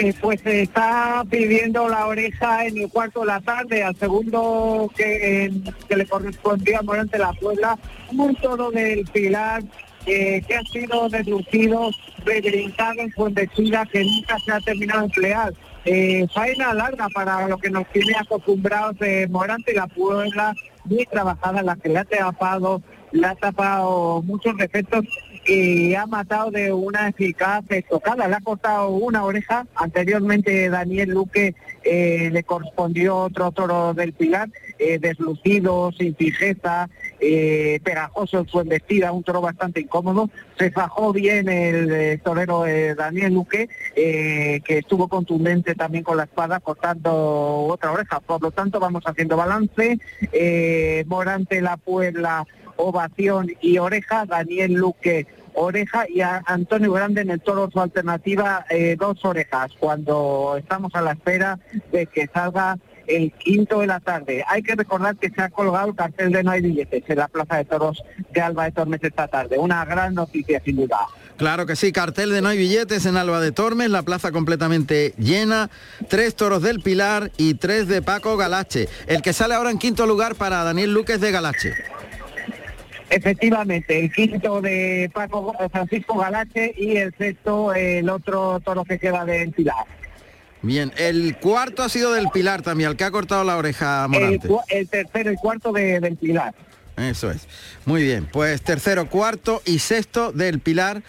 Eh, 0.00 0.14
pues 0.20 0.40
se 0.42 0.62
está 0.62 1.24
pidiendo 1.28 1.88
la 1.88 2.06
oreja 2.06 2.64
en 2.66 2.78
el 2.78 2.88
cuarto 2.88 3.20
de 3.20 3.26
la 3.26 3.40
tarde, 3.40 3.82
al 3.82 3.96
segundo 3.96 4.88
que, 4.96 5.50
le 5.88 6.06
correspondía 6.06 6.78
a 6.78 6.82
Morante 6.82 7.18
la 7.18 7.32
Puebla, 7.32 7.76
un 8.12 8.32
toro 8.36 8.70
del 8.70 9.04
Pilar 9.06 9.64
eh, 10.06 10.40
que 10.46 10.54
ha 10.54 10.62
sido 10.62 11.08
deslucido, 11.08 11.90
rebrindado 12.24 13.00
en 13.00 13.12
embestida 13.16 13.84
que 13.86 14.04
nunca 14.04 14.36
se 14.44 14.52
ha 14.52 14.60
terminado 14.60 15.00
de 15.00 15.06
emplear. 15.06 15.52
Eh, 15.84 16.26
faena 16.32 16.74
larga 16.74 17.08
para 17.12 17.48
lo 17.48 17.58
que 17.58 17.70
nos 17.70 17.84
tiene 17.90 18.14
acostumbrados 18.20 18.96
de 19.00 19.26
Morante 19.26 19.74
la 19.74 19.88
Puebla, 19.88 20.54
muy 20.84 21.06
trabajada, 21.06 21.60
la 21.62 21.74
que 21.74 21.88
le 21.88 21.98
ha 21.98 22.04
tapado, 22.04 22.80
le 23.10 23.26
ha 23.26 23.34
tapado 23.34 24.22
muchos 24.22 24.56
defectos 24.56 25.04
y 25.48 25.94
ha 25.94 26.06
matado 26.06 26.50
de 26.50 26.72
una 26.72 27.08
eficaz 27.08 27.64
estocada. 27.70 28.28
Le 28.28 28.34
ha 28.34 28.40
cortado 28.40 28.90
una 28.90 29.24
oreja. 29.24 29.66
Anteriormente 29.74 30.68
Daniel 30.68 31.08
Luque 31.10 31.54
eh, 31.82 32.28
le 32.30 32.42
correspondió 32.44 33.16
otro 33.16 33.50
toro 33.52 33.94
del 33.94 34.12
Pilar, 34.12 34.50
eh, 34.78 34.98
deslucido, 34.98 35.90
sin 35.92 36.14
fijeza, 36.14 36.90
eh, 37.18 37.80
pegajoso 37.82 38.40
en 38.40 38.48
su 38.48 38.60
embestida, 38.60 39.10
un 39.12 39.22
toro 39.22 39.40
bastante 39.40 39.80
incómodo. 39.80 40.28
Se 40.58 40.70
fajó 40.70 41.14
bien 41.14 41.48
el 41.48 42.20
torero 42.20 42.64
Daniel 42.96 43.32
Luque, 43.32 43.68
que 43.94 44.62
estuvo 44.66 45.08
contundente 45.08 45.74
también 45.74 46.04
con 46.04 46.18
la 46.18 46.24
espada, 46.24 46.60
cortando 46.60 47.66
otra 47.68 47.92
oreja. 47.92 48.20
Por 48.20 48.42
lo 48.42 48.50
tanto, 48.50 48.80
vamos 48.80 49.04
haciendo 49.06 49.36
balance. 49.36 49.98
Morante 51.06 51.62
La 51.62 51.76
Puebla 51.78 52.44
ovación 52.78 53.48
y 53.60 53.78
oreja, 53.78 54.24
Daniel 54.24 54.72
Luque 54.72 55.26
oreja 55.58 56.06
y 56.08 56.20
a 56.20 56.42
Antonio 56.46 56.92
Grande 56.92 57.22
en 57.22 57.30
el 57.30 57.40
toro 57.40 57.68
su 57.70 57.80
alternativa 57.80 58.64
eh, 58.70 58.96
dos 58.98 59.24
orejas 59.24 59.72
cuando 59.78 60.56
estamos 60.58 60.94
a 60.94 61.02
la 61.02 61.12
espera 61.12 61.58
de 61.90 62.06
que 62.06 62.28
salga 62.32 62.78
el 63.06 63.32
quinto 63.32 63.80
de 63.80 63.86
la 63.86 64.00
tarde. 64.00 64.44
Hay 64.46 64.62
que 64.62 64.74
recordar 64.74 65.16
que 65.16 65.30
se 65.30 65.40
ha 65.40 65.48
colgado 65.48 65.88
el 65.88 65.94
cartel 65.96 66.30
de 66.30 66.42
no 66.42 66.50
hay 66.50 66.60
billetes 66.60 67.02
en 67.08 67.16
la 67.16 67.28
Plaza 67.28 67.56
de 67.56 67.64
Toros 67.64 68.04
de 68.32 68.40
Alba 68.40 68.64
de 68.64 68.72
Tormes 68.72 69.02
esta 69.02 69.26
tarde. 69.28 69.58
Una 69.58 69.84
gran 69.84 70.14
noticia 70.14 70.60
sin 70.62 70.76
duda. 70.76 70.98
Claro 71.38 71.66
que 71.66 71.74
sí, 71.74 71.90
cartel 71.90 72.30
de 72.30 72.42
no 72.42 72.48
hay 72.48 72.58
billetes 72.58 73.06
en 73.06 73.16
Alba 73.16 73.40
de 73.40 73.52
Tormes, 73.52 73.90
la 73.90 74.02
plaza 74.02 74.32
completamente 74.32 75.14
llena, 75.18 75.70
tres 76.08 76.34
toros 76.34 76.62
del 76.62 76.80
Pilar 76.80 77.30
y 77.36 77.54
tres 77.54 77.88
de 77.88 78.02
Paco 78.02 78.36
Galache. 78.36 78.88
El 79.06 79.22
que 79.22 79.32
sale 79.32 79.54
ahora 79.54 79.70
en 79.70 79.78
quinto 79.78 80.04
lugar 80.06 80.34
para 80.34 80.64
Daniel 80.64 80.92
Luques 80.92 81.20
de 81.20 81.30
Galache. 81.30 81.74
Efectivamente, 83.10 83.98
el 83.98 84.12
quinto 84.12 84.60
de 84.60 85.10
Paco 85.12 85.54
Francisco 85.70 86.18
Galache 86.18 86.74
y 86.76 86.96
el 86.96 87.14
sexto 87.16 87.72
el 87.74 88.08
otro 88.10 88.60
toro 88.60 88.84
que 88.84 88.98
queda 88.98 89.24
del 89.24 89.52
Pilar. 89.52 89.86
Bien, 90.60 90.92
el 90.96 91.36
cuarto 91.36 91.82
ha 91.82 91.88
sido 91.88 92.12
del 92.12 92.28
Pilar 92.28 92.62
también, 92.62 92.90
el 92.90 92.96
que 92.96 93.04
ha 93.04 93.10
cortado 93.10 93.44
la 93.44 93.56
oreja 93.56 94.06
Morante. 94.08 94.48
El, 94.68 94.88
tercero 94.88 95.32
y 95.32 95.36
cuarto 95.36 95.72
de, 95.72 96.00
del 96.00 96.16
Pilar. 96.16 96.54
Eso 96.96 97.30
es. 97.30 97.46
Muy 97.86 98.02
bien, 98.02 98.28
pues 98.30 98.60
tercero, 98.62 99.08
cuarto 99.08 99.62
y 99.64 99.78
sexto 99.78 100.32
del 100.32 100.58
Pilar 100.58 101.02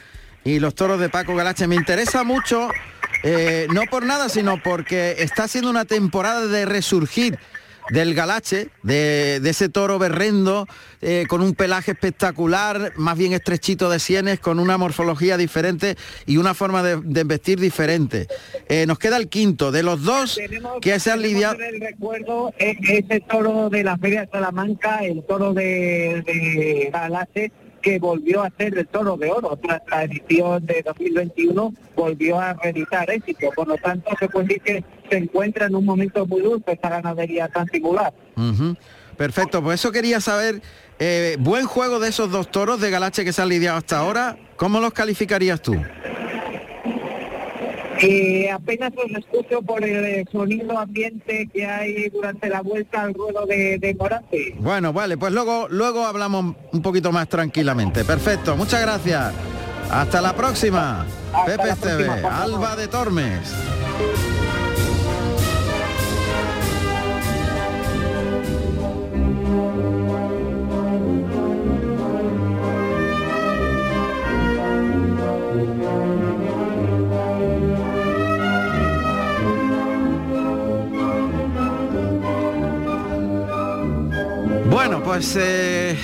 y 0.44 0.60
los 0.60 0.76
toros 0.76 1.00
de 1.00 1.10
Paco 1.10 1.36
Galache. 1.36 1.68
Me 1.68 1.76
interesa 1.76 2.24
mucho, 2.24 2.70
eh, 3.24 3.68
no 3.74 3.82
por 3.90 4.06
nada, 4.06 4.30
sino 4.30 4.62
porque 4.62 5.16
está 5.20 5.48
siendo 5.48 5.70
una 5.70 5.86
temporada 5.86 6.46
de 6.46 6.66
resurgir 6.66 7.40
del 7.92 8.14
Galache, 8.14 8.70
de, 8.84 9.38
ese 9.38 9.70
toro 9.70 10.00
berrendo, 10.00 10.68
eh, 11.02 11.26
con 11.28 11.42
un 11.42 11.54
pelaje 11.54 11.92
espectacular, 11.92 12.94
más 12.96 13.18
bien 13.18 13.34
estrechito 13.34 13.90
de 13.90 14.00
sienes, 14.00 14.40
con 14.40 14.60
una 14.60 14.78
morfología 14.78 15.38
diferente 15.38 15.96
y 16.26 16.38
una 16.38 16.54
forma 16.54 16.84
de, 16.84 17.24
vestir 17.24 17.60
diferente. 17.60 18.28
Eh, 18.68 18.86
nos 18.86 19.00
queda 19.00 19.18
el 19.18 19.30
quinto, 19.30 19.72
de 19.72 19.84
los 19.84 20.04
dos 20.04 20.40
que 20.82 21.00
se 21.00 21.12
han 21.12 21.22
lidiado... 21.22 21.58
El 21.60 21.82
recuerdo 21.82 22.54
es 22.58 22.78
ese 22.88 23.20
toro 23.22 23.70
de 23.70 23.84
la 23.84 23.98
Feria 23.98 24.22
de 24.22 24.32
Salamanca, 24.32 25.00
el 25.04 25.24
toro 25.24 25.54
de, 25.54 26.24
de 26.26 26.90
Galache, 26.92 27.52
que 27.82 28.00
volvió 28.00 28.44
a 28.44 28.52
ser 28.58 28.78
el 28.78 28.88
toro 28.88 29.18
de 29.18 29.32
oro. 29.32 29.58
Tras 29.62 29.82
la 29.90 30.04
edición 30.04 30.66
de 30.66 30.82
2021 30.84 31.74
volvió 31.96 32.40
a 32.40 32.54
reeditar 32.54 33.10
éxito. 33.10 33.50
Por 33.56 33.68
lo 33.68 33.78
tanto, 33.78 34.12
se 34.20 34.28
puede 34.28 34.48
decir 34.48 34.62
que 34.62 34.84
se 35.10 35.18
encuentra 35.18 35.68
en 35.68 35.76
un 35.76 35.86
momento 35.86 36.26
muy 36.26 36.42
dulce 36.42 36.72
esta 36.74 36.90
ganadería 36.90 37.48
tan 37.48 37.68
singular. 37.68 38.14
Perfecto, 39.18 39.62
pues 39.62 39.80
eso 39.80 39.92
quería 39.92 40.22
saber. 40.22 40.62
Eh, 41.02 41.38
buen 41.40 41.66
juego 41.66 42.00
de 42.00 42.10
esos 42.10 42.30
dos 42.30 42.52
toros 42.52 42.82
de 42.82 42.90
Galache 42.90 43.24
que 43.24 43.32
se 43.32 43.42
han 43.42 43.50
lidiado 43.50 43.78
hasta 43.78 43.98
ahora. 44.00 44.38
¿Cómo 44.58 44.80
los 44.80 44.94
calificarías 44.94 45.62
tú? 45.62 45.76
Eh, 48.02 48.50
apenas 48.50 48.94
los 48.96 49.12
escucho 49.18 49.62
por 49.62 49.84
el 49.84 50.26
sonido 50.32 50.78
ambiente 50.78 51.50
que 51.54 51.66
hay 51.66 52.10
durante 52.10 52.48
la 52.48 52.62
vuelta 52.62 53.02
al 53.02 53.14
ruedo 53.14 53.46
de, 53.46 53.78
de 53.78 53.94
Morante. 53.96 54.56
Bueno, 54.58 54.94
vale, 54.94 55.18
pues 55.18 55.34
luego, 55.34 55.68
luego 55.70 56.06
hablamos 56.06 56.56
un 56.72 56.82
poquito 56.82 57.12
más 57.12 57.28
tranquilamente. 57.28 58.06
Perfecto, 58.06 58.56
muchas 58.56 58.82
gracias. 58.82 59.34
Hasta 59.92 60.22
la 60.22 60.34
próxima. 60.34 61.06
Pepe 61.46 61.76
TV, 61.82 62.10
Alba 62.24 62.76
de 62.76 62.88
Tormes. 62.88 63.54
Pues 85.20 85.36
eh, 85.36 85.98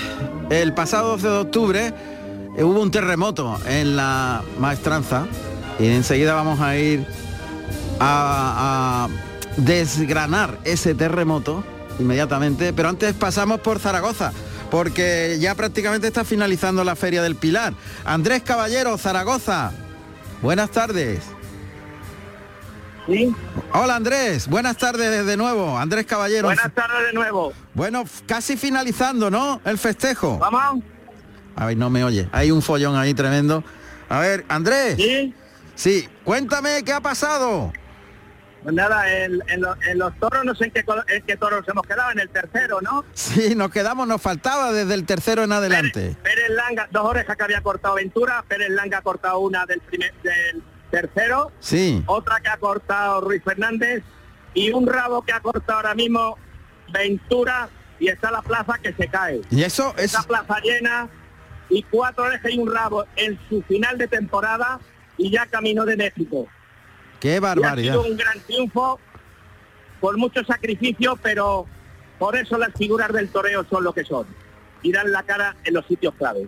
el 0.50 0.74
pasado 0.74 1.12
12 1.12 1.26
de 1.26 1.38
octubre 1.38 1.94
eh, 2.54 2.62
hubo 2.62 2.82
un 2.82 2.90
terremoto 2.90 3.58
en 3.66 3.96
la 3.96 4.42
maestranza 4.58 5.26
y 5.78 5.86
enseguida 5.86 6.34
vamos 6.34 6.60
a 6.60 6.76
ir 6.76 7.06
a, 7.98 9.08
desgranar 9.56 10.58
ese 10.64 10.94
terremoto 10.94 11.64
inmediatamente, 11.98 12.74
pero 12.74 12.90
antes 12.90 13.14
pasamos 13.14 13.60
por 13.60 13.78
Zaragoza 13.78 14.34
porque 14.70 15.38
ya 15.40 15.54
prácticamente 15.54 16.08
está 16.08 16.22
finalizando 16.22 16.84
la 16.84 16.94
Feria 16.94 17.22
del 17.22 17.36
Pilar. 17.36 17.72
Andrés 18.04 18.42
Caballero, 18.42 18.98
Zaragoza, 18.98 19.72
buenas 20.42 20.68
tardes. 20.68 21.22
Hola 23.72 23.96
Andrés, 23.96 24.46
buenas 24.46 24.76
tardes 24.76 25.24
de 25.24 25.36
nuevo, 25.38 25.78
Andrés 25.78 26.04
Caballero. 26.04 26.48
Buenas 26.48 26.74
tardes 26.74 27.06
de 27.06 27.12
nuevo. 27.14 27.54
Bueno, 27.76 28.04
casi 28.26 28.56
finalizando, 28.56 29.30
¿no? 29.30 29.60
El 29.66 29.76
festejo. 29.76 30.38
Vamos. 30.38 30.82
A 31.54 31.66
ver, 31.66 31.76
no 31.76 31.90
me 31.90 32.04
oye. 32.04 32.26
Hay 32.32 32.50
un 32.50 32.62
follón 32.62 32.96
ahí 32.96 33.12
tremendo. 33.12 33.62
A 34.08 34.20
ver, 34.20 34.46
Andrés. 34.48 34.96
Sí. 34.96 35.34
Sí, 35.74 36.08
cuéntame 36.24 36.82
qué 36.84 36.94
ha 36.94 37.00
pasado. 37.00 37.70
Pues 38.62 38.74
nada, 38.74 39.04
en, 39.12 39.42
los 39.94 40.18
toros 40.18 40.42
no 40.46 40.54
sé 40.54 40.64
en 40.64 40.70
qué, 40.70 40.84
en 41.08 41.22
qué 41.24 41.36
toros 41.36 41.68
hemos 41.68 41.86
quedado, 41.86 42.12
en 42.12 42.20
el 42.20 42.30
tercero, 42.30 42.80
¿no? 42.80 43.04
Sí, 43.12 43.54
nos 43.54 43.70
quedamos, 43.70 44.08
nos 44.08 44.22
faltaba 44.22 44.72
desde 44.72 44.94
el 44.94 45.04
tercero 45.04 45.44
en 45.44 45.52
adelante. 45.52 46.16
Pérez, 46.22 46.48
Langa, 46.48 46.88
dos 46.90 47.04
orejas 47.04 47.36
que 47.36 47.44
había 47.44 47.60
cortado 47.60 47.96
Ventura, 47.96 48.42
Pérez 48.48 48.70
Langa 48.70 48.98
ha 48.98 49.02
cortado 49.02 49.38
una 49.40 49.66
del 49.66 49.80
primer 49.82 50.14
del 50.22 50.62
tercero, 50.90 51.52
sí. 51.60 52.02
otra 52.06 52.40
que 52.40 52.48
ha 52.48 52.56
cortado 52.56 53.20
Ruiz 53.20 53.44
Fernández 53.44 54.02
y 54.54 54.72
un 54.72 54.86
rabo 54.86 55.20
que 55.22 55.32
ha 55.32 55.40
cortado 55.40 55.76
ahora 55.76 55.94
mismo 55.94 56.38
Ventura 56.92 57.68
y 57.98 58.08
está 58.08 58.30
la 58.30 58.42
plaza 58.42 58.74
que 58.82 58.92
se 58.92 59.08
cae. 59.08 59.40
Y 59.50 59.62
eso 59.62 59.94
es... 59.96 60.04
Esa 60.04 60.22
plaza 60.22 60.60
llena 60.62 61.08
y 61.68 61.82
cuatro 61.82 62.24
orejas 62.24 62.52
y 62.52 62.58
un 62.58 62.72
rabo 62.72 63.04
en 63.16 63.38
su 63.48 63.62
final 63.62 63.98
de 63.98 64.08
temporada 64.08 64.78
y 65.16 65.30
ya 65.30 65.46
camino 65.46 65.84
de 65.84 65.96
México. 65.96 66.46
Qué 67.20 67.40
barbaridad. 67.40 67.96
ha 67.96 68.02
sido 68.02 68.12
un 68.12 68.16
gran 68.16 68.40
triunfo 68.40 69.00
por 70.00 70.16
mucho 70.18 70.44
sacrificio, 70.44 71.18
pero 71.22 71.66
por 72.18 72.36
eso 72.36 72.58
las 72.58 72.72
figuras 72.74 73.12
del 73.12 73.28
toreo 73.28 73.64
son 73.68 73.84
lo 73.84 73.92
que 73.92 74.04
son 74.04 74.26
y 74.82 74.92
dan 74.92 75.10
la 75.10 75.22
cara 75.22 75.56
en 75.64 75.74
los 75.74 75.86
sitios 75.86 76.14
claves. 76.14 76.46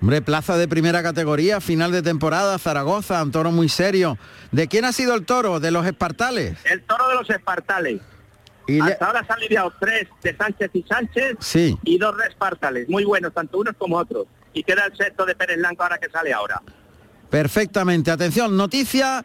Hombre, 0.00 0.22
plaza 0.22 0.56
de 0.56 0.68
primera 0.68 1.02
categoría, 1.02 1.60
final 1.60 1.90
de 1.90 2.02
temporada, 2.02 2.56
Zaragoza, 2.58 3.20
un 3.22 3.32
toro 3.32 3.50
muy 3.50 3.68
serio. 3.68 4.16
¿De 4.52 4.68
quién 4.68 4.84
ha 4.84 4.92
sido 4.92 5.14
el 5.14 5.24
toro? 5.24 5.58
¿De 5.58 5.72
los 5.72 5.86
espartales? 5.86 6.56
El 6.64 6.82
toro 6.82 7.08
de 7.08 7.14
los 7.16 7.28
espartales. 7.30 8.00
Y 8.68 8.80
Hasta 8.80 9.06
ahora 9.06 9.24
se 9.26 9.32
han 9.32 9.40
lidiado 9.40 9.72
tres 9.80 10.06
de 10.22 10.36
Sánchez 10.36 10.70
y 10.74 10.82
Sánchez 10.82 11.36
sí. 11.40 11.78
y 11.84 11.96
dos 11.96 12.16
de 12.18 12.26
espartales, 12.26 12.86
muy 12.88 13.02
buenos, 13.04 13.32
tanto 13.32 13.58
unos 13.58 13.74
como 13.78 13.96
otros. 13.96 14.26
Y 14.52 14.62
queda 14.62 14.84
el 14.84 14.96
sexto 14.96 15.24
de 15.24 15.34
Pérez 15.34 15.56
Blanco 15.56 15.82
ahora 15.82 15.96
que 15.96 16.10
sale 16.10 16.32
ahora. 16.34 16.60
Perfectamente. 17.30 18.10
Atención, 18.10 18.56
noticia 18.56 19.24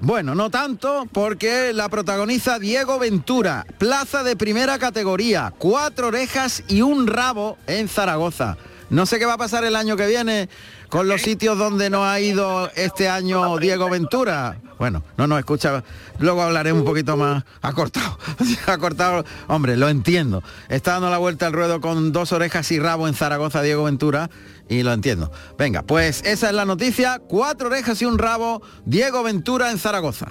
Bueno, 0.00 0.34
no 0.34 0.48
tanto 0.48 1.08
porque 1.12 1.72
la 1.72 1.88
protagoniza 1.88 2.58
Diego 2.60 3.00
Ventura, 3.00 3.66
plaza 3.78 4.22
de 4.22 4.36
primera 4.36 4.78
categoría, 4.78 5.52
cuatro 5.58 6.08
orejas 6.08 6.62
y 6.68 6.82
un 6.82 7.08
rabo 7.08 7.58
en 7.66 7.88
Zaragoza. 7.88 8.56
No 8.90 9.06
sé 9.06 9.18
qué 9.18 9.26
va 9.26 9.34
a 9.34 9.38
pasar 9.38 9.64
el 9.64 9.74
año 9.74 9.96
que 9.96 10.06
viene 10.06 10.48
con 10.88 11.08
los 11.08 11.22
sitios 11.22 11.58
donde 11.58 11.90
no 11.90 12.04
ha 12.04 12.20
ido 12.20 12.70
este 12.76 13.08
año 13.08 13.56
Diego 13.58 13.90
Ventura. 13.90 14.56
Bueno, 14.78 15.02
no 15.16 15.26
nos 15.26 15.38
escucha, 15.38 15.84
luego 16.18 16.42
hablaré 16.42 16.72
un 16.72 16.84
poquito 16.84 17.16
más. 17.16 17.44
Ha 17.62 17.72
cortado, 17.72 18.18
ha 18.66 18.78
cortado. 18.78 19.24
Hombre, 19.46 19.76
lo 19.76 19.88
entiendo. 19.88 20.42
Está 20.68 20.92
dando 20.92 21.10
la 21.10 21.18
vuelta 21.18 21.46
al 21.46 21.52
ruedo 21.52 21.80
con 21.80 22.12
dos 22.12 22.32
orejas 22.32 22.70
y 22.72 22.78
rabo 22.78 23.08
en 23.08 23.14
Zaragoza 23.14 23.62
Diego 23.62 23.84
Ventura 23.84 24.30
y 24.68 24.82
lo 24.82 24.92
entiendo. 24.92 25.30
Venga, 25.58 25.82
pues 25.82 26.22
esa 26.24 26.48
es 26.48 26.54
la 26.54 26.64
noticia. 26.64 27.20
Cuatro 27.28 27.68
orejas 27.68 28.00
y 28.02 28.04
un 28.04 28.18
rabo, 28.18 28.62
Diego 28.84 29.22
Ventura 29.22 29.70
en 29.70 29.78
Zaragoza. 29.78 30.26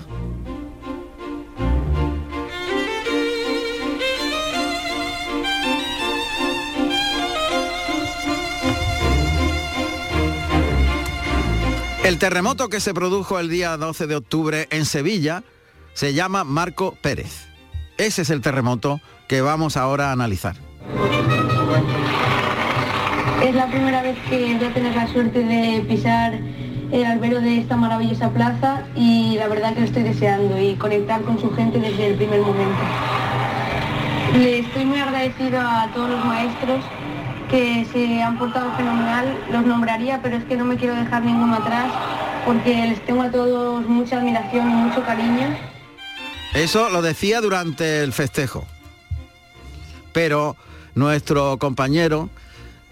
El 12.03 12.19
terremoto 12.19 12.67
que 12.67 12.81
se 12.81 12.93
produjo 12.93 13.39
el 13.39 13.47
día 13.49 13.77
12 13.77 14.07
de 14.07 14.17
octubre 14.17 14.67
en 14.71 14.83
Sevilla 14.83 15.41
se 15.93 16.13
llama 16.13 16.43
Marco 16.43 16.97
Pérez. 17.01 17.47
Ese 17.97 18.23
es 18.23 18.29
el 18.29 18.41
terremoto 18.41 18.99
que 19.29 19.39
vamos 19.39 19.77
ahora 19.77 20.09
a 20.09 20.11
analizar. 20.11 20.57
Es 23.41 23.55
la 23.55 23.67
primera 23.67 24.01
vez 24.01 24.17
que 24.29 24.53
voy 24.55 24.65
a 24.65 24.73
tener 24.73 24.93
la 24.93 25.07
suerte 25.07 25.45
de 25.45 25.79
pisar 25.87 26.33
el 26.91 27.05
albero 27.05 27.39
de 27.39 27.59
esta 27.59 27.77
maravillosa 27.77 28.29
plaza 28.31 28.83
y 28.97 29.37
la 29.37 29.47
verdad 29.47 29.73
que 29.73 29.79
lo 29.79 29.85
estoy 29.85 30.03
deseando 30.03 30.59
y 30.59 30.75
conectar 30.75 31.21
con 31.21 31.39
su 31.39 31.51
gente 31.55 31.79
desde 31.79 32.07
el 32.07 32.15
primer 32.15 32.41
momento. 32.41 32.81
Le 34.33 34.59
estoy 34.59 34.83
muy 34.83 34.99
agradecido 34.99 35.61
a 35.61 35.89
todos 35.93 36.09
los 36.09 36.25
maestros 36.25 36.83
que 37.53 37.85
se 37.93 38.19
han 38.19 38.39
portado 38.39 38.75
fenomenal, 38.75 39.37
los 39.51 39.63
nombraría, 39.63 40.19
pero 40.23 40.37
es 40.37 40.43
que 40.45 40.57
no 40.57 40.65
me 40.65 40.75
quiero 40.75 40.95
dejar 40.95 41.23
ninguno 41.23 41.53
atrás 41.53 41.85
porque 42.47 42.87
les 42.87 43.05
tengo 43.05 43.21
a 43.21 43.29
todos 43.29 43.87
mucha 43.87 44.17
admiración 44.17 44.71
y 44.71 44.73
mucho 44.73 45.05
cariño. 45.05 45.55
Eso 46.55 46.89
lo 46.89 47.03
decía 47.03 47.41
durante 47.41 48.01
el 48.01 48.11
festejo. 48.11 48.65
Pero 50.13 50.55
nuestro 50.95 51.59
compañero 51.59 52.31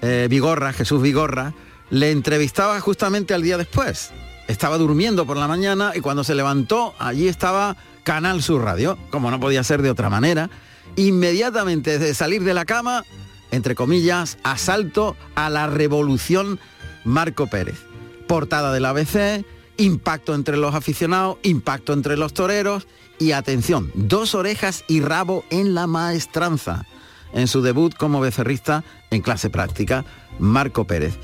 eh, 0.04 0.28
Vigorra, 0.30 0.74
Jesús 0.74 1.02
Vigorra, 1.02 1.54
le 1.90 2.12
entrevistaba 2.12 2.80
justamente 2.82 3.34
al 3.34 3.42
día 3.42 3.58
después. 3.58 4.12
Estaba 4.48 4.78
durmiendo 4.78 5.26
por 5.26 5.38
la 5.38 5.48
mañana 5.48 5.94
y 5.96 6.02
cuando 6.02 6.24
se 6.24 6.36
levantó, 6.36 6.94
allí 7.00 7.28
estaba 7.28 7.78
Canal 8.04 8.44
Sur 8.44 8.64
Radio, 8.64 9.00
como 9.10 9.32
no 9.32 9.40
podía 9.40 9.64
ser 9.64 9.82
de 9.82 9.90
otra 9.90 10.12
manera. 10.12 10.52
Inmediatamente 10.98 11.98
de 11.98 12.14
salir 12.14 12.44
de 12.44 12.54
la 12.54 12.66
cama, 12.66 13.04
entre 13.52 13.76
comillas, 13.76 14.38
asalto 14.44 15.16
a 15.36 15.50
la 15.50 15.68
revolución 15.68 16.60
Marco 17.04 17.48
Pérez. 17.48 17.86
Portada 18.28 18.72
del 18.72 18.86
ABC, 18.86 19.46
impacto 19.78 20.36
entre 20.36 20.58
los 20.58 20.76
aficionados, 20.76 21.38
impacto 21.44 21.94
entre 21.94 22.18
los 22.18 22.34
toreros 22.34 22.88
y 23.20 23.34
atención, 23.34 23.92
dos 23.94 24.34
orejas 24.36 24.84
y 24.88 25.02
rabo 25.02 25.44
en 25.50 25.74
la 25.74 25.88
maestranza. 25.88 26.86
En 27.34 27.48
su 27.48 27.62
debut 27.62 27.94
como 27.96 28.20
becerrista 28.20 28.84
en 29.10 29.22
clase 29.22 29.50
práctica, 29.50 30.06
Marco 30.40 30.86
Pérez. 30.86 31.18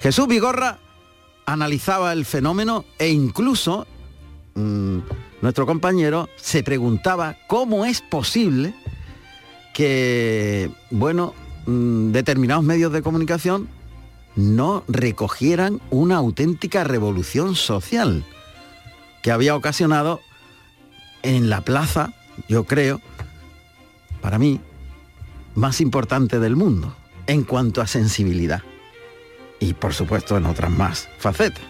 Jesús 0.00 0.26
Vigorra 0.26 0.78
analizaba 1.46 2.12
el 2.12 2.24
fenómeno 2.24 2.84
e 2.98 3.10
incluso 3.10 3.86
mmm, 4.54 4.98
nuestro 5.40 5.66
compañero 5.66 6.28
se 6.36 6.62
preguntaba 6.62 7.36
cómo 7.48 7.84
es 7.84 8.00
posible 8.00 8.74
que, 9.74 10.70
bueno, 10.90 11.34
mmm, 11.66 12.12
determinados 12.12 12.64
medios 12.64 12.92
de 12.92 13.02
comunicación 13.02 13.68
no 14.36 14.82
recogieran 14.88 15.80
una 15.90 16.16
auténtica 16.16 16.84
revolución 16.84 17.54
social 17.54 18.24
que 19.22 19.30
había 19.30 19.54
ocasionado 19.54 20.20
en 21.22 21.48
la 21.48 21.60
plaza, 21.60 22.12
yo 22.48 22.64
creo, 22.64 23.00
para 24.20 24.38
mí, 24.38 24.60
más 25.54 25.80
importante 25.80 26.38
del 26.38 26.56
mundo 26.56 26.96
en 27.26 27.44
cuanto 27.44 27.80
a 27.80 27.86
sensibilidad. 27.86 28.62
Y 29.60 29.74
por 29.74 29.94
supuesto 29.94 30.36
en 30.36 30.46
otras 30.46 30.70
más 30.70 31.08
facetas. 31.18 31.62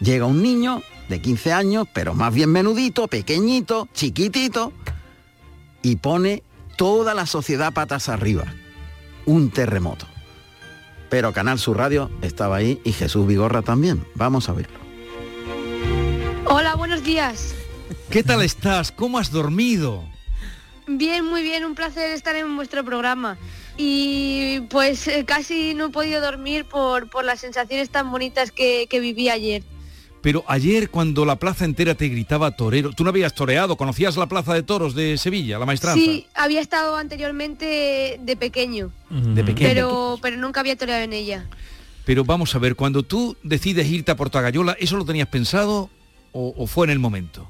Llega 0.00 0.26
un 0.26 0.42
niño 0.42 0.82
de 1.08 1.20
15 1.20 1.52
años, 1.52 1.86
pero 1.92 2.14
más 2.14 2.32
bien 2.32 2.50
menudito, 2.50 3.08
pequeñito, 3.08 3.88
chiquitito, 3.92 4.72
y 5.82 5.96
pone 5.96 6.42
toda 6.76 7.14
la 7.14 7.26
sociedad 7.26 7.74
patas 7.74 8.08
arriba. 8.08 8.44
Un 9.26 9.50
terremoto. 9.50 10.06
Pero 11.10 11.32
Canal 11.32 11.58
Sur 11.58 11.76
Radio 11.78 12.10
estaba 12.22 12.56
ahí 12.56 12.80
y 12.84 12.92
Jesús 12.92 13.26
Vigorra 13.26 13.62
también. 13.62 14.04
Vamos 14.14 14.48
a 14.48 14.52
verlo. 14.52 14.78
Hola, 16.46 16.74
buenos 16.74 17.02
días. 17.02 17.54
¿Qué 18.10 18.22
tal 18.22 18.42
estás? 18.42 18.92
¿Cómo 18.92 19.18
has 19.18 19.30
dormido? 19.30 20.04
Bien, 20.86 21.24
muy 21.24 21.42
bien, 21.42 21.64
un 21.64 21.74
placer 21.74 22.10
estar 22.10 22.36
en 22.36 22.54
vuestro 22.56 22.84
programa. 22.84 23.38
Y 23.76 24.60
pues 24.70 25.08
eh, 25.08 25.24
casi 25.24 25.74
no 25.74 25.86
he 25.86 25.90
podido 25.90 26.20
dormir 26.20 26.66
por, 26.66 27.08
por 27.08 27.24
las 27.24 27.40
sensaciones 27.40 27.90
tan 27.90 28.10
bonitas 28.10 28.52
que, 28.52 28.86
que, 28.88 29.00
viví 29.00 29.30
ayer. 29.30 29.62
Pero 30.24 30.42
ayer 30.48 30.88
cuando 30.88 31.26
la 31.26 31.36
plaza 31.36 31.66
entera 31.66 31.94
te 31.94 32.08
gritaba 32.08 32.50
torero, 32.52 32.94
tú 32.94 33.04
no 33.04 33.10
habías 33.10 33.34
toreado, 33.34 33.76
conocías 33.76 34.16
la 34.16 34.26
plaza 34.26 34.54
de 34.54 34.62
toros 34.62 34.94
de 34.94 35.18
Sevilla, 35.18 35.58
la 35.58 35.66
maestranza. 35.66 36.02
Sí, 36.02 36.26
había 36.32 36.62
estado 36.62 36.96
anteriormente 36.96 38.18
de 38.18 38.36
pequeño. 38.38 38.90
De 39.10 39.44
pequeño. 39.44 39.68
Pero, 39.68 40.18
pero 40.22 40.38
nunca 40.38 40.60
había 40.60 40.76
toreado 40.76 41.02
en 41.02 41.12
ella. 41.12 41.44
Pero 42.06 42.24
vamos 42.24 42.54
a 42.54 42.58
ver, 42.58 42.74
cuando 42.74 43.02
tú 43.02 43.36
decides 43.42 43.86
irte 43.86 44.12
a 44.12 44.16
Portagayola, 44.16 44.74
¿eso 44.80 44.96
lo 44.96 45.04
tenías 45.04 45.28
pensado 45.28 45.90
o, 46.32 46.54
o 46.56 46.66
fue 46.66 46.86
en 46.86 46.92
el 46.92 46.98
momento? 47.00 47.46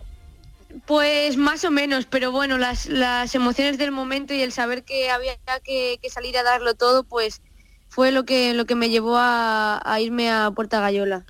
Pues 0.84 1.36
más 1.36 1.64
o 1.64 1.70
menos, 1.70 2.06
pero 2.06 2.32
bueno, 2.32 2.58
las, 2.58 2.86
las 2.86 3.36
emociones 3.36 3.78
del 3.78 3.92
momento 3.92 4.34
y 4.34 4.40
el 4.40 4.50
saber 4.50 4.82
que 4.82 5.10
había 5.10 5.36
que, 5.62 6.00
que, 6.02 6.10
salir 6.10 6.36
a 6.38 6.42
darlo 6.42 6.74
todo, 6.74 7.04
pues 7.04 7.40
fue 7.88 8.10
lo 8.10 8.24
que, 8.24 8.52
lo 8.52 8.66
que 8.66 8.74
me 8.74 8.90
llevó 8.90 9.16
a, 9.16 9.80
a 9.84 10.00
irme 10.00 10.28
a 10.28 10.50
Puerta 10.50 10.80
Gallola. 10.80 11.24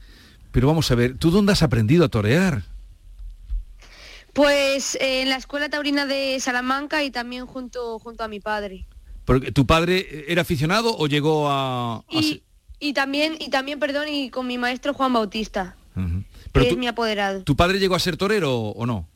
Pero 0.54 0.68
vamos 0.68 0.88
a 0.92 0.94
ver, 0.94 1.18
¿tú 1.18 1.32
dónde 1.32 1.50
has 1.50 1.64
aprendido 1.64 2.04
a 2.04 2.08
torear? 2.08 2.62
Pues 4.32 4.94
eh, 5.00 5.22
en 5.22 5.28
la 5.28 5.34
Escuela 5.34 5.68
Taurina 5.68 6.06
de 6.06 6.38
Salamanca 6.38 7.02
y 7.02 7.10
también 7.10 7.44
junto, 7.44 7.98
junto 7.98 8.22
a 8.22 8.28
mi 8.28 8.38
padre. 8.38 8.86
Porque 9.24 9.50
¿Tu 9.50 9.66
padre 9.66 10.26
era 10.28 10.42
aficionado 10.42 10.96
o 10.96 11.08
llegó 11.08 11.50
a...? 11.50 11.96
a... 11.96 12.04
Y, 12.08 12.44
y, 12.78 12.92
también, 12.92 13.34
y 13.40 13.50
también, 13.50 13.80
perdón, 13.80 14.06
y 14.08 14.30
con 14.30 14.46
mi 14.46 14.56
maestro 14.56 14.94
Juan 14.94 15.12
Bautista, 15.12 15.74
uh 15.96 16.00
-huh. 16.00 16.24
que 16.52 16.60
tú, 16.60 16.66
es 16.66 16.76
mi 16.76 16.86
apoderado. 16.86 17.42
¿Tu 17.42 17.56
padre 17.56 17.80
llegó 17.80 17.96
a 17.96 17.98
ser 17.98 18.16
torero 18.16 18.54
o 18.56 18.86
no? 18.86 19.08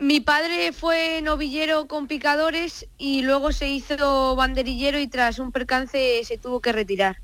Mi 0.00 0.18
padre 0.18 0.72
fue 0.72 1.20
novillero 1.22 1.86
con 1.86 2.08
picadores 2.08 2.88
y 2.98 3.22
luego 3.22 3.52
se 3.52 3.68
hizo 3.68 4.34
banderillero 4.34 4.98
y 4.98 5.06
tras 5.06 5.38
un 5.38 5.52
percance 5.52 6.22
se 6.24 6.38
tuvo 6.38 6.60
que 6.60 6.72
retirar. 6.72 7.18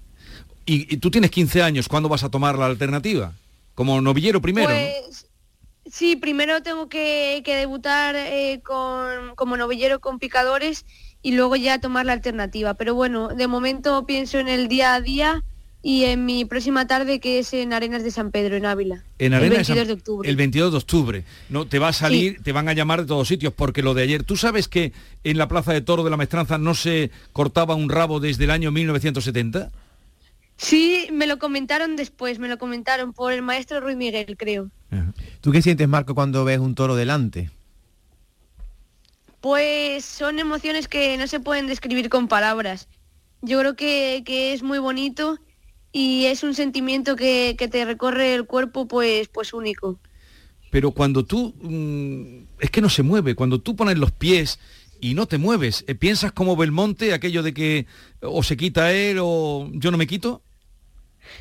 ¿Y, 0.66 0.94
y 0.94 0.96
tú 0.98 1.10
tienes 1.10 1.30
15 1.30 1.62
años? 1.62 1.88
¿Cuándo 1.88 2.08
vas 2.08 2.24
a 2.24 2.30
tomar 2.30 2.58
la 2.58 2.66
alternativa? 2.66 3.32
¿Como 3.74 4.00
novillero 4.00 4.40
primero? 4.40 4.68
Pues, 4.68 5.24
¿no? 5.24 5.32
Sí, 5.90 6.16
primero 6.16 6.62
tengo 6.62 6.88
que, 6.88 7.42
que 7.44 7.56
debutar 7.56 8.14
eh, 8.16 8.60
con, 8.64 9.34
como 9.34 9.56
novillero 9.56 10.00
con 10.00 10.18
picadores 10.18 10.86
y 11.22 11.32
luego 11.32 11.56
ya 11.56 11.80
tomar 11.80 12.06
la 12.06 12.12
alternativa. 12.12 12.74
Pero 12.74 12.94
bueno, 12.94 13.28
de 13.28 13.46
momento 13.46 14.06
pienso 14.06 14.38
en 14.38 14.48
el 14.48 14.68
día 14.68 14.94
a 14.94 15.00
día 15.00 15.44
y 15.82 16.04
en 16.04 16.24
mi 16.24 16.44
próxima 16.44 16.86
tarde 16.86 17.18
que 17.18 17.40
es 17.40 17.52
en 17.52 17.72
Arenas 17.72 18.04
de 18.04 18.12
San 18.12 18.30
Pedro, 18.30 18.56
en 18.56 18.66
Ávila. 18.66 19.02
En 19.18 19.32
el 19.32 19.40
22 19.40 19.66
de, 19.66 19.74
San... 19.74 19.86
de 19.86 19.92
octubre. 19.92 20.30
El 20.30 20.36
22 20.36 20.70
de 20.70 20.78
octubre. 20.78 21.24
No, 21.48 21.66
te 21.66 21.80
va 21.80 21.88
a 21.88 21.92
salir, 21.92 22.36
sí. 22.36 22.42
te 22.44 22.52
van 22.52 22.68
a 22.68 22.72
llamar 22.72 23.00
de 23.00 23.06
todos 23.08 23.26
sitios, 23.26 23.52
porque 23.52 23.82
lo 23.82 23.92
de 23.92 24.04
ayer, 24.04 24.22
¿tú 24.22 24.36
sabes 24.36 24.68
que 24.68 24.92
en 25.24 25.36
la 25.36 25.48
Plaza 25.48 25.72
de 25.72 25.80
Toro 25.80 26.04
de 26.04 26.10
la 26.10 26.16
Maestranza 26.16 26.56
no 26.56 26.74
se 26.74 27.10
cortaba 27.32 27.74
un 27.74 27.88
rabo 27.88 28.20
desde 28.20 28.44
el 28.44 28.50
año 28.52 28.70
1970? 28.70 29.72
Sí, 30.62 31.08
me 31.12 31.26
lo 31.26 31.40
comentaron 31.40 31.96
después, 31.96 32.38
me 32.38 32.46
lo 32.46 32.56
comentaron 32.56 33.12
por 33.12 33.32
el 33.32 33.42
maestro 33.42 33.80
Ruiz 33.80 33.96
Miguel, 33.96 34.36
creo. 34.38 34.70
¿Tú 35.40 35.50
qué 35.50 35.60
sientes, 35.60 35.88
Marco, 35.88 36.14
cuando 36.14 36.44
ves 36.44 36.60
un 36.60 36.76
toro 36.76 36.94
delante? 36.94 37.50
Pues 39.40 40.04
son 40.04 40.38
emociones 40.38 40.86
que 40.86 41.16
no 41.16 41.26
se 41.26 41.40
pueden 41.40 41.66
describir 41.66 42.08
con 42.08 42.28
palabras. 42.28 42.86
Yo 43.42 43.58
creo 43.58 43.74
que, 43.74 44.22
que 44.24 44.52
es 44.52 44.62
muy 44.62 44.78
bonito 44.78 45.36
y 45.90 46.26
es 46.26 46.44
un 46.44 46.54
sentimiento 46.54 47.16
que, 47.16 47.56
que, 47.58 47.66
te 47.66 47.84
recorre 47.84 48.32
el 48.32 48.46
cuerpo 48.46 48.86
pues, 48.86 49.26
pues 49.26 49.52
único. 49.52 49.98
Pero 50.70 50.92
cuando 50.92 51.24
tú, 51.24 51.56
mmm, 51.60 52.44
es 52.60 52.70
que 52.70 52.80
no 52.80 52.88
se 52.88 53.02
mueve, 53.02 53.34
cuando 53.34 53.60
tú 53.60 53.74
pones 53.74 53.98
los 53.98 54.12
pies 54.12 54.60
y 55.00 55.14
no 55.14 55.26
te 55.26 55.38
mueves, 55.38 55.84
eh, 55.88 55.96
¿piensas 55.96 56.30
como 56.30 56.54
Belmonte, 56.54 57.12
aquello 57.12 57.42
de 57.42 57.52
que 57.52 57.86
o 58.20 58.44
se 58.44 58.56
quita 58.56 58.92
él 58.92 59.18
o 59.20 59.68
yo 59.72 59.90
no 59.90 59.98
me 59.98 60.06
quito? 60.06 60.40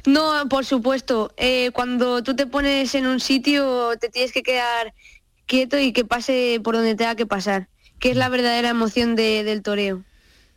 No, 0.06 0.48
por 0.50 0.66
supuesto. 0.66 1.34
Eh, 1.38 1.72
cuando 1.74 2.24
tú 2.24 2.36
te 2.36 2.48
pones 2.48 2.94
en 2.96 3.08
un 3.08 3.20
sitio 3.20 3.92
te 4.00 4.10
tienes 4.10 4.32
que 4.32 4.44
quedar 4.44 4.94
quieto 5.46 5.78
y 5.80 5.92
que 5.94 6.06
pase 6.06 6.60
por 6.64 6.76
donde 6.76 6.96
tenga 6.96 7.16
que 7.16 7.26
pasar, 7.26 7.68
que 8.00 8.12
es 8.12 8.16
la 8.18 8.30
verdadera 8.30 8.70
emoción 8.70 9.16
de- 9.16 9.44
del 9.44 9.62
toreo. 9.62 10.04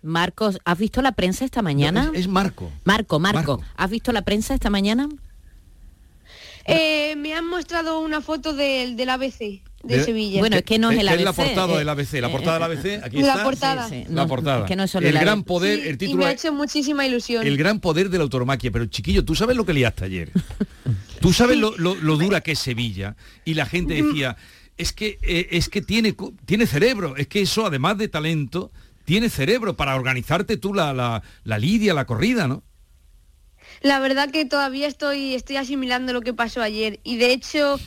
Marcos, 0.02 0.58
¿has 0.64 0.78
visto 0.78 1.00
la 1.02 1.12
prensa 1.12 1.44
esta 1.44 1.62
mañana? 1.62 2.10
es, 2.12 2.20
es 2.20 2.28
Marco. 2.28 2.70
Marco, 2.84 3.18
Marco, 3.18 3.62
¿has 3.76 3.90
visto 3.90 4.12
la 4.12 4.22
prensa 4.22 4.54
esta 4.54 4.70
mañana? 4.70 5.08
Eh, 6.66 7.14
me 7.16 7.34
han 7.34 7.46
mostrado 7.46 8.00
una 8.00 8.20
foto 8.20 8.54
del, 8.54 8.96
del 8.96 9.10
ABC 9.10 9.62
de, 9.84 9.98
De- 9.98 10.04
Sevilla. 10.04 10.40
Bueno, 10.40 10.56
es 10.56 10.62
que 10.62 10.78
no 10.78 10.90
es 10.90 10.98
el 10.98 11.06
la 11.06 11.12
ABC, 11.12 11.34
portada 11.36 11.74
eh, 11.74 11.78
del 11.78 11.88
ABC. 11.88 12.12
La 12.14 12.30
portada 12.30 12.54
del 12.68 12.78
ABC, 12.78 13.04
aquí 13.04 13.20
La 13.22 13.28
está. 13.32 13.44
portada. 13.44 13.88
Sí, 13.88 13.94
sí, 13.96 14.04
La 14.08 14.22
no, 14.22 14.28
portada. 14.28 14.60
es 14.60 14.64
que 14.66 14.76
no 14.76 14.82
es 14.84 14.90
solo 14.90 15.06
el 15.06 15.14
el 15.16 15.20
gran 15.22 15.38
ABC. 15.38 15.46
poder, 15.46 15.80
Sí, 15.82 15.88
el 15.88 15.94
y 15.94 15.98
título 15.98 16.18
me 16.18 16.24
ha 16.26 16.30
es 16.32 16.44
hecho 16.44 16.52
muchísima 16.52 17.06
ilusión. 17.06 17.46
El 17.46 17.56
gran 17.56 17.80
poder 17.80 18.08
de 18.10 18.18
la 18.18 18.24
autoromaquia. 18.24 18.70
Pero 18.70 18.86
chiquillo, 18.86 19.24
¿tú 19.24 19.34
sabes 19.34 19.56
lo 19.56 19.64
que 19.66 19.72
liaste 19.74 20.04
ayer? 20.04 20.30
¿Tú 21.20 21.32
sabes 21.32 21.56
lo, 21.58 21.76
lo- 21.76 21.94
lo 21.94 22.16
dura 22.16 22.40
que 22.40 22.52
es 22.52 22.58
Sevilla? 22.58 23.16
Y 23.44 23.54
la 23.54 23.66
gente 23.66 24.02
Mm. 24.02 24.06
decía, 24.08 24.36
es 24.76 24.92
que, 24.92 25.18
eh, 25.22 25.48
es 25.52 25.68
que 25.68 25.82
tiene, 25.82 26.14
tiene 26.46 26.66
cerebro, 26.66 27.16
es 27.16 27.28
que 27.28 27.40
eso, 27.42 27.66
además 27.66 27.96
de 27.98 28.08
talento, 28.08 28.72
tiene 29.04 29.28
cerebro 29.28 29.76
para 29.76 29.94
organizarte 29.96 30.56
tú 30.56 30.72
la, 30.74 30.92
la, 30.92 31.22
la 31.44 31.58
lidia, 31.58 31.94
la 31.94 32.06
corrida, 32.06 32.48
¿no? 32.48 32.62
La 33.82 33.98
verdad 34.00 34.30
que 34.30 34.44
todavía 34.44 34.86
estoy, 34.86 35.34
estoy 35.34 35.56
asimilando 35.56 36.12
lo 36.12 36.20
que 36.22 36.32
pasó 36.32 36.62
ayer 36.62 37.00
y 37.04 37.16
de 37.16 37.32
hecho 37.32 37.78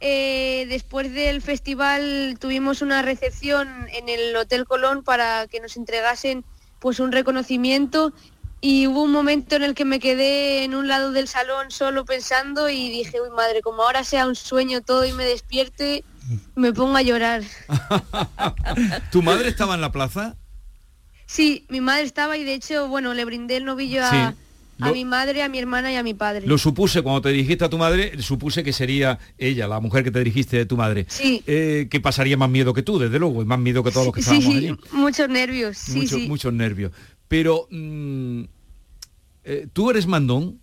eh, 0.00 0.66
después 0.68 1.12
del 1.12 1.40
festival 1.40 2.36
tuvimos 2.38 2.82
una 2.82 3.02
recepción 3.02 3.88
en 3.92 4.08
el 4.08 4.36
Hotel 4.36 4.66
Colón 4.66 5.02
para 5.02 5.46
que 5.46 5.60
nos 5.60 5.76
entregasen 5.76 6.44
pues 6.78 7.00
un 7.00 7.12
reconocimiento 7.12 8.12
y 8.60 8.86
hubo 8.86 9.02
un 9.02 9.12
momento 9.12 9.56
en 9.56 9.62
el 9.62 9.74
que 9.74 9.84
me 9.84 10.00
quedé 10.00 10.64
en 10.64 10.74
un 10.74 10.88
lado 10.88 11.12
del 11.12 11.28
salón 11.28 11.70
solo 11.70 12.04
pensando 12.04 12.68
y 12.68 12.90
dije, 12.90 13.20
uy 13.20 13.30
madre, 13.30 13.62
como 13.62 13.82
ahora 13.82 14.04
sea 14.04 14.26
un 14.26 14.34
sueño 14.34 14.80
todo 14.82 15.04
y 15.04 15.12
me 15.12 15.24
despierte, 15.24 16.04
me 16.54 16.72
pongo 16.72 16.96
a 16.96 17.02
llorar. 17.02 17.42
¿Tu 19.12 19.22
madre 19.22 19.48
estaba 19.48 19.74
en 19.74 19.80
la 19.80 19.92
plaza? 19.92 20.36
Sí, 21.26 21.66
mi 21.68 21.80
madre 21.80 22.02
estaba 22.04 22.36
y 22.36 22.44
de 22.44 22.54
hecho, 22.54 22.88
bueno, 22.88 23.14
le 23.14 23.24
brindé 23.24 23.56
el 23.56 23.64
novillo 23.64 24.04
a, 24.04 24.10
Sí. 24.10 24.36
A 24.80 24.92
mi 24.92 25.04
madre, 25.04 25.42
a 25.42 25.48
mi 25.48 25.58
hermana 25.58 25.90
y 25.92 25.96
a 25.96 26.02
mi 26.02 26.14
padre. 26.14 26.46
Lo 26.46 26.58
supuse, 26.58 27.02
cuando 27.02 27.22
te 27.22 27.30
dirigiste 27.30 27.64
a 27.64 27.68
tu 27.70 27.78
madre, 27.78 28.20
supuse 28.22 28.62
que 28.62 28.72
sería 28.72 29.18
ella, 29.38 29.66
la 29.68 29.80
mujer 29.80 30.04
que 30.04 30.10
te 30.10 30.18
dirigiste 30.18 30.56
de 30.58 30.66
tu 30.66 30.76
madre. 30.76 31.06
Sí. 31.08 31.42
Eh, 31.46 31.88
que 31.90 32.00
pasaría 32.00 32.36
más 32.36 32.50
miedo 32.50 32.74
que 32.74 32.82
tú, 32.82 32.98
desde 32.98 33.18
luego, 33.18 33.42
y 33.42 33.44
más 33.46 33.58
miedo 33.58 33.82
que 33.82 33.90
todos 33.90 34.06
los 34.06 34.14
que 34.14 34.22
Sí, 34.22 34.30
estábamos 34.36 34.52
sí, 34.60 34.68
allí. 34.68 34.78
muchos 34.92 35.28
nervios, 35.28 35.78
sí, 35.78 35.98
Mucho- 35.98 36.16
sí. 36.16 36.28
Muchos 36.28 36.52
nervios. 36.52 36.92
Pero, 37.28 37.66
mm, 37.70 38.42
eh, 39.44 39.66
¿tú 39.72 39.90
eres 39.90 40.06
mandón? 40.06 40.60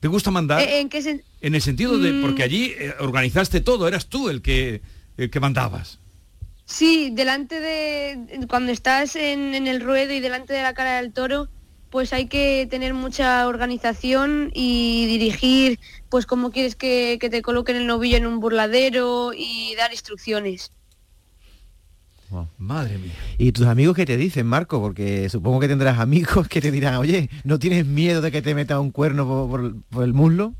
¿Te 0.00 0.08
gusta 0.08 0.30
mandar? 0.30 0.60
Eh, 0.60 0.80
¿En 0.80 0.88
qué 0.88 1.00
sen- 1.02 1.22
en 1.40 1.54
el 1.54 1.62
sentido 1.62 1.98
de, 1.98 2.12
Mm. 2.12 2.22
porque 2.22 2.42
allí 2.42 2.72
eh, 2.78 2.94
organizaste 3.00 3.60
todo, 3.60 3.88
eras 3.88 4.06
tú 4.06 4.28
el 4.28 4.42
que, 4.42 4.80
el 5.16 5.30
que 5.30 5.40
mandabas. 5.40 5.98
Sí, 6.64 7.10
delante 7.14 7.58
de... 7.60 8.46
Cuando 8.48 8.70
estás 8.72 9.16
en, 9.16 9.54
en 9.54 9.66
el 9.66 9.80
ruedo 9.80 10.12
y 10.12 10.20
delante 10.20 10.52
de 10.52 10.62
la 10.62 10.74
cara 10.74 11.00
del 11.00 11.12
toro, 11.12 11.48
pues 11.90 12.12
hay 12.12 12.26
que 12.26 12.66
tener 12.70 12.94
mucha 12.94 13.46
organización 13.46 14.50
y 14.54 15.06
dirigir, 15.06 15.78
pues 16.08 16.26
cómo 16.26 16.50
quieres 16.50 16.76
que, 16.76 17.18
que 17.20 17.30
te 17.30 17.42
coloquen 17.42 17.76
el 17.76 17.86
novillo 17.86 18.16
en 18.16 18.26
un 18.26 18.40
burladero 18.40 19.32
y 19.34 19.74
dar 19.76 19.92
instrucciones. 19.92 20.72
Madre 22.58 22.98
mía. 22.98 23.14
¿Y 23.38 23.52
tus 23.52 23.66
amigos 23.66 23.96
qué 23.96 24.04
te 24.04 24.18
dicen, 24.18 24.46
Marco? 24.46 24.80
Porque 24.82 25.30
supongo 25.30 25.60
que 25.60 25.68
tendrás 25.68 25.98
amigos 25.98 26.46
que 26.46 26.60
te 26.60 26.70
dirán, 26.70 26.96
oye, 26.96 27.30
¿no 27.44 27.58
tienes 27.58 27.86
miedo 27.86 28.20
de 28.20 28.30
que 28.30 28.42
te 28.42 28.54
meta 28.54 28.78
un 28.80 28.90
cuerno 28.90 29.26
por, 29.26 29.48
por- 29.48 29.82
por 29.88 30.04
el 30.04 30.12
muslo? 30.12 30.52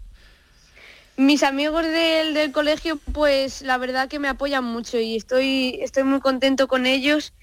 Mis 1.19 1.43
amigos 1.43 1.85
del, 1.85 2.33
del 2.33 2.53
colegio, 2.53 2.99
pues 3.13 3.61
la 3.63 3.77
verdad 3.77 4.09
que 4.09 4.19
me 4.21 4.29
apoyan 4.29 4.65
mucho 4.65 4.99
y 5.01 5.17
estoy, 5.17 5.79
estoy 5.83 6.05
muy 6.05 6.21
contento 6.21 6.69
con 6.69 6.87
ellos 6.87 7.35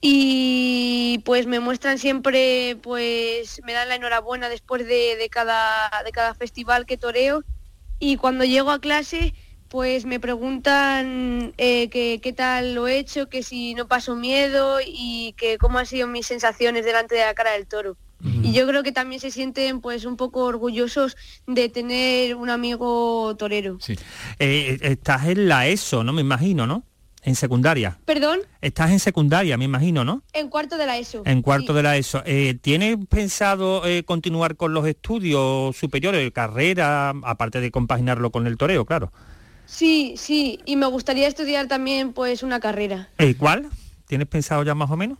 y 0.00 1.20
pues 1.24 1.46
me 1.46 1.60
muestran 1.60 1.98
siempre, 1.98 2.76
pues 2.82 3.60
me 3.64 3.72
dan 3.72 3.88
la 3.88 3.96
enhorabuena 3.96 4.48
después 4.48 4.86
de, 4.86 5.16
de 5.16 5.28
cada, 5.28 5.90
de 6.04 6.12
cada 6.12 6.34
festival 6.34 6.86
que 6.86 6.96
toreo 6.96 7.44
y 7.98 8.16
cuando 8.16 8.44
llego 8.44 8.70
a 8.70 8.80
clase 8.80 9.34
pues 9.70 10.04
me 10.04 10.18
preguntan 10.18 11.54
eh, 11.56 11.88
que 11.90 12.20
qué 12.20 12.32
tal 12.32 12.74
lo 12.74 12.88
he 12.88 12.98
hecho, 12.98 13.28
que 13.28 13.44
si 13.44 13.74
no 13.74 13.86
paso 13.86 14.16
miedo 14.16 14.78
y 14.84 15.32
que 15.38 15.58
cómo 15.58 15.78
han 15.78 15.86
sido 15.86 16.08
mis 16.08 16.26
sensaciones 16.26 16.84
delante 16.84 17.14
de 17.14 17.24
la 17.24 17.34
cara 17.34 17.52
del 17.52 17.66
toro. 17.66 17.96
Y 18.22 18.52
yo 18.52 18.66
creo 18.66 18.82
que 18.82 18.92
también 18.92 19.18
se 19.18 19.30
sienten 19.30 19.80
pues 19.80 20.04
un 20.04 20.18
poco 20.18 20.44
orgullosos 20.44 21.16
de 21.46 21.70
tener 21.70 22.34
un 22.34 22.50
amigo 22.50 23.34
torero. 23.36 23.78
Eh, 24.38 24.78
estás 24.82 25.26
en 25.28 25.48
la 25.48 25.68
ESO, 25.68 26.04
¿no? 26.04 26.12
Me 26.12 26.20
imagino, 26.20 26.66
¿no? 26.66 26.84
En 27.22 27.34
secundaria. 27.34 27.98
Perdón, 28.06 28.38
Estás 28.62 28.90
en 28.90 28.98
secundaria, 28.98 29.56
me 29.58 29.64
imagino, 29.66 30.04
¿no? 30.04 30.22
en 30.32 30.48
cuarto 30.48 30.78
de 30.78 30.86
la 30.86 30.96
ESO. 30.98 31.22
En 31.26 31.42
cuarto 31.42 31.74
de 31.74 31.82
la 31.82 31.96
ESO. 31.98 32.22
Eh, 32.24 32.54
¿Tienes 32.60 32.96
pensado 33.08 33.84
eh, 33.86 34.04
continuar 34.04 34.56
con 34.56 34.72
los 34.72 34.86
estudios 34.86 35.76
superiores, 35.76 36.30
carrera, 36.32 37.10
aparte 37.24 37.60
de 37.60 37.70
compaginarlo 37.70 38.30
con 38.30 38.46
el 38.46 38.56
toreo, 38.56 38.86
claro? 38.86 39.12
Sí, 39.66 40.14
sí, 40.16 40.60
y 40.64 40.76
me 40.76 40.86
gustaría 40.86 41.28
estudiar 41.28 41.68
también 41.68 42.12
pues 42.14 42.42
una 42.42 42.58
carrera. 42.58 43.08
Eh, 43.18 43.34
¿Cuál? 43.34 43.68
¿Tienes 44.06 44.26
pensado 44.26 44.62
ya 44.64 44.74
más 44.74 44.90
o 44.90 44.96
menos? 44.96 45.18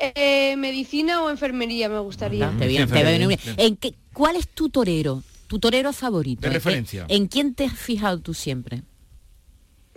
Eh, 0.00 0.56
medicina 0.58 1.22
o 1.22 1.30
enfermería 1.30 1.88
me 1.88 1.98
gustaría. 2.00 2.50
Te 2.58 2.66
viene- 2.66 2.86
te 2.86 3.02
viene 3.04 3.26
bien. 3.28 3.40
¿En 3.56 3.76
qué, 3.76 3.94
¿Cuál 4.12 4.36
es 4.36 4.48
tu 4.48 4.68
torero? 4.68 5.22
Tu 5.46 5.58
torero 5.58 5.92
favorito. 5.92 6.42
De 6.42 6.48
¿En 6.48 6.52
qué- 6.52 6.58
referencia. 6.58 7.04
¿En 7.08 7.26
quién 7.26 7.54
te 7.54 7.64
has 7.64 7.72
fijado 7.78 8.18
tú 8.20 8.34
siempre? 8.34 8.82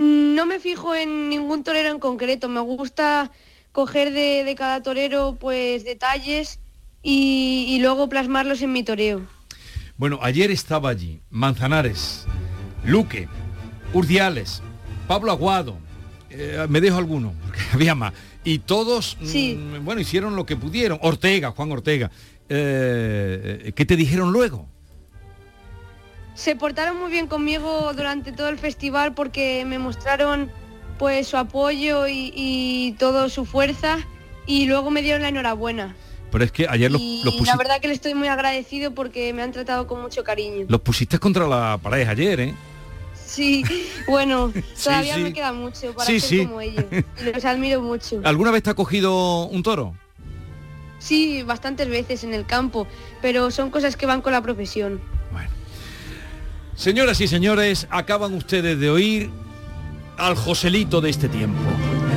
No 0.01 0.47
me 0.47 0.59
fijo 0.59 0.95
en 0.95 1.29
ningún 1.29 1.63
torero 1.63 1.89
en 1.89 1.99
concreto, 1.99 2.49
me 2.49 2.59
gusta 2.59 3.31
coger 3.71 4.11
de, 4.11 4.43
de 4.43 4.55
cada 4.55 4.81
torero 4.81 5.37
pues 5.39 5.83
detalles 5.83 6.59
y, 7.03 7.65
y 7.69 7.79
luego 7.79 8.09
plasmarlos 8.09 8.63
en 8.63 8.73
mi 8.73 8.81
toreo. 8.83 9.21
Bueno, 9.97 10.17
ayer 10.23 10.49
estaba 10.49 10.89
allí 10.89 11.21
Manzanares, 11.29 12.25
Luque, 12.83 13.27
Urdiales, 13.93 14.63
Pablo 15.07 15.31
Aguado, 15.31 15.77
eh, 16.31 16.65
me 16.67 16.81
dejo 16.81 16.97
alguno, 16.97 17.35
porque 17.45 17.61
había 17.71 17.93
más. 17.93 18.13
Y 18.43 18.57
todos, 18.59 19.17
mm, 19.21 19.85
bueno, 19.85 20.01
hicieron 20.01 20.35
lo 20.35 20.47
que 20.47 20.55
pudieron. 20.55 20.97
Ortega, 21.03 21.51
Juan 21.51 21.71
Ortega. 21.71 22.09
Eh, 22.49 23.71
¿Qué 23.75 23.85
te 23.85 23.95
dijeron 23.95 24.31
luego? 24.31 24.67
Se 26.33 26.55
portaron 26.55 26.97
muy 26.99 27.11
bien 27.11 27.27
conmigo 27.27 27.91
durante 27.93 28.31
todo 28.31 28.49
el 28.49 28.57
festival 28.57 29.13
porque 29.13 29.63
me 29.65 29.77
mostraron 29.79 30.51
pues 30.97 31.27
su 31.27 31.37
apoyo 31.37 32.07
y, 32.07 32.31
y 32.35 32.91
toda 32.93 33.29
su 33.29 33.45
fuerza 33.45 33.97
y 34.45 34.65
luego 34.65 34.91
me 34.91 35.01
dieron 35.01 35.21
la 35.23 35.29
enhorabuena. 35.29 35.95
Pero 36.31 36.43
es 36.45 36.51
que 36.51 36.67
ayer 36.69 36.89
los, 36.91 37.01
y 37.01 37.21
los, 37.25 37.35
la 37.35 37.53
pusi- 37.53 37.57
verdad 37.57 37.81
que 37.81 37.87
le 37.89 37.93
estoy 37.93 38.13
muy 38.13 38.27
agradecido 38.29 38.91
porque 38.93 39.33
me 39.33 39.41
han 39.41 39.51
tratado 39.51 39.85
con 39.87 40.01
mucho 40.01 40.23
cariño. 40.23 40.65
los 40.69 40.81
pusiste 40.81 41.19
contra 41.19 41.47
la 41.47 41.77
pared 41.81 42.07
ayer, 42.07 42.39
¿eh? 42.39 42.55
Sí, 43.13 43.63
bueno, 44.07 44.53
todavía 44.83 45.15
sí. 45.15 45.21
me 45.21 45.33
queda 45.33 45.51
mucho 45.53 45.93
para 45.93 46.05
Sí, 46.09 46.19
ser 46.21 46.47
como 46.47 46.61
ellos. 46.61 46.85
Los 47.33 47.43
admiro 47.45 47.81
mucho. 47.81 48.21
¿Alguna 48.23 48.51
vez 48.51 48.63
te 48.63 48.69
ha 48.69 48.73
cogido 48.73 49.45
un 49.47 49.61
toro? 49.63 49.95
Sí, 50.99 51.43
bastantes 51.43 51.89
veces 51.89 52.23
en 52.23 52.33
el 52.33 52.45
campo, 52.45 52.87
pero 53.21 53.51
son 53.51 53.69
cosas 53.71 53.95
que 53.97 54.05
van 54.05 54.21
con 54.21 54.31
la 54.31 54.41
profesión. 54.41 55.01
Señoras 56.75 57.21
y 57.21 57.27
señores, 57.27 57.87
acaban 57.89 58.33
ustedes 58.33 58.79
de 58.79 58.89
oír 58.89 59.29
al 60.17 60.35
Joselito 60.35 61.01
de 61.01 61.09
este 61.09 61.29
tiempo. 61.29 61.59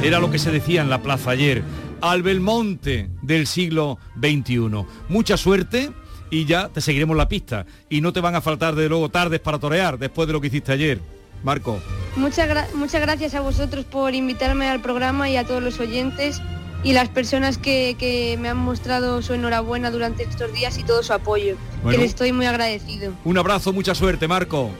Era 0.02 0.20
lo 0.20 0.30
que 0.30 0.38
se 0.38 0.50
decía 0.50 0.82
en 0.82 0.90
la 0.90 1.02
plaza 1.02 1.30
ayer, 1.30 1.62
al 2.00 2.22
Belmonte 2.22 3.10
del 3.22 3.46
siglo 3.46 3.98
XXI. 4.18 4.86
Mucha 5.08 5.36
suerte 5.36 5.90
y 6.30 6.44
ya 6.44 6.68
te 6.68 6.80
seguiremos 6.80 7.16
la 7.16 7.28
pista. 7.28 7.66
Y 7.88 8.00
no 8.00 8.12
te 8.12 8.20
van 8.20 8.34
a 8.34 8.40
faltar 8.40 8.74
de 8.74 8.88
luego 8.88 9.08
tardes 9.08 9.40
para 9.40 9.58
torear 9.58 9.98
después 9.98 10.26
de 10.26 10.32
lo 10.32 10.40
que 10.40 10.48
hiciste 10.48 10.72
ayer. 10.72 11.00
Marco. 11.42 11.78
Muchas, 12.16 12.74
muchas 12.74 13.00
gracias 13.00 13.34
a 13.34 13.40
vosotros 13.40 13.84
por 13.84 14.14
invitarme 14.14 14.68
al 14.68 14.80
programa 14.80 15.28
y 15.28 15.36
a 15.36 15.44
todos 15.44 15.62
los 15.62 15.78
oyentes 15.78 16.40
y 16.84 16.92
las 16.92 17.08
personas 17.08 17.58
que, 17.58 17.96
que 17.98 18.36
me 18.38 18.48
han 18.50 18.58
mostrado 18.58 19.22
su 19.22 19.34
enhorabuena 19.34 19.90
durante 19.90 20.22
estos 20.22 20.52
días 20.52 20.78
y 20.78 20.84
todo 20.84 21.02
su 21.02 21.12
apoyo, 21.12 21.56
Bueno. 21.82 21.90
que 21.98 22.02
les 22.04 22.10
estoy 22.10 22.32
muy 22.32 22.46
agradecido. 22.46 23.12
Un 23.24 23.38
abrazo, 23.38 23.72
mucha 23.72 23.94
suerte, 23.94 24.28
Marco. 24.28 24.70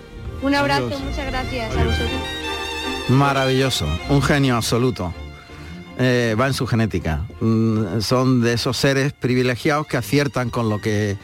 Un 0.42 0.54
abrazo, 0.54 0.86
Adiós. 0.86 1.00
muchas 1.00 1.26
gracias 1.26 1.74
a 1.76 1.84
vosotros. 1.84 2.10
Maravilloso, 3.08 3.86
un 4.08 4.22
genio 4.22 4.56
absoluto. 4.56 5.12
Eh, 5.98 6.34
va 6.38 6.46
en 6.48 6.54
su 6.54 6.66
genética. 6.66 7.24
Mm, 7.40 8.00
son 8.00 8.40
de 8.40 8.54
esos 8.54 8.76
seres 8.76 9.12
privilegiados 9.12 9.86
que 9.86 9.96
aciertan 9.96 10.50
con 10.50 10.68
lo 10.68 10.80
que, 10.80 11.16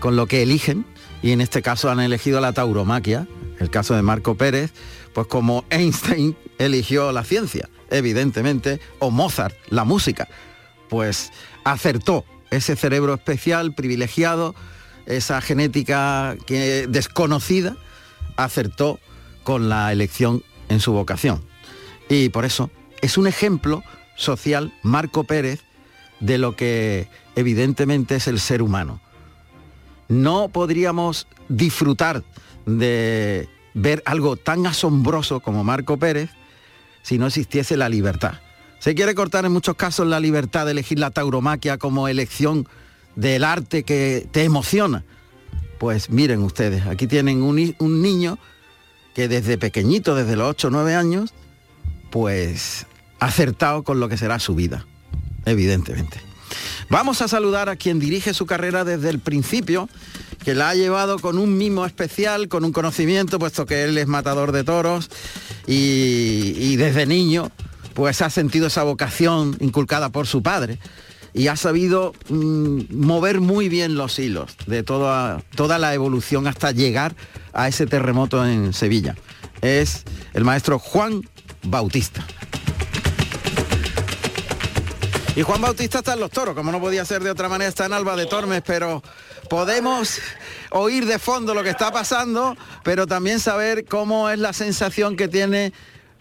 con 0.00 0.16
lo 0.16 0.26
que 0.26 0.42
eligen 0.42 0.84
y 1.22 1.32
en 1.32 1.40
este 1.40 1.62
caso 1.62 1.90
han 1.90 2.00
elegido 2.00 2.40
la 2.40 2.52
tauromaquia, 2.52 3.26
el 3.58 3.70
caso 3.70 3.94
de 3.94 4.02
Marco 4.02 4.34
Pérez, 4.34 4.72
pues 5.14 5.26
como 5.26 5.64
Einstein 5.70 6.36
eligió 6.58 7.12
la 7.12 7.24
ciencia, 7.24 7.68
evidentemente, 7.94 8.80
o 8.98 9.10
Mozart, 9.10 9.56
la 9.68 9.84
música, 9.84 10.28
pues 10.88 11.32
acertó 11.64 12.24
ese 12.50 12.76
cerebro 12.76 13.14
especial, 13.14 13.74
privilegiado, 13.74 14.54
esa 15.06 15.40
genética 15.40 16.36
que, 16.46 16.86
desconocida, 16.88 17.76
acertó 18.36 18.98
con 19.42 19.68
la 19.68 19.92
elección 19.92 20.42
en 20.68 20.80
su 20.80 20.92
vocación. 20.92 21.44
Y 22.08 22.28
por 22.30 22.44
eso 22.44 22.70
es 23.00 23.18
un 23.18 23.26
ejemplo 23.26 23.82
social, 24.16 24.72
Marco 24.82 25.24
Pérez, 25.24 25.60
de 26.20 26.38
lo 26.38 26.56
que 26.56 27.08
evidentemente 27.36 28.16
es 28.16 28.28
el 28.28 28.40
ser 28.40 28.62
humano. 28.62 29.00
No 30.08 30.48
podríamos 30.48 31.26
disfrutar 31.48 32.22
de 32.66 33.48
ver 33.74 34.02
algo 34.06 34.36
tan 34.36 34.66
asombroso 34.66 35.40
como 35.40 35.64
Marco 35.64 35.98
Pérez 35.98 36.30
si 37.04 37.18
no 37.18 37.28
existiese 37.28 37.76
la 37.76 37.88
libertad. 37.88 38.40
Se 38.80 38.94
quiere 38.94 39.14
cortar 39.14 39.44
en 39.44 39.52
muchos 39.52 39.76
casos 39.76 40.08
la 40.08 40.18
libertad 40.18 40.64
de 40.64 40.72
elegir 40.72 40.98
la 40.98 41.10
tauromaquia 41.10 41.78
como 41.78 42.08
elección 42.08 42.66
del 43.14 43.44
arte 43.44 43.84
que 43.84 44.26
te 44.32 44.42
emociona. 44.42 45.04
Pues 45.78 46.10
miren 46.10 46.42
ustedes, 46.42 46.86
aquí 46.86 47.06
tienen 47.06 47.42
un, 47.42 47.76
un 47.78 48.02
niño 48.02 48.38
que 49.14 49.28
desde 49.28 49.58
pequeñito, 49.58 50.16
desde 50.16 50.34
los 50.34 50.50
8 50.50 50.68
o 50.68 50.70
9 50.70 50.94
años, 50.94 51.34
pues 52.10 52.86
ha 53.20 53.26
acertado 53.26 53.84
con 53.84 54.00
lo 54.00 54.08
que 54.08 54.16
será 54.16 54.38
su 54.38 54.54
vida, 54.54 54.86
evidentemente. 55.44 56.20
Vamos 56.88 57.22
a 57.22 57.28
saludar 57.28 57.68
a 57.68 57.76
quien 57.76 57.98
dirige 57.98 58.34
su 58.34 58.46
carrera 58.46 58.84
desde 58.84 59.10
el 59.10 59.18
principio, 59.18 59.88
que 60.44 60.54
la 60.54 60.70
ha 60.70 60.74
llevado 60.74 61.18
con 61.18 61.38
un 61.38 61.56
mimo 61.56 61.86
especial, 61.86 62.48
con 62.48 62.64
un 62.64 62.72
conocimiento, 62.72 63.38
puesto 63.38 63.64
que 63.66 63.84
él 63.84 63.96
es 63.96 64.06
matador 64.06 64.52
de 64.52 64.62
toros 64.62 65.10
y, 65.66 66.76
desde 66.76 67.06
niño 67.06 67.50
pues 67.94 68.22
ha 68.22 68.28
sentido 68.28 68.66
esa 68.66 68.82
vocación 68.82 69.56
inculcada 69.60 70.10
por 70.10 70.26
su 70.26 70.42
padre 70.42 70.80
y 71.32 71.46
ha 71.46 71.54
sabido 71.56 72.12
mm, 72.28 72.80
mover 72.90 73.40
muy 73.40 73.68
bien 73.68 73.94
los 73.94 74.18
hilos 74.18 74.56
de 74.66 74.82
toda, 74.82 75.42
toda 75.54 75.78
la 75.78 75.94
evolución 75.94 76.48
hasta 76.48 76.72
llegar 76.72 77.14
a 77.52 77.68
ese 77.68 77.86
terremoto 77.86 78.44
en 78.44 78.72
Sevilla. 78.72 79.14
Es 79.62 80.02
el 80.32 80.44
maestro 80.44 80.80
Juan 80.80 81.22
Bautista. 81.62 82.26
Y 85.36 85.42
Juan 85.42 85.60
Bautista 85.60 85.98
está 85.98 86.12
en 86.12 86.20
los 86.20 86.30
toros, 86.30 86.54
como 86.54 86.70
no 86.70 86.80
podía 86.80 87.04
ser 87.04 87.24
de 87.24 87.30
otra 87.30 87.48
manera, 87.48 87.68
está 87.68 87.86
en 87.86 87.92
Alba 87.92 88.14
de 88.14 88.26
Tormes, 88.26 88.62
pero 88.64 89.02
podemos 89.50 90.20
oír 90.70 91.06
de 91.06 91.18
fondo 91.18 91.54
lo 91.54 91.64
que 91.64 91.70
está 91.70 91.90
pasando, 91.90 92.56
pero 92.84 93.08
también 93.08 93.40
saber 93.40 93.84
cómo 93.84 94.30
es 94.30 94.38
la 94.38 94.52
sensación 94.52 95.16
que 95.16 95.26
tiene 95.26 95.72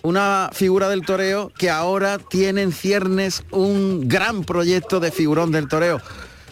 una 0.02 0.50
figura 0.52 0.90
del 0.90 1.06
toreo 1.06 1.52
que 1.56 1.70
ahora 1.70 2.18
tiene 2.18 2.64
en 2.64 2.72
ciernes 2.72 3.44
un 3.52 4.08
gran 4.08 4.44
proyecto 4.46 5.00
de 5.00 5.12
figurón 5.12 5.52
del 5.52 5.68
toreo. 5.68 6.02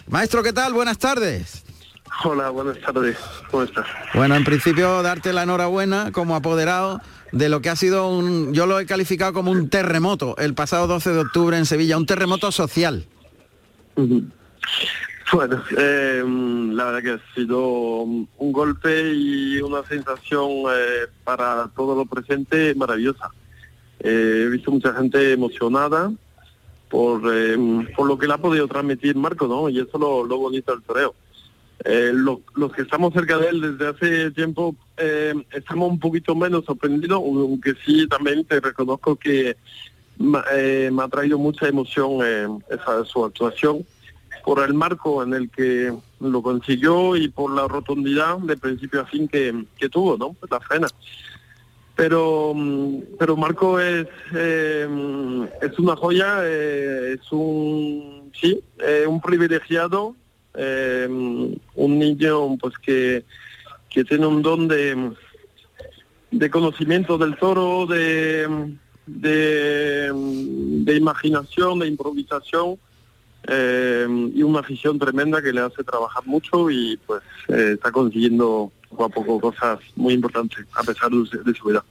Maestro, 0.06 0.44
¿qué 0.44 0.52
tal? 0.52 0.72
Buenas 0.72 0.98
tardes. 0.98 1.64
Hola, 2.22 2.50
buenas 2.50 2.78
tardes. 2.80 3.18
¿Cómo 3.50 3.64
estás? 3.64 3.86
Bueno, 4.14 4.36
en 4.36 4.44
principio 4.44 5.02
darte 5.02 5.32
la 5.32 5.42
enhorabuena 5.42 6.12
como 6.12 6.36
apoderado 6.36 7.00
de 7.32 7.48
lo 7.48 7.60
que 7.60 7.70
ha 7.70 7.76
sido 7.76 8.08
un, 8.08 8.52
yo 8.52 8.66
lo 8.66 8.78
he 8.78 8.86
calificado 8.86 9.32
como 9.32 9.50
un 9.50 9.68
terremoto 9.68 10.36
el 10.36 10.54
pasado 10.54 10.86
12 10.86 11.12
de 11.12 11.18
octubre 11.20 11.56
en 11.56 11.66
Sevilla, 11.66 11.96
un 11.96 12.06
terremoto 12.06 12.52
social. 12.52 13.06
Bueno, 15.32 15.62
eh, 15.78 16.22
la 16.26 16.84
verdad 16.84 17.02
que 17.02 17.10
ha 17.10 17.34
sido 17.34 17.60
un 18.02 18.28
golpe 18.52 19.12
y 19.14 19.60
una 19.60 19.82
sensación 19.84 20.48
eh, 20.74 21.06
para 21.24 21.68
todo 21.74 21.96
lo 21.96 22.04
presente 22.06 22.74
maravillosa. 22.74 23.30
Eh, 24.00 24.44
he 24.46 24.50
visto 24.50 24.70
mucha 24.70 24.92
gente 24.92 25.32
emocionada 25.32 26.12
por, 26.90 27.22
por 27.96 28.06
lo 28.06 28.18
que 28.18 28.26
le 28.26 28.34
ha 28.34 28.38
podido 28.38 28.68
transmitir 28.68 29.16
Marco, 29.16 29.46
¿no? 29.46 29.70
Y 29.70 29.78
eso 29.78 29.90
es 29.94 30.00
lo, 30.00 30.24
lo 30.24 30.36
bonito 30.36 30.72
del 30.72 30.82
toreo. 30.82 31.14
Eh, 31.84 32.12
los 32.14 32.72
que 32.72 32.82
estamos 32.82 33.12
cerca 33.12 33.38
de 33.38 33.48
él 33.48 33.60
desde 33.60 33.88
hace 33.88 34.30
tiempo 34.30 34.76
eh, 35.02 35.34
estamos 35.52 35.90
un 35.90 35.98
poquito 35.98 36.34
menos 36.34 36.64
sorprendidos, 36.64 37.18
aunque 37.18 37.74
sí 37.84 38.06
también 38.08 38.44
te 38.44 38.60
reconozco 38.60 39.16
que 39.16 39.56
eh, 40.54 40.90
me 40.92 41.02
ha 41.02 41.08
traído 41.08 41.38
mucha 41.38 41.66
emoción 41.68 42.62
esa 42.70 43.04
su 43.04 43.24
actuación 43.24 43.84
por 44.44 44.62
el 44.62 44.74
marco 44.74 45.22
en 45.22 45.34
el 45.34 45.50
que 45.50 45.92
lo 46.20 46.42
consiguió 46.42 47.16
y 47.16 47.28
por 47.28 47.52
la 47.54 47.66
rotundidad 47.68 48.38
de 48.38 48.56
principio 48.56 49.00
a 49.00 49.06
fin 49.06 49.28
que, 49.28 49.88
tuvo, 49.90 50.16
¿no? 50.16 50.36
La 50.50 50.60
frena. 50.60 50.88
Pero, 51.94 52.52
mm, 52.54 53.02
pero 53.18 53.36
Marco 53.36 53.78
es, 53.78 54.06
es 54.32 55.78
una 55.78 55.96
joya, 55.96 56.48
es 56.48 57.20
un, 57.30 58.30
sí, 58.40 58.62
un 59.06 59.20
privilegiado 59.20 60.16
eh, 60.54 61.06
un 61.08 61.98
niño 61.98 62.56
pues 62.58 62.74
que, 62.78 63.24
que 63.92 64.04
tiene 64.04 64.26
un 64.26 64.42
don 64.42 64.68
de, 64.68 65.12
de 66.30 66.50
conocimiento 66.50 67.18
del 67.18 67.36
toro, 67.36 67.86
de, 67.86 68.74
de, 69.06 70.96
imaginación, 70.96 71.80
de 71.80 71.88
improvisación 71.88 72.78
eh, 73.48 74.06
y 74.34 74.42
una 74.42 74.60
afición 74.60 74.98
tremenda 74.98 75.42
que 75.42 75.52
le 75.52 75.60
hace 75.60 75.82
trabajar 75.84 76.24
mucho 76.26 76.70
y 76.70 76.98
pues 77.06 77.22
eh, 77.48 77.72
está 77.74 77.90
consiguiendo 77.90 78.70
poco 78.88 79.04
a 79.04 79.08
poco 79.08 79.40
cosas 79.40 79.80
muy 79.96 80.14
importantes 80.14 80.64
a 80.74 80.82
pesar 80.82 81.10
de, 81.10 81.54
su 81.54 81.70
edad. 81.70 81.82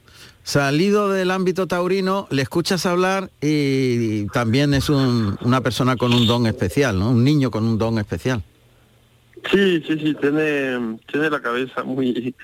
Salido 0.43 1.09
del 1.09 1.29
ámbito 1.29 1.67
taurino, 1.67 2.27
le 2.31 2.41
escuchas 2.41 2.85
hablar 2.85 3.29
y 3.41 4.25
también 4.27 4.73
es 4.73 4.89
un, 4.89 5.37
una 5.41 5.61
persona 5.61 5.97
con 5.97 6.13
un 6.13 6.25
don 6.25 6.47
especial, 6.47 6.97
¿no? 6.97 7.11
Un 7.11 7.23
niño 7.23 7.51
con 7.51 7.65
un 7.65 7.77
don 7.77 7.99
especial. 7.99 8.43
Sí, 9.49 9.83
sí, 9.87 9.99
sí, 9.99 10.13
tiene, 10.15 10.99
tiene 11.11 11.29
la 11.29 11.41
cabeza 11.41 11.83
muy, 11.83 12.35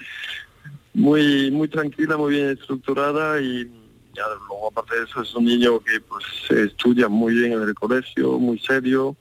muy, 0.94 1.52
muy 1.52 1.68
tranquila, 1.68 2.18
muy 2.18 2.34
bien 2.34 2.50
estructurada 2.50 3.40
y 3.40 3.70
ya, 4.14 4.24
luego 4.48 4.70
aparte 4.70 4.96
de 4.96 5.04
eso 5.04 5.22
es 5.22 5.36
un 5.36 5.46
niño 5.46 5.80
que 5.80 6.02
pues 6.02 6.24
estudia 6.50 7.08
muy 7.08 7.36
bien 7.36 7.54
en 7.54 7.62
el 7.62 7.76
colegio, 7.76 8.40
muy 8.40 8.58
serio. 8.60 9.16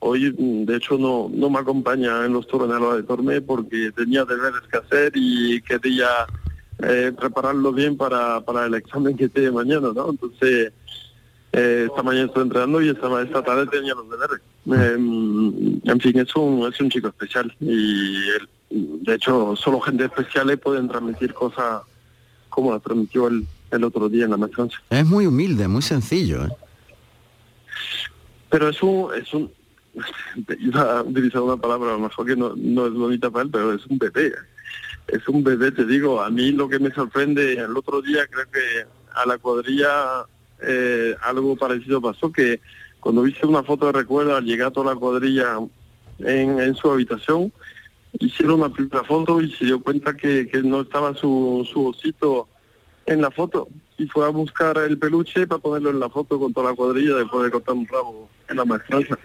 Hoy 0.00 0.34
de 0.38 0.76
hecho 0.76 0.98
no, 0.98 1.30
no 1.32 1.48
me 1.48 1.60
acompaña 1.60 2.26
en 2.26 2.34
los 2.34 2.46
toros 2.46 2.68
de 2.68 3.02
Torme 3.04 3.40
porque 3.40 3.90
tenía 3.92 4.26
deberes 4.26 4.60
que 4.70 4.76
hacer 4.76 5.12
y 5.14 5.62
quería 5.62 6.08
eh, 6.82 7.10
prepararlo 7.18 7.72
bien 7.72 7.96
para, 7.96 8.42
para 8.42 8.66
el 8.66 8.74
examen 8.74 9.16
que 9.16 9.30
tiene 9.30 9.50
mañana, 9.50 9.92
¿no? 9.94 10.10
Entonces 10.10 10.72
eh, 11.56 11.86
esta 11.88 12.02
mañana 12.02 12.26
estoy 12.26 12.42
entrenando 12.42 12.82
y 12.82 12.88
esta, 12.88 13.22
esta 13.22 13.42
tarde 13.44 13.66
tenía 13.68 13.94
los 13.94 14.10
deberes. 14.10 14.40
Eh, 14.66 15.80
en 15.84 16.00
fin, 16.00 16.18
es 16.18 16.34
un, 16.34 16.66
es 16.72 16.80
un 16.80 16.90
chico 16.90 17.08
especial 17.08 17.54
y 17.60 18.16
de 18.70 19.14
hecho 19.14 19.54
solo 19.54 19.80
gente 19.80 20.06
especial 20.06 20.58
pueden 20.58 20.88
transmitir 20.88 21.32
cosas 21.32 21.82
como 22.48 22.72
la 22.72 22.80
transmitió 22.80 23.28
el, 23.28 23.46
el 23.70 23.84
otro 23.84 24.08
día 24.08 24.24
en 24.24 24.32
la 24.32 24.36
maestranza. 24.36 24.78
Es 24.90 25.06
muy 25.06 25.26
humilde, 25.26 25.68
muy 25.68 25.82
sencillo. 25.82 26.44
¿eh? 26.44 26.50
Pero 28.50 28.68
es 28.68 28.82
un, 28.82 29.14
es 29.14 29.32
un, 29.32 29.50
iba 30.58 30.98
a 30.98 31.02
utilizar 31.02 31.40
una 31.40 31.56
palabra 31.56 31.90
a 31.90 31.94
lo 31.94 32.00
mejor 32.00 32.26
que 32.26 32.34
no, 32.34 32.52
no 32.56 32.86
es 32.86 32.92
bonita 32.94 33.30
para 33.30 33.44
él, 33.44 33.50
pero 33.52 33.72
es 33.72 33.86
un 33.86 33.98
bebé. 33.98 34.32
Es 35.06 35.28
un 35.28 35.44
bebé, 35.44 35.70
te 35.70 35.84
digo, 35.84 36.20
a 36.20 36.30
mí 36.30 36.50
lo 36.50 36.68
que 36.68 36.80
me 36.80 36.90
sorprende, 36.90 37.52
el 37.52 37.76
otro 37.76 38.02
día 38.02 38.26
creo 38.26 38.50
que 38.50 38.86
a 39.14 39.26
la 39.26 39.38
cuadrilla 39.38 40.24
eh, 40.62 41.14
algo 41.22 41.56
parecido 41.56 42.00
pasó, 42.00 42.32
que 42.32 42.60
cuando 43.00 43.22
viste 43.22 43.46
una 43.46 43.62
foto 43.62 43.86
de 43.86 43.92
recuerdo 43.92 44.36
al 44.36 44.44
llegar 44.44 44.72
toda 44.72 44.94
la 44.94 44.98
cuadrilla 44.98 45.58
en, 46.20 46.74
su 46.74 46.90
habitación, 46.90 47.52
hicieron 48.18 48.60
una 48.60 48.70
primera 48.70 49.04
foto 49.04 49.40
y 49.40 49.52
se 49.52 49.66
dio 49.66 49.82
cuenta 49.82 50.16
que, 50.16 50.48
no 50.64 50.82
estaba 50.82 51.14
su, 51.14 51.68
su 51.70 51.88
osito 51.88 52.48
en 53.06 53.20
la 53.20 53.30
foto 53.30 53.68
y 53.98 54.06
fue 54.06 54.26
a 54.26 54.30
buscar 54.30 54.78
el 54.78 54.98
peluche 54.98 55.46
para 55.46 55.60
ponerlo 55.60 55.90
en 55.90 56.00
la 56.00 56.08
foto 56.08 56.38
con 56.38 56.52
toda 56.52 56.70
la 56.70 56.76
cuadrilla 56.76 57.16
después 57.16 57.44
de 57.44 57.50
cortar 57.50 57.74
un 57.74 57.86
rabo 57.86 58.28
en 58.48 58.56
la 58.56 58.64
maestranza. 58.64 59.18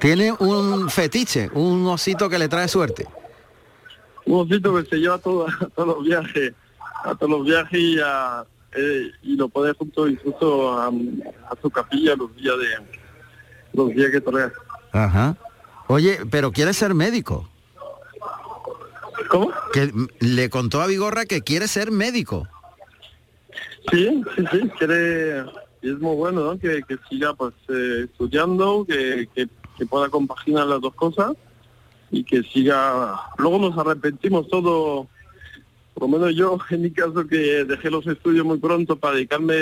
Tiene 0.00 0.32
un 0.38 0.88
fetiche, 0.88 1.50
un 1.52 1.86
osito 1.86 2.28
que 2.28 2.38
le 2.38 2.48
trae 2.48 2.68
suerte. 2.68 3.06
Un 4.24 4.40
osito 4.40 4.74
que 4.74 4.88
se 4.88 4.96
lleva 4.96 5.18
todo, 5.18 5.46
a 5.46 5.66
todos 5.74 5.88
los 5.88 6.04
viajes, 6.04 6.54
a 7.04 7.14
todos 7.14 7.30
los 7.30 7.44
viajes 7.44 7.78
y 7.78 7.98
a, 8.02 8.44
eh, 8.76 9.10
y 9.22 9.36
lo 9.36 9.48
puede 9.48 9.72
junto 9.72 10.06
incluso 10.06 10.78
a, 10.78 10.90
su 11.62 11.70
capilla 11.70 12.14
los 12.14 12.34
días 12.36 12.54
de 12.58 12.98
los 13.72 13.88
días 13.90 14.10
que 14.10 14.20
trae. 14.20 14.50
Ajá. 14.92 15.36
Oye, 15.88 16.20
pero 16.30 16.52
quiere 16.52 16.72
ser 16.72 16.94
médico. 16.94 17.48
¿Cómo? 19.28 19.50
Que 19.72 19.90
le 20.20 20.50
contó 20.50 20.82
a 20.82 20.86
Vigorra 20.86 21.24
que 21.24 21.42
quiere 21.42 21.68
ser 21.68 21.90
médico. 21.90 22.46
Sí, 23.90 24.22
sí, 24.36 24.44
sí, 24.50 24.70
quiere, 24.78 25.40
es 25.82 25.98
muy 26.00 26.16
bueno, 26.16 26.44
¿no? 26.44 26.58
Que, 26.58 26.82
siga 27.08 27.34
pues 27.34 27.54
eh, 27.68 28.02
estudiando, 28.04 28.84
que, 28.86 29.28
que, 29.34 29.48
que 29.78 29.86
pueda 29.86 30.08
compaginar 30.08 30.66
las 30.66 30.80
dos 30.80 30.94
cosas 30.94 31.32
y 32.10 32.24
que 32.24 32.42
siga. 32.42 33.20
Luego 33.38 33.58
nos 33.58 33.78
arrepentimos 33.78 34.48
todo 34.48 35.08
por 35.96 36.10
lo 36.10 36.18
menos 36.18 36.36
yo, 36.36 36.58
en 36.70 36.82
mi 36.82 36.90
caso, 36.90 37.26
que 37.26 37.64
dejé 37.64 37.90
los 37.90 38.06
estudios 38.06 38.44
muy 38.44 38.58
pronto 38.58 38.96
para 38.96 39.14
dedicarme 39.14 39.56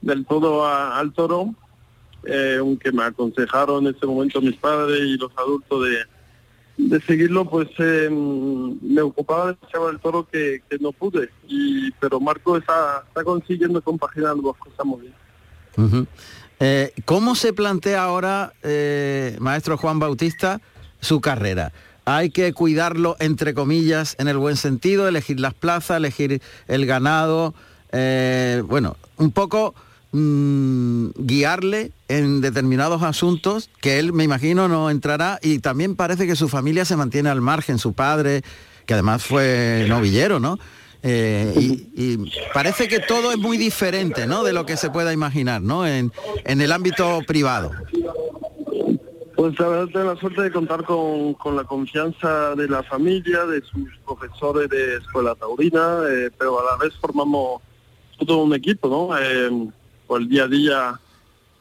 del 0.00 0.24
todo 0.24 0.66
al 0.66 1.12
toro, 1.12 1.54
eh, 2.24 2.56
aunque 2.58 2.90
me 2.90 3.04
aconsejaron 3.04 3.86
en 3.86 3.94
ese 3.94 4.06
momento 4.06 4.40
mis 4.40 4.56
padres 4.56 4.98
y 5.00 5.18
los 5.18 5.30
adultos 5.36 5.86
de, 6.78 7.00
seguirlo, 7.00 7.44
pues 7.44 7.68
eh, 7.78 8.08
me 8.10 9.02
ocupaba 9.02 9.52
de 9.52 9.58
llevar 9.72 9.92
el 9.92 10.00
toro 10.00 10.26
que, 10.26 10.62
que 10.70 10.78
no 10.78 10.92
pude. 10.92 11.28
Y, 11.46 11.90
pero 11.92 12.18
Marco 12.18 12.56
está, 12.56 13.04
está 13.06 13.22
consiguiendo 13.22 13.82
compaginar 13.82 14.36
dos 14.36 14.56
cosas 14.56 14.86
muy 14.86 15.02
bien. 15.02 16.06
Eh, 16.60 16.92
¿Cómo 17.04 17.34
se 17.34 17.52
plantea 17.52 18.02
ahora, 18.02 18.54
eh, 18.62 19.36
maestro 19.38 19.76
Juan 19.76 19.98
Bautista, 19.98 20.62
su 21.00 21.20
carrera? 21.20 21.72
Hay 22.08 22.30
que 22.30 22.52
cuidarlo, 22.52 23.16
entre 23.18 23.52
comillas, 23.52 24.14
en 24.20 24.28
el 24.28 24.38
buen 24.38 24.56
sentido, 24.56 25.08
elegir 25.08 25.40
las 25.40 25.54
plazas, 25.54 25.96
elegir 25.96 26.40
el 26.68 26.86
ganado, 26.86 27.52
eh, 27.90 28.62
bueno, 28.64 28.96
un 29.16 29.32
poco 29.32 29.74
mm, 30.12 31.08
guiarle 31.18 31.90
en 32.06 32.40
determinados 32.40 33.02
asuntos 33.02 33.70
que 33.80 33.98
él, 33.98 34.12
me 34.12 34.22
imagino, 34.22 34.68
no 34.68 34.88
entrará 34.88 35.40
y 35.42 35.58
también 35.58 35.96
parece 35.96 36.28
que 36.28 36.36
su 36.36 36.48
familia 36.48 36.84
se 36.84 36.96
mantiene 36.96 37.28
al 37.28 37.40
margen, 37.40 37.78
su 37.78 37.92
padre, 37.92 38.42
que 38.86 38.94
además 38.94 39.24
fue 39.24 39.86
novillero, 39.88 40.38
¿no? 40.38 40.60
Eh, 41.02 41.52
y, 41.96 42.18
parece 42.54 42.86
que 42.86 43.00
todo 43.00 43.32
es 43.32 43.38
muy 43.38 43.56
diferente, 43.56 44.28
¿no? 44.28 44.44
De 44.44 44.52
lo 44.52 44.64
que 44.64 44.76
se 44.76 44.90
pueda 44.90 45.12
imaginar, 45.12 45.60
¿no? 45.60 45.84
En 45.84 46.12
el 46.44 46.70
ámbito 46.70 47.20
privado. 47.26 47.72
Pues 49.36 49.58
la 49.60 49.68
verdad 49.68 49.92
tengo 49.92 50.14
la 50.14 50.20
suerte 50.20 50.42
de 50.42 50.50
contar 50.50 50.84
con, 50.84 51.34
con 51.34 51.56
la 51.56 51.64
confianza 51.64 52.54
de 52.54 52.68
la 52.68 52.82
familia, 52.82 53.44
de 53.44 53.60
sus 53.62 53.88
profesores 54.04 54.68
de 54.70 54.96
escuela 54.96 55.34
taurina, 55.34 56.00
eh, 56.08 56.30
pero 56.38 56.60
a 56.60 56.72
la 56.72 56.76
vez 56.78 56.94
formamos 56.98 57.60
todo 58.26 58.44
un 58.44 58.54
equipo, 58.54 58.88
¿no? 58.88 59.16
Eh, 59.18 59.70
por 60.06 60.22
el 60.22 60.28
día 60.28 60.44
a 60.44 60.48
día, 60.48 61.00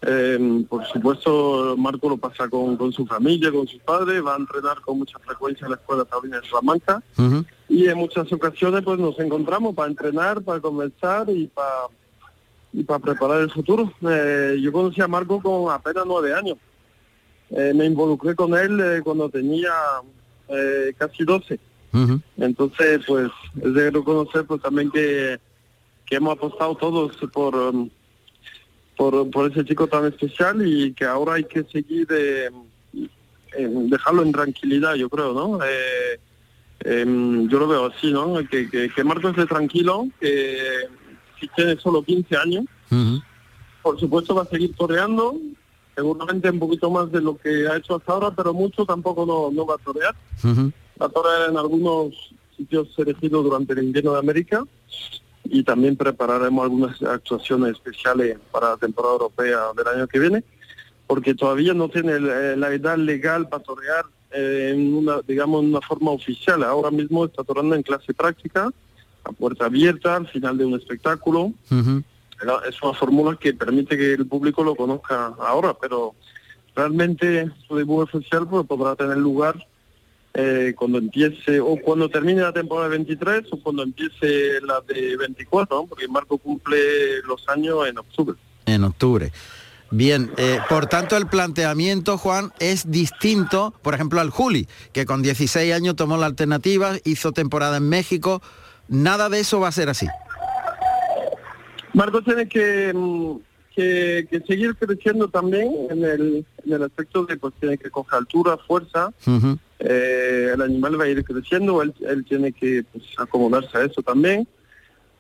eh, 0.01 0.65
por 0.69 0.85
supuesto, 0.85 1.75
Marco 1.77 2.07
lo 2.07 2.17
pasa 2.17 2.47
con, 2.47 2.77
con 2.77 2.93
su 2.93 3.05
familia, 3.05 3.51
con 3.51 3.67
sus 3.67 3.81
padres, 3.81 4.23
va 4.23 4.35
a 4.35 4.37
entrenar 4.37 4.79
con 4.81 4.99
mucha 4.99 5.19
frecuencia 5.19 5.65
en 5.65 5.71
la 5.71 5.77
escuela 5.77 6.05
taurina 6.05 6.39
de 6.39 6.47
Salamanca 6.47 7.03
y 7.67 7.87
en 7.87 7.97
muchas 7.97 8.31
ocasiones 8.31 8.83
pues 8.83 8.99
nos 8.99 9.19
encontramos 9.19 9.75
para 9.75 9.89
entrenar, 9.89 10.41
para 10.43 10.59
conversar 10.59 11.29
y 11.29 11.47
para 11.47 11.87
y 12.71 12.83
para 12.83 12.99
preparar 12.99 13.41
el 13.41 13.49
futuro. 13.49 13.91
Eh, 14.07 14.57
yo 14.61 14.71
conocí 14.71 15.01
a 15.01 15.07
Marco 15.07 15.41
con 15.41 15.73
apenas 15.73 16.03
nueve 16.05 16.33
años. 16.33 16.57
Eh, 17.51 17.73
me 17.75 17.85
involucré 17.85 18.35
con 18.35 18.55
él 18.55 18.79
eh, 18.79 19.01
cuando 19.03 19.29
tenía 19.29 19.71
eh, 20.49 20.93
casi 20.97 21.23
12. 21.23 21.59
Entonces, 22.35 23.01
pues, 23.07 23.31
es 23.63 23.73
de 23.73 23.89
reconocer 23.89 24.43
pues 24.43 24.61
también 24.61 24.91
que, 24.91 25.39
que 26.05 26.15
hemos 26.17 26.35
apostado 26.35 26.75
todos 26.75 27.15
por, 27.31 27.55
um, 27.55 27.89
por, 28.97 29.31
por 29.31 29.49
ese 29.49 29.63
chico 29.63 29.87
tan 29.87 30.05
especial 30.05 30.67
y 30.67 30.91
que 30.91 31.05
ahora 31.05 31.35
hay 31.35 31.45
que 31.45 31.63
seguir, 31.63 32.05
dejarlo 33.57 34.23
en 34.23 34.31
tranquilidad, 34.33 34.95
yo 34.95 35.09
creo, 35.09 35.33
¿no? 35.33 35.63
Eh, 35.63 36.19
em, 36.81 37.47
yo 37.47 37.59
lo 37.59 37.67
veo 37.69 37.85
así, 37.85 38.11
¿no? 38.11 38.35
Que, 38.49 38.69
que, 38.69 38.89
que 38.89 39.03
Marco 39.05 39.29
esté 39.29 39.45
tranquilo, 39.45 40.09
que 40.19 40.89
si 41.39 41.47
tiene 41.55 41.77
solo 41.77 42.03
15 42.03 42.35
años, 42.35 42.65
por 43.81 43.97
supuesto 43.97 44.35
va 44.35 44.41
a 44.41 44.47
seguir 44.47 44.75
toreando, 44.75 45.39
seguramente 45.95 46.49
un 46.49 46.59
poquito 46.59 46.89
más 46.89 47.11
de 47.11 47.21
lo 47.21 47.37
que 47.37 47.67
ha 47.67 47.77
hecho 47.77 47.95
hasta 47.95 48.13
ahora, 48.13 48.31
pero 48.31 48.53
mucho 48.53 48.85
tampoco 48.85 49.25
no, 49.25 49.49
no 49.51 49.65
va 49.65 49.75
a 49.75 49.77
torear. 49.77 50.15
Va 51.01 51.05
a 51.05 51.09
torear 51.09 51.49
en 51.49 51.57
algunos 51.57 52.13
sitios 52.55 52.87
elegidos 52.97 53.43
durante 53.43 53.73
el 53.73 53.83
invierno 53.83 54.13
de 54.13 54.19
América 54.19 54.63
y 55.45 55.63
también 55.63 55.95
prepararemos 55.95 56.63
algunas 56.63 57.01
actuaciones 57.01 57.73
especiales 57.73 58.37
para 58.51 58.71
la 58.71 58.77
temporada 58.77 59.13
europea 59.13 59.59
del 59.75 59.87
año 59.87 60.07
que 60.07 60.19
viene, 60.19 60.43
porque 61.07 61.35
todavía 61.35 61.73
no 61.73 61.89
tiene 61.89 62.13
eh, 62.13 62.55
la 62.57 62.73
edad 62.73 62.97
legal 62.97 63.47
para 63.47 63.63
torear 63.63 64.05
eh, 64.31 64.71
en 64.73 64.93
una, 64.93 65.21
digamos, 65.27 65.63
en 65.63 65.69
una 65.69 65.81
forma 65.81 66.11
oficial. 66.11 66.63
Ahora 66.63 66.91
mismo 66.91 67.25
está 67.25 67.43
toreando 67.43 67.75
en 67.75 67.83
clase 67.83 68.13
práctica, 68.13 68.69
a 69.23 69.31
puerta 69.31 69.65
abierta, 69.65 70.15
al 70.15 70.27
final 70.27 70.57
de 70.57 70.65
un 70.65 70.75
espectáculo. 70.75 71.51
Es 72.67 72.81
una 72.81 72.93
fórmula 72.93 73.37
que 73.39 73.53
permite 73.53 73.97
que 73.97 74.13
el 74.13 74.27
público 74.27 74.63
lo 74.63 74.75
conozca 74.75 75.33
ahora, 75.39 75.73
pero 75.73 76.15
realmente 76.75 77.49
su 77.67 77.75
debut 77.75 78.03
oficial 78.03 78.47
pues, 78.47 78.65
podrá 78.67 78.95
tener 78.95 79.17
lugar 79.17 79.55
eh, 80.33 80.73
cuando 80.77 80.97
empiece 80.97 81.61
o 81.61 81.77
cuando 81.77 82.09
termine 82.09 82.41
la 82.41 82.51
temporada 82.51 82.89
de 82.89 82.97
23 82.97 83.43
o 83.53 83.59
cuando 83.61 83.83
empiece 83.83 84.59
la 84.61 84.81
de 84.81 85.15
24, 85.15 85.77
¿no? 85.77 85.87
porque 85.87 86.07
Marco 86.07 86.37
cumple 86.37 87.21
los 87.21 87.47
años 87.47 87.87
en 87.87 87.97
octubre. 87.97 88.37
En 88.65 88.83
octubre. 88.83 89.31
Bien, 89.91 90.31
eh, 90.35 90.59
por 90.67 90.87
tanto 90.87 91.15
el 91.15 91.27
planteamiento, 91.27 92.17
Juan, 92.17 92.51
es 92.59 92.91
distinto, 92.91 93.73
por 93.81 93.93
ejemplo, 93.93 94.19
al 94.19 94.29
Juli, 94.29 94.67
que 94.91 95.05
con 95.05 95.21
16 95.21 95.73
años 95.73 95.95
tomó 95.95 96.17
la 96.17 96.25
alternativa, 96.25 96.95
hizo 97.05 97.31
temporada 97.31 97.77
en 97.77 97.87
México. 97.87 98.41
Nada 98.89 99.29
de 99.29 99.39
eso 99.39 99.59
va 99.59 99.69
a 99.69 99.71
ser 99.71 99.89
así. 99.89 100.07
Marco 101.95 102.21
tiene 102.21 102.47
que, 102.47 102.91
mm, 102.93 103.37
que, 103.73 104.27
que 104.29 104.41
seguir 104.41 104.75
creciendo 104.75 105.29
también 105.29 105.71
en 105.89 106.03
el, 106.03 106.45
en 106.65 106.73
el 106.73 106.83
aspecto 106.83 107.25
de 107.25 107.37
pues 107.37 107.53
tiene 107.59 107.77
que 107.77 107.89
coger 107.89 108.19
altura, 108.19 108.57
fuerza, 108.57 109.13
eh, 109.79 110.51
el 110.53 110.61
animal 110.61 110.99
va 110.99 111.05
a 111.05 111.09
ir 111.09 111.23
creciendo, 111.23 111.81
él, 111.81 111.93
él 112.01 112.25
tiene 112.25 112.51
que 112.51 112.83
pues, 112.91 113.03
acomodarse 113.17 113.77
a 113.77 113.85
eso 113.85 114.01
también. 114.01 114.45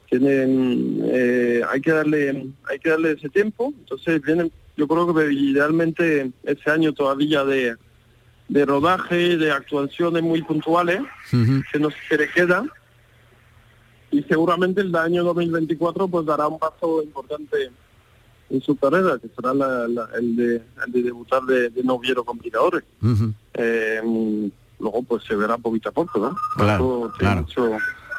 Tiene, 0.09 0.45
mm, 0.45 1.01
eh, 1.05 1.61
hay 1.69 1.81
que 1.81 1.91
darle, 1.91 2.47
hay 2.69 2.79
que 2.79 2.89
darle 2.89 3.13
ese 3.13 3.29
tiempo. 3.29 3.73
Entonces 3.79 4.21
viene, 4.21 4.51
yo 4.75 4.87
creo 4.87 5.13
que 5.13 5.31
idealmente 5.31 6.31
ese 6.43 6.71
año 6.71 6.91
todavía 6.91 7.45
de, 7.45 7.75
de 8.49 8.65
rodaje, 8.65 9.37
de 9.37 9.51
actuaciones 9.51 10.23
muy 10.23 10.41
puntuales 10.41 10.99
que 11.31 11.79
nos 11.79 11.93
que 12.09 12.17
le 12.17 12.29
queda. 12.29 12.65
Y 14.17 14.23
seguramente 14.23 14.81
el 14.81 14.95
año 14.95 15.23
2024 15.23 16.07
pues 16.07 16.25
dará 16.25 16.47
un 16.47 16.57
paso 16.59 17.01
importante 17.03 17.69
en 18.49 18.61
su 18.61 18.75
carrera, 18.75 19.17
que 19.19 19.27
será 19.35 19.53
la- 19.53 19.87
la- 19.87 20.09
el, 20.17 20.35
de, 20.35 20.55
el 20.85 20.91
de 20.91 21.01
debutar 21.03 21.43
de, 21.43 21.69
de 21.69 21.83
noviero 21.83 22.23
con. 22.23 22.39
Eh, 23.53 24.01
luego 24.79 25.03
pues 25.03 25.23
se 25.23 25.35
verá 25.35 25.57
poquito 25.57 25.89
a 25.89 25.91
poco, 25.91 26.19
¿no? 26.19 26.35
Claro, 26.55 27.11
tiene 27.17 27.35
mucho 27.41 27.71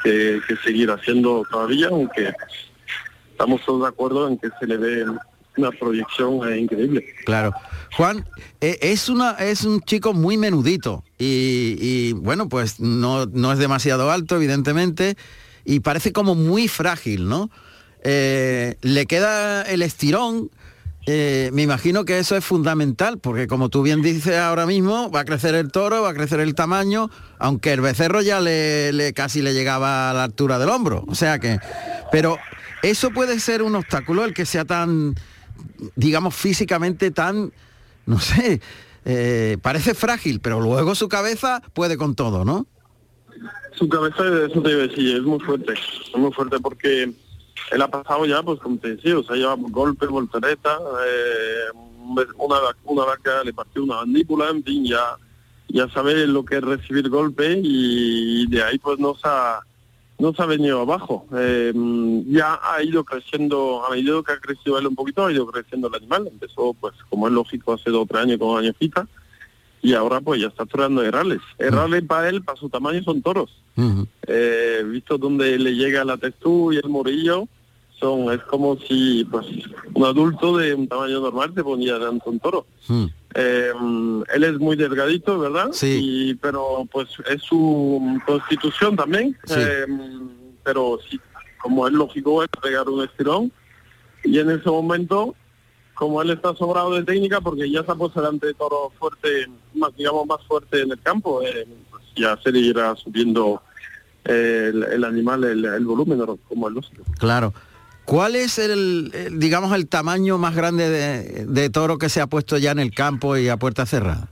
que, 0.03 0.40
que 0.49 0.57
seguir 0.57 0.90
haciendo 0.90 1.44
todavía, 1.51 1.88
aunque 1.88 2.32
estamos 3.30 3.61
todos 3.64 3.82
de 3.82 3.88
acuerdo 3.88 4.28
en 4.28 4.38
que 4.38 4.49
se 4.59 4.66
le 4.66 4.76
ve 4.76 5.05
una 5.57 5.70
proyección 5.70 6.47
eh, 6.53 6.59
increíble. 6.59 7.05
Claro. 7.24 7.53
Juan, 7.97 8.26
eh, 8.61 8.78
es, 8.82 9.09
una, 9.09 9.32
es 9.32 9.64
un 9.64 9.80
chico 9.80 10.12
muy 10.12 10.36
menudito 10.36 11.03
y, 11.18 11.76
y, 11.80 12.12
bueno, 12.12 12.49
pues 12.49 12.78
no, 12.80 13.26
no 13.26 13.53
es 13.53 13.59
demasiado 13.59 14.11
alto, 14.11 14.36
evidentemente, 14.36 15.16
y 15.67 15.81
parece 15.81 16.12
como 16.12 16.35
muy 16.35 16.69
frágil, 16.69 17.29
¿no? 17.29 17.51
Eh, 18.05 18.77
le 18.83 19.07
queda 19.07 19.62
el 19.62 19.83
estirón, 19.83 20.51
eh, 21.07 21.51
me 21.53 21.62
imagino 21.62 22.05
que 22.05 22.19
eso 22.21 22.37
es 22.37 22.45
fundamental, 22.45 23.19
porque 23.19 23.49
como 23.49 23.69
tú 23.69 23.83
bien 23.83 24.01
dices 24.01 24.37
ahora 24.37 24.64
mismo, 24.64 25.11
va 25.11 25.21
a 25.21 25.25
crecer 25.25 25.57
el 25.57 25.73
toro, 25.73 26.03
va 26.03 26.11
a 26.11 26.14
crecer 26.14 26.39
el 26.39 26.55
tamaño, 26.55 27.11
aunque 27.39 27.73
el 27.73 27.81
becerro 27.81 28.23
ya 28.23 28.41
le, 28.41 29.12
casi 29.14 29.43
le 29.43 29.55
llegaba 29.55 30.11
a 30.11 30.14
la 30.14 30.23
altura 30.23 30.61
del 30.61 30.69
hombro. 30.69 31.05
O 31.09 31.17
sea 31.17 31.41
que, 31.41 31.59
pero 32.12 32.39
eso 32.83 33.11
puede 33.11 33.41
ser 33.41 33.62
un 33.62 33.75
obstáculo, 33.75 34.25
el 34.25 34.35
que 34.35 34.47
sea 34.47 34.64
tan, 34.64 35.17
digamos, 35.97 36.33
físicamente 36.35 37.11
tan, 37.11 37.53
no 38.07 38.21
sé, 38.21 38.61
eh, 39.05 39.59
parece 39.62 39.95
frágil, 39.95 40.39
pero 40.39 40.61
luego 40.61 40.95
su 40.95 41.09
cabeza 41.09 41.61
puede 41.73 41.97
con 41.97 42.14
todo, 42.14 42.45
¿no? 42.45 42.69
Su 43.77 43.89
cabeza, 43.89 44.22
eso 44.47 44.62
te 44.62 44.70
iba 44.70 44.85
a 44.85 44.87
decir, 44.87 45.16
es 45.16 45.22
muy 45.22 45.39
fuerte, 45.41 45.74
es 45.74 46.16
muy 46.16 46.33
fuerte 46.33 46.59
porque 46.61 47.12
él 47.72 47.83
ha 47.83 47.89
pasado 47.89 48.24
ya, 48.24 48.43
pues 48.43 48.59
como 48.61 48.79
te 48.79 48.97
decía, 48.97 49.18
o 49.18 49.22
sea, 49.22 49.37
lleva 49.37 49.55
golpe, 49.59 50.07
voltereta, 50.07 50.79
eh, 51.07 51.79
una, 52.39 52.59
una 52.85 53.05
vaca 53.05 53.45
le 53.45 53.53
partió 53.53 53.85
una 53.85 53.97
mandíbula, 53.97 54.49
en 54.51 54.64
fin, 54.64 54.85
ya, 54.87 55.18
ya 55.68 55.89
sabe 55.91 56.27
lo 56.27 56.45
que 56.45 56.57
es 56.57 56.62
recibir 56.62 57.09
golpe 57.11 57.61
y 57.62 58.47
de 58.47 58.62
ahí 58.62 58.79
pues 58.79 58.99
nos 58.99 59.20
ha, 59.24 59.61
nos 60.18 60.39
ha 60.41 60.47
venido 60.47 60.81
abajo. 60.81 61.27
Eh, 61.37 61.72
ya 62.29 62.59
ha 62.62 62.83
ido 62.83 63.05
creciendo, 63.05 63.85
a 63.85 63.91
medida 63.91 64.22
que 64.24 64.33
ha 64.33 64.41
crecido 64.41 64.79
él 64.79 64.87
un 64.87 64.95
poquito, 64.95 65.27
ha 65.27 65.33
ido 65.33 65.47
creciendo 65.47 65.89
el 65.89 65.97
animal. 65.97 66.29
Empezó, 66.29 66.74
pues, 66.74 66.95
como 67.11 67.27
es 67.27 67.35
lógico, 67.35 67.74
hace 67.74 67.91
dos 67.91 68.05
o 68.05 68.07
tres 68.07 68.22
años 68.22 68.39
con 68.39 68.59
añecita 68.59 69.07
y 69.87 69.95
ahora 69.95 70.20
pues 70.20 70.41
ya 70.41 70.49
está 70.49 70.66
toreando 70.66 71.01
herrales. 71.01 71.39
Herrales 71.59 72.03
para 72.03 72.28
él, 72.28 72.43
para 72.43 72.59
su 72.59 72.68
tamaño, 72.68 73.05
son 73.05 73.22
toros. 73.22 73.62
Eh, 74.26 74.82
visto 74.84 75.16
donde 75.16 75.57
le 75.61 75.76
llega 75.76 76.05
la 76.05 76.16
textura 76.16 76.74
y 76.74 76.78
el 76.78 76.89
morillo, 76.89 77.47
son 78.01 78.32
es 78.32 78.43
como 78.43 78.76
si 78.80 79.24
pues 79.30 79.47
un 79.95 80.05
adulto 80.05 80.57
de 80.57 80.74
un 80.74 80.89
tamaño 80.89 81.20
normal 81.20 81.53
se 81.55 81.62
ponía 81.62 82.01
delante 82.01 82.24
de 82.24 82.30
un 82.30 82.41
toro. 82.41 82.66
Eh, 83.37 83.70
él 84.34 84.43
es 84.43 84.59
muy 84.59 84.74
delgadito, 84.74 85.39
¿verdad? 85.39 85.68
Sí. 85.70 86.37
pero 86.43 86.89
pues 86.91 87.09
es 87.30 87.41
su 87.43 88.20
constitución 88.26 88.97
también. 88.97 89.39
Eh, 89.51 89.87
pero 90.64 90.99
sí, 91.09 91.20
como 91.59 91.87
es 91.87 91.93
lógico, 91.93 92.43
es 92.43 92.49
pegar 92.61 92.89
un 92.89 93.05
estirón. 93.05 93.53
Y 94.24 94.41
en 94.41 94.51
ese 94.51 94.68
momento 94.68 95.37
como 95.97 96.22
él 96.22 96.30
está 96.30 96.55
sobrado 96.55 96.94
de 96.94 97.03
técnica 97.03 97.40
porque 97.40 97.68
ya 97.68 97.82
se 97.82 97.90
ha 97.90 97.94
puesto 97.94 98.20
delante 98.20 98.47
de 98.47 98.55
toro 98.55 98.92
fuerte, 98.99 99.49
más 99.74 99.97
digamos 99.97 100.26
más 100.26 100.44
fuerte 100.47 100.82
en 100.82 100.92
el 100.92 101.01
campo, 101.01 101.42
eh, 101.42 101.66
pues 101.90 102.05
ya 102.14 102.38
se 102.42 102.53
le 102.53 102.61
irá 102.61 102.94
subiendo 102.94 103.62
eh, 104.24 104.70
el, 104.72 104.84
el 104.84 105.05
animal, 105.05 105.42
el, 105.44 105.64
el 105.64 105.84
volumen 105.84 106.20
como 106.49 106.68
el 106.68 106.74
lógico. 106.74 107.03
Claro. 107.18 107.53
¿Cuál 108.05 108.36
es 108.36 108.59
el, 108.59 109.11
el, 109.14 109.40
digamos, 109.40 109.72
el 109.72 109.88
tamaño 109.88 110.38
más 110.38 110.55
grande 110.55 110.88
de, 110.88 111.47
de 111.47 111.70
toro 111.70 111.99
que 111.99 112.09
se 112.09 112.20
ha 112.20 112.28
puesto 112.28 112.57
ya 112.59 112.70
en 112.70 112.78
el 112.78 112.92
campo 112.92 113.36
y 113.36 113.49
a 113.49 113.57
puerta 113.57 113.84
cerrada? 113.84 114.28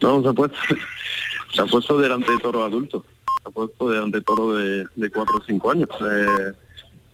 No, 0.00 0.22
se 0.22 0.28
ha 0.28 0.32
puesto, 0.32 0.56
se 1.52 1.60
ha 1.60 1.66
puesto 1.66 1.98
delante 1.98 2.32
de 2.32 2.38
toro 2.38 2.64
adulto, 2.64 3.04
se 3.42 3.48
ha 3.48 3.50
puesto 3.50 3.90
delante 3.90 4.18
de 4.18 4.24
toro 4.24 4.54
de, 4.54 4.86
de 4.94 5.10
4 5.10 5.36
o 5.36 5.42
5 5.44 5.70
años, 5.70 5.88
eh, 6.00 6.52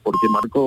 porque 0.02 0.28
Marco 0.30 0.60